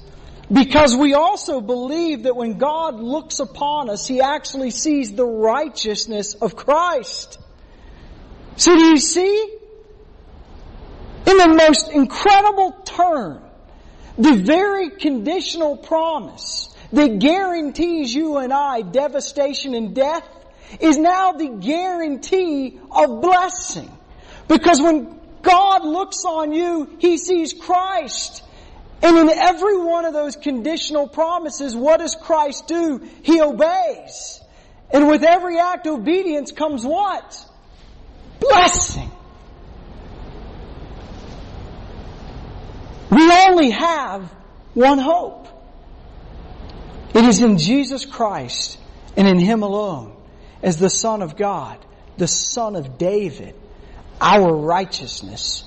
because 0.51 0.95
we 0.95 1.13
also 1.13 1.59
believe 1.59 2.24
that 2.24 2.36
when 2.36 2.57
God 2.57 2.99
looks 2.99 3.39
upon 3.39 3.89
us, 3.89 4.07
He 4.07 4.22
actually 4.22 4.72
sees 4.72 5.13
the 5.13 5.26
righteousness 5.26 6.36
of 6.36 6.55
Christ. 6.55 7.39
So 8.55 8.78
do 8.78 8.84
you 8.86 8.97
see? 8.97 9.55
in 11.26 11.38
the 11.38 11.47
most 11.47 11.89
incredible 11.89 12.72
turn, 12.72 13.41
the 14.18 14.36
very 14.36 14.91
conditional 14.91 15.76
promise 15.76 16.74
that 16.93 17.20
guarantees 17.20 18.13
you 18.13 18.38
and 18.38 18.53
I 18.53 18.82
devastation 18.82 19.74
and 19.74 19.95
death 19.95 20.28
is 20.80 20.97
now 20.97 21.34
the 21.34 21.49
guarantee 21.49 22.80
of 22.91 23.22
blessing. 23.22 23.91
Because 24.47 24.82
when 24.82 25.20
God 25.41 25.86
looks 25.86 26.26
on 26.26 26.51
you, 26.51 26.97
He 26.99 27.18
sees 27.18 27.53
Christ. 27.53 28.43
And 29.01 29.18
in 29.18 29.30
every 29.30 29.78
one 29.78 30.05
of 30.05 30.13
those 30.13 30.36
conditional 30.36 31.07
promises, 31.07 31.76
what 31.76 31.99
does 31.99 32.16
Christ 32.16 32.68
do? 32.68 33.07
He 33.22 33.41
obeys. 33.41 34.41
And 34.91 35.07
with 35.07 35.24
every 35.24 35.59
act 35.59 35.88
of 35.88 35.95
obedience 35.95 36.51
comes 36.51 36.86
what? 36.86 37.45
Blessing. 38.39 39.11
We 43.11 43.32
only 43.32 43.72
have 43.72 44.24
one 44.74 44.97
hope. 44.97 45.47
It 47.13 47.24
is 47.24 47.41
in 47.41 47.57
Jesus 47.57 48.05
Christ 48.05 48.78
and 49.16 49.28
in 49.28 49.39
Him 49.39 49.63
alone 49.63 50.14
as 50.66 50.78
the 50.78 50.89
Son 50.89 51.22
of 51.22 51.38
God, 51.38 51.78
the 52.18 52.28
Son 52.28 52.76
of 52.76 52.97
David, 52.97 53.53
our 54.20 54.51
righteousness, 54.51 55.63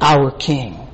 our 0.00 0.32
King. 0.32 0.88